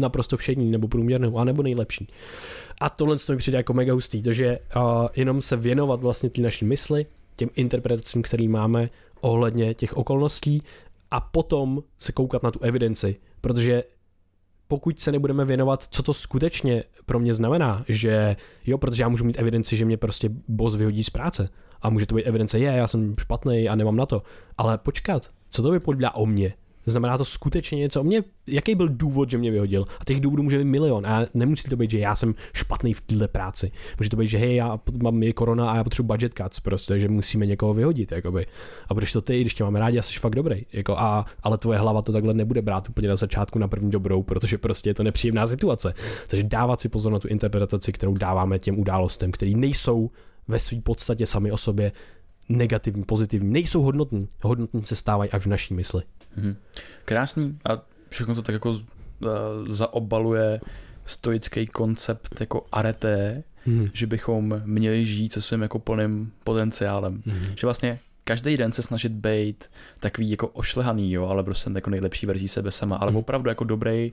naprosto 0.00 0.36
všední 0.36 0.70
nebo 0.70 0.88
průměrnou, 0.88 1.38
anebo 1.38 1.62
nejlepší. 1.62 2.08
A 2.80 2.90
tohle 2.90 3.16
mi 3.30 3.36
přijde 3.36 3.58
jako 3.58 3.72
mega 3.72 3.92
hustý, 3.92 4.22
takže 4.22 4.58
uh, 4.76 4.82
jenom 5.16 5.42
se 5.42 5.56
věnovat 5.56 6.00
vlastně 6.00 6.30
té 6.30 6.40
naší 6.40 6.64
mysli, 6.64 7.06
těm 7.36 7.48
interpretacím, 7.54 8.22
který 8.22 8.48
máme 8.48 8.90
ohledně 9.20 9.74
těch 9.74 9.96
okolností 9.96 10.62
a 11.10 11.20
potom 11.20 11.82
se 11.98 12.12
koukat 12.12 12.42
na 12.42 12.50
tu 12.50 12.60
evidenci, 12.60 13.16
protože 13.40 13.84
pokud 14.68 15.00
se 15.00 15.12
nebudeme 15.12 15.44
věnovat, 15.44 15.86
co 15.90 16.02
to 16.02 16.14
skutečně 16.14 16.84
pro 17.06 17.18
mě 17.18 17.34
znamená, 17.34 17.84
že 17.88 18.36
jo, 18.66 18.78
protože 18.78 19.02
já 19.02 19.08
můžu 19.08 19.24
mít 19.24 19.38
evidenci, 19.38 19.76
že 19.76 19.84
mě 19.84 19.96
prostě 19.96 20.30
boss 20.48 20.74
vyhodí 20.74 21.04
z 21.04 21.10
práce. 21.10 21.48
A 21.82 21.90
může 21.90 22.06
to 22.06 22.14
být 22.14 22.24
evidence, 22.24 22.58
je, 22.58 22.72
já 22.72 22.88
jsem 22.88 23.14
špatný 23.18 23.68
a 23.68 23.74
nemám 23.74 23.96
na 23.96 24.06
to, 24.06 24.22
ale 24.58 24.78
počkat, 24.78 25.30
co 25.50 25.62
to 25.62 25.70
vypovídá 25.70 26.10
o 26.10 26.26
mně? 26.26 26.54
Znamená 26.86 27.18
to 27.18 27.24
skutečně 27.24 27.78
něco 27.78 28.00
o 28.00 28.04
mě? 28.04 28.24
Jaký 28.46 28.74
byl 28.74 28.88
důvod, 28.88 29.30
že 29.30 29.38
mě 29.38 29.50
vyhodil? 29.50 29.84
A 30.00 30.04
těch 30.04 30.20
důvodů 30.20 30.42
může 30.42 30.58
být 30.58 30.64
milion. 30.64 31.06
A 31.06 31.26
nemusí 31.34 31.68
to 31.68 31.76
být, 31.76 31.90
že 31.90 31.98
já 31.98 32.16
jsem 32.16 32.34
špatný 32.52 32.94
v 32.94 33.00
této 33.00 33.28
práci. 33.28 33.72
Může 33.98 34.10
to 34.10 34.16
být, 34.16 34.26
že 34.26 34.38
hej, 34.38 34.54
já 34.54 34.80
mám 35.02 35.22
je 35.22 35.32
korona 35.32 35.70
a 35.70 35.76
já 35.76 35.84
potřebuji 35.84 36.06
budget 36.06 36.32
cuts, 36.38 36.60
prostě, 36.60 36.98
že 36.98 37.08
musíme 37.08 37.46
někoho 37.46 37.74
vyhodit. 37.74 38.12
Jakoby. 38.12 38.46
A 38.88 38.94
protože 38.94 39.12
to 39.12 39.20
ty, 39.20 39.40
když 39.40 39.54
tě 39.54 39.64
máme 39.64 39.78
rádi, 39.78 40.02
jsi 40.02 40.18
fakt 40.18 40.34
dobrý. 40.34 40.66
Jako, 40.72 40.98
a, 40.98 41.26
ale 41.42 41.58
tvoje 41.58 41.78
hlava 41.78 42.02
to 42.02 42.12
takhle 42.12 42.34
nebude 42.34 42.62
brát 42.62 42.88
úplně 42.88 43.08
na 43.08 43.16
začátku 43.16 43.58
na 43.58 43.68
první 43.68 43.90
dobrou, 43.90 44.22
protože 44.22 44.58
prostě 44.58 44.90
je 44.90 44.94
to 44.94 45.02
nepříjemná 45.02 45.46
situace. 45.46 45.94
Takže 46.28 46.42
dávat 46.42 46.80
si 46.80 46.88
pozor 46.88 47.12
na 47.12 47.18
tu 47.18 47.28
interpretaci, 47.28 47.92
kterou 47.92 48.14
dáváme 48.14 48.58
těm 48.58 48.78
událostem, 48.78 49.32
které 49.32 49.50
nejsou 49.50 50.10
ve 50.48 50.58
své 50.58 50.80
podstatě 50.80 51.26
sami 51.26 51.52
o 51.52 51.56
sobě 51.56 51.92
negativní, 52.48 53.04
pozitivní, 53.04 53.52
nejsou 53.52 53.82
hodnotní. 53.82 54.28
Hodnotní 54.42 54.84
se 54.84 54.96
stávají 54.96 55.30
až 55.30 55.42
v 55.42 55.48
naší 55.48 55.74
mysli. 55.74 56.02
Mm-hmm. 56.38 56.56
Krásný 57.04 57.58
a 57.64 57.82
všechno 58.08 58.34
to 58.34 58.42
tak 58.42 58.52
jako 58.52 58.70
uh, 58.70 58.78
zaobaluje 59.68 60.60
stoický 61.04 61.66
koncept 61.66 62.40
jako 62.40 62.66
arete, 62.72 63.42
mm. 63.66 63.88
že 63.92 64.06
bychom 64.06 64.62
měli 64.64 65.06
žít 65.06 65.32
se 65.32 65.42
svým 65.42 65.62
jako 65.62 65.78
plným 65.78 66.32
potenciálem. 66.44 67.22
Mm. 67.26 67.46
Že 67.56 67.66
vlastně 67.66 67.98
každý 68.24 68.56
den 68.56 68.72
se 68.72 68.82
snažit 68.82 69.12
být 69.12 69.64
takový 70.00 70.30
jako 70.30 70.48
ošlehaný, 70.48 71.12
jo, 71.12 71.26
ale 71.26 71.44
prostě 71.44 71.70
jako 71.74 71.90
nejlepší 71.90 72.26
verzí 72.26 72.48
sebe 72.48 72.72
sama, 72.72 72.96
ale 72.96 73.10
mm. 73.10 73.16
opravdu 73.16 73.48
jako 73.48 73.64
dobrý, 73.64 74.12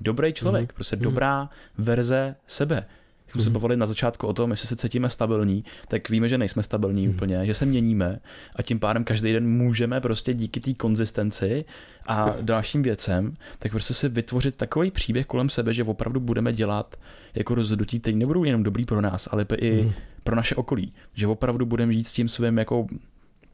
dobrý 0.00 0.32
člověk, 0.32 0.72
mm. 0.72 0.74
prostě 0.74 0.96
mm. 0.96 1.02
dobrá 1.02 1.50
verze 1.78 2.36
sebe. 2.46 2.86
Jsme 3.34 3.38
mm. 3.38 3.44
se 3.44 3.50
mhm. 3.50 3.54
bavili 3.54 3.76
na 3.76 3.86
začátku 3.86 4.26
o 4.26 4.32
tom, 4.32 4.50
jestli 4.50 4.68
se 4.68 4.76
cítíme 4.76 5.10
stabilní, 5.10 5.64
tak 5.88 6.10
víme, 6.10 6.28
že 6.28 6.38
nejsme 6.38 6.62
stabilní 6.62 7.08
mm. 7.08 7.14
úplně, 7.14 7.46
že 7.46 7.54
se 7.54 7.66
měníme 7.66 8.20
a 8.56 8.62
tím 8.62 8.78
pádem 8.78 9.04
každý 9.04 9.32
den 9.32 9.48
můžeme 9.48 10.00
prostě 10.00 10.34
díky 10.34 10.60
té 10.60 10.74
konzistenci 10.74 11.64
a 12.06 12.34
dalším 12.40 12.82
věcem, 12.82 13.34
tak 13.58 13.72
prostě 13.72 13.94
si 13.94 14.08
vytvořit 14.08 14.54
takový 14.54 14.90
příběh 14.90 15.26
kolem 15.26 15.48
sebe, 15.48 15.72
že 15.72 15.84
opravdu 15.84 16.20
budeme 16.20 16.52
dělat 16.52 16.96
jako 17.34 17.54
rozhodnutí, 17.54 18.00
které 18.00 18.16
nebudou 18.16 18.44
jenom 18.44 18.62
dobrý 18.62 18.84
pro 18.84 19.00
nás, 19.00 19.28
ale 19.32 19.46
i 19.56 19.82
mm. 19.82 19.92
pro 20.24 20.36
naše 20.36 20.54
okolí. 20.54 20.92
Že 21.14 21.26
opravdu 21.26 21.66
budeme 21.66 21.92
žít 21.92 22.08
s 22.08 22.12
tím 22.12 22.28
svým 22.28 22.58
jako 22.58 22.86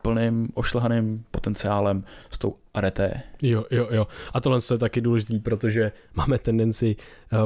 plným 0.02 0.48
ošlehaným 0.54 1.24
potenciálem 1.30 2.04
s 2.30 2.38
tou 2.38 2.56
areté. 2.74 3.22
Jo, 3.42 3.64
jo, 3.70 3.88
jo. 3.90 4.06
A 4.34 4.40
tohle 4.40 4.58
je 4.70 4.78
taky 4.78 5.00
důležitý, 5.00 5.38
protože 5.38 5.92
máme 6.14 6.38
tendenci 6.38 6.96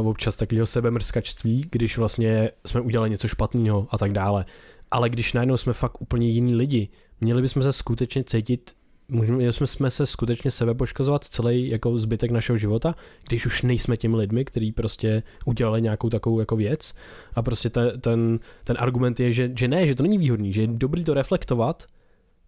uh, 0.01 0.09
občas 0.09 0.37
takového 0.37 0.67
sebemrskačství, 0.67 1.69
když 1.71 1.99
vlastně 1.99 2.51
jsme 2.67 2.81
udělali 2.81 3.11
něco 3.11 3.29
špatného 3.29 3.87
a 3.91 3.99
tak 3.99 4.13
dále. 4.13 4.45
Ale 4.91 5.11
když 5.11 5.33
najednou 5.33 5.57
jsme 5.57 5.73
fakt 5.73 6.03
úplně 6.03 6.29
jiní 6.29 6.55
lidi, 6.55 6.89
měli 7.21 7.43
bychom 7.43 7.63
se 7.63 7.73
skutečně 7.73 8.25
cítit 8.25 8.75
Můžeme, 9.09 9.53
jsme, 9.53 9.67
jsme 9.67 9.91
se 9.91 10.07
skutečně 10.07 10.51
sebe 10.51 10.75
poškozovat 10.75 11.25
celý 11.25 11.69
jako 11.69 11.99
zbytek 11.99 12.31
našeho 12.31 12.57
života, 12.57 12.95
když 13.29 13.47
už 13.47 13.63
nejsme 13.63 13.97
těmi 13.97 14.17
lidmi, 14.17 14.45
kteří 14.45 14.73
prostě 14.73 15.23
udělali 15.45 15.83
nějakou 15.83 16.11
takovou 16.11 16.41
jako 16.41 16.57
věc 16.57 16.95
a 17.35 17.43
prostě 17.43 17.71
ten, 17.71 18.01
ten, 18.01 18.39
ten 18.65 18.77
argument 18.81 19.21
je, 19.21 19.33
že, 19.33 19.51
že 19.59 19.69
ne, 19.69 19.87
že 19.87 19.95
to 19.95 20.03
není 20.03 20.19
výhodný, 20.19 20.53
že 20.53 20.61
je 20.61 20.67
dobrý 20.67 21.05
to 21.05 21.15
reflektovat, 21.15 21.87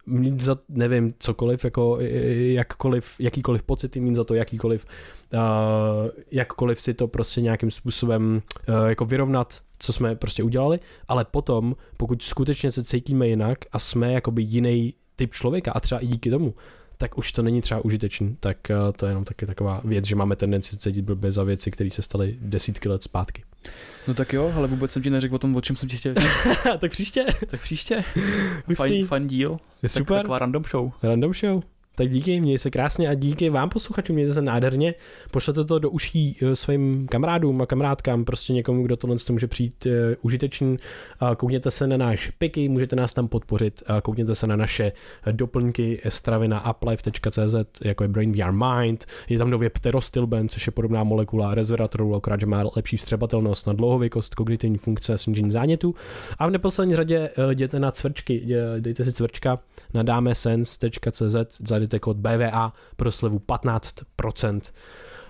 mít 0.06 0.40
za, 0.40 0.58
nevím, 0.68 1.14
cokoliv, 1.18 1.64
jako 1.64 1.98
jakkoliv, 2.52 3.16
jakýkoliv 3.18 3.62
pocit, 3.62 3.96
mít 3.96 4.14
za 4.14 4.24
to 4.24 4.34
jakýkoliv, 4.34 4.86
uh, 5.32 5.40
jakkoliv 6.30 6.82
si 6.82 6.94
to 6.94 7.08
prostě 7.08 7.40
nějakým 7.40 7.70
způsobem 7.70 8.42
uh, 8.68 8.86
jako 8.86 9.04
vyrovnat, 9.04 9.60
co 9.78 9.92
jsme 9.92 10.16
prostě 10.16 10.42
udělali, 10.42 10.78
ale 11.08 11.24
potom, 11.24 11.76
pokud 11.96 12.22
skutečně 12.22 12.70
se 12.70 12.84
cítíme 12.84 13.28
jinak 13.28 13.58
a 13.72 13.78
jsme 13.78 14.12
jakoby 14.12 14.42
jiný 14.42 14.94
typ 15.16 15.34
člověka 15.34 15.72
a 15.72 15.80
třeba 15.80 16.00
i 16.00 16.06
díky 16.06 16.30
tomu, 16.30 16.54
tak 16.98 17.18
už 17.18 17.32
to 17.32 17.42
není 17.42 17.62
třeba 17.62 17.84
užitečný, 17.84 18.36
tak 18.40 18.56
uh, 18.70 18.92
to 18.92 19.06
je 19.06 19.10
jenom 19.10 19.24
taky 19.24 19.46
taková 19.46 19.80
věc, 19.84 20.04
že 20.04 20.16
máme 20.16 20.36
tendenci 20.36 20.76
cítit 20.76 21.02
blbě 21.02 21.32
za 21.32 21.44
věci, 21.44 21.70
které 21.70 21.90
se 21.90 22.02
staly 22.02 22.36
desítky 22.40 22.88
let 22.88 23.02
zpátky. 23.02 23.42
No 24.08 24.14
tak 24.14 24.32
jo, 24.32 24.52
ale 24.56 24.68
vůbec 24.68 24.90
jsem 24.90 25.02
ti 25.02 25.10
neřekl 25.10 25.34
o 25.34 25.38
tom, 25.38 25.56
o 25.56 25.60
čem 25.60 25.76
jsem 25.76 25.88
ti 25.88 25.96
chtěl. 25.96 26.14
tak 26.78 26.90
příště. 26.90 27.26
tak 27.46 27.60
příště. 27.60 28.04
fajn, 28.74 29.06
fajn 29.06 29.26
díl. 29.26 29.58
Je 29.82 29.88
super. 29.88 30.16
Tak, 30.16 30.22
taková 30.22 30.38
random 30.38 30.64
show. 30.70 30.92
Random 31.02 31.34
show. 31.34 31.62
Tak 31.98 32.10
díky, 32.10 32.40
mějte 32.40 32.58
se 32.58 32.70
krásně 32.70 33.08
a 33.08 33.14
díky 33.14 33.50
vám 33.50 33.68
posluchačům, 33.68 34.14
mějte 34.14 34.34
se 34.34 34.42
nádherně. 34.42 34.94
Pošlete 35.30 35.64
to 35.64 35.78
do 35.78 35.90
uší 35.90 36.36
eh, 36.42 36.56
svým 36.56 37.06
kamarádům 37.06 37.62
a 37.62 37.66
kamarádkám, 37.66 38.24
prostě 38.24 38.52
někomu, 38.52 38.82
kdo 38.82 38.96
tohle 38.96 39.16
to 39.26 39.32
může 39.32 39.46
přijít 39.46 39.86
uh, 39.86 39.92
užitečný. 40.22 40.76
Uh, 41.22 41.34
koukněte 41.34 41.70
se 41.70 41.86
na 41.86 41.96
náš 41.96 42.30
piky, 42.30 42.68
můžete 42.68 42.96
nás 42.96 43.12
tam 43.12 43.28
podpořit. 43.28 43.82
Uh, 43.90 44.00
koukněte 44.00 44.34
se 44.34 44.46
na 44.46 44.56
naše 44.56 44.92
doplňky 45.32 46.00
stravy 46.08 46.48
na 46.48 46.70
uplife.cz, 46.70 47.54
jako 47.84 48.04
je 48.04 48.08
Brain 48.08 48.32
VR 48.32 48.52
Mind. 48.52 49.04
Je 49.28 49.38
tam 49.38 49.50
nově 49.50 49.70
pterostilben, 49.70 50.48
což 50.48 50.66
je 50.66 50.70
podobná 50.70 51.04
molekula 51.04 51.54
resveratrolu, 51.54 52.14
akorát, 52.14 52.40
že 52.40 52.46
má 52.46 52.64
lepší 52.76 52.96
vstřebatelnost 52.96 53.66
na 53.66 53.72
dlouhověkost, 53.72 54.34
kognitivní 54.34 54.78
funkce, 54.78 55.18
snížení 55.18 55.50
zánětu. 55.50 55.94
A 56.38 56.46
v 56.46 56.50
neposlední 56.50 56.96
řadě 56.96 57.30
jděte 57.50 57.80
na 57.80 57.90
cvrčky, 57.90 58.46
dejte 58.80 59.04
si 59.04 59.12
cvrčka 59.12 59.58
na 59.94 60.02
dámesense.cz, 60.02 61.60
zajdete 61.86 61.98
kód 61.98 62.16
BVA 62.16 62.72
pro 62.96 63.12
slevu 63.12 63.38
15% 63.38 64.60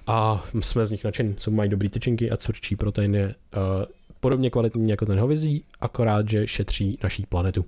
a 0.06 0.44
jsme 0.60 0.86
z 0.86 0.90
nich 0.90 1.04
nadšení, 1.04 1.34
co 1.34 1.50
mají 1.50 1.70
dobrý 1.70 1.88
tyčinky 1.88 2.30
a 2.30 2.36
cvrčí 2.36 2.76
protein 2.76 3.14
je 3.14 3.26
uh, 3.26 3.62
podobně 4.20 4.50
kvalitní 4.50 4.90
jako 4.90 5.06
ten 5.06 5.20
hovězí, 5.20 5.64
akorát, 5.80 6.28
že 6.28 6.46
šetří 6.46 6.98
naší 7.02 7.26
planetu. 7.26 7.64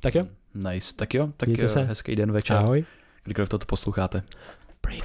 Tak 0.00 0.14
jo? 0.14 0.24
Nice, 0.54 0.94
tak 0.96 1.14
jo, 1.14 1.28
tak 1.36 1.48
Mějte 1.48 1.68
se. 1.68 1.82
hezký 1.82 2.16
den, 2.16 2.32
večer. 2.32 2.56
Ahoj. 2.56 2.84
Kdykoliv 3.24 3.48
toto 3.48 3.66
posloucháte. 3.66 4.22
Brain 4.82 5.02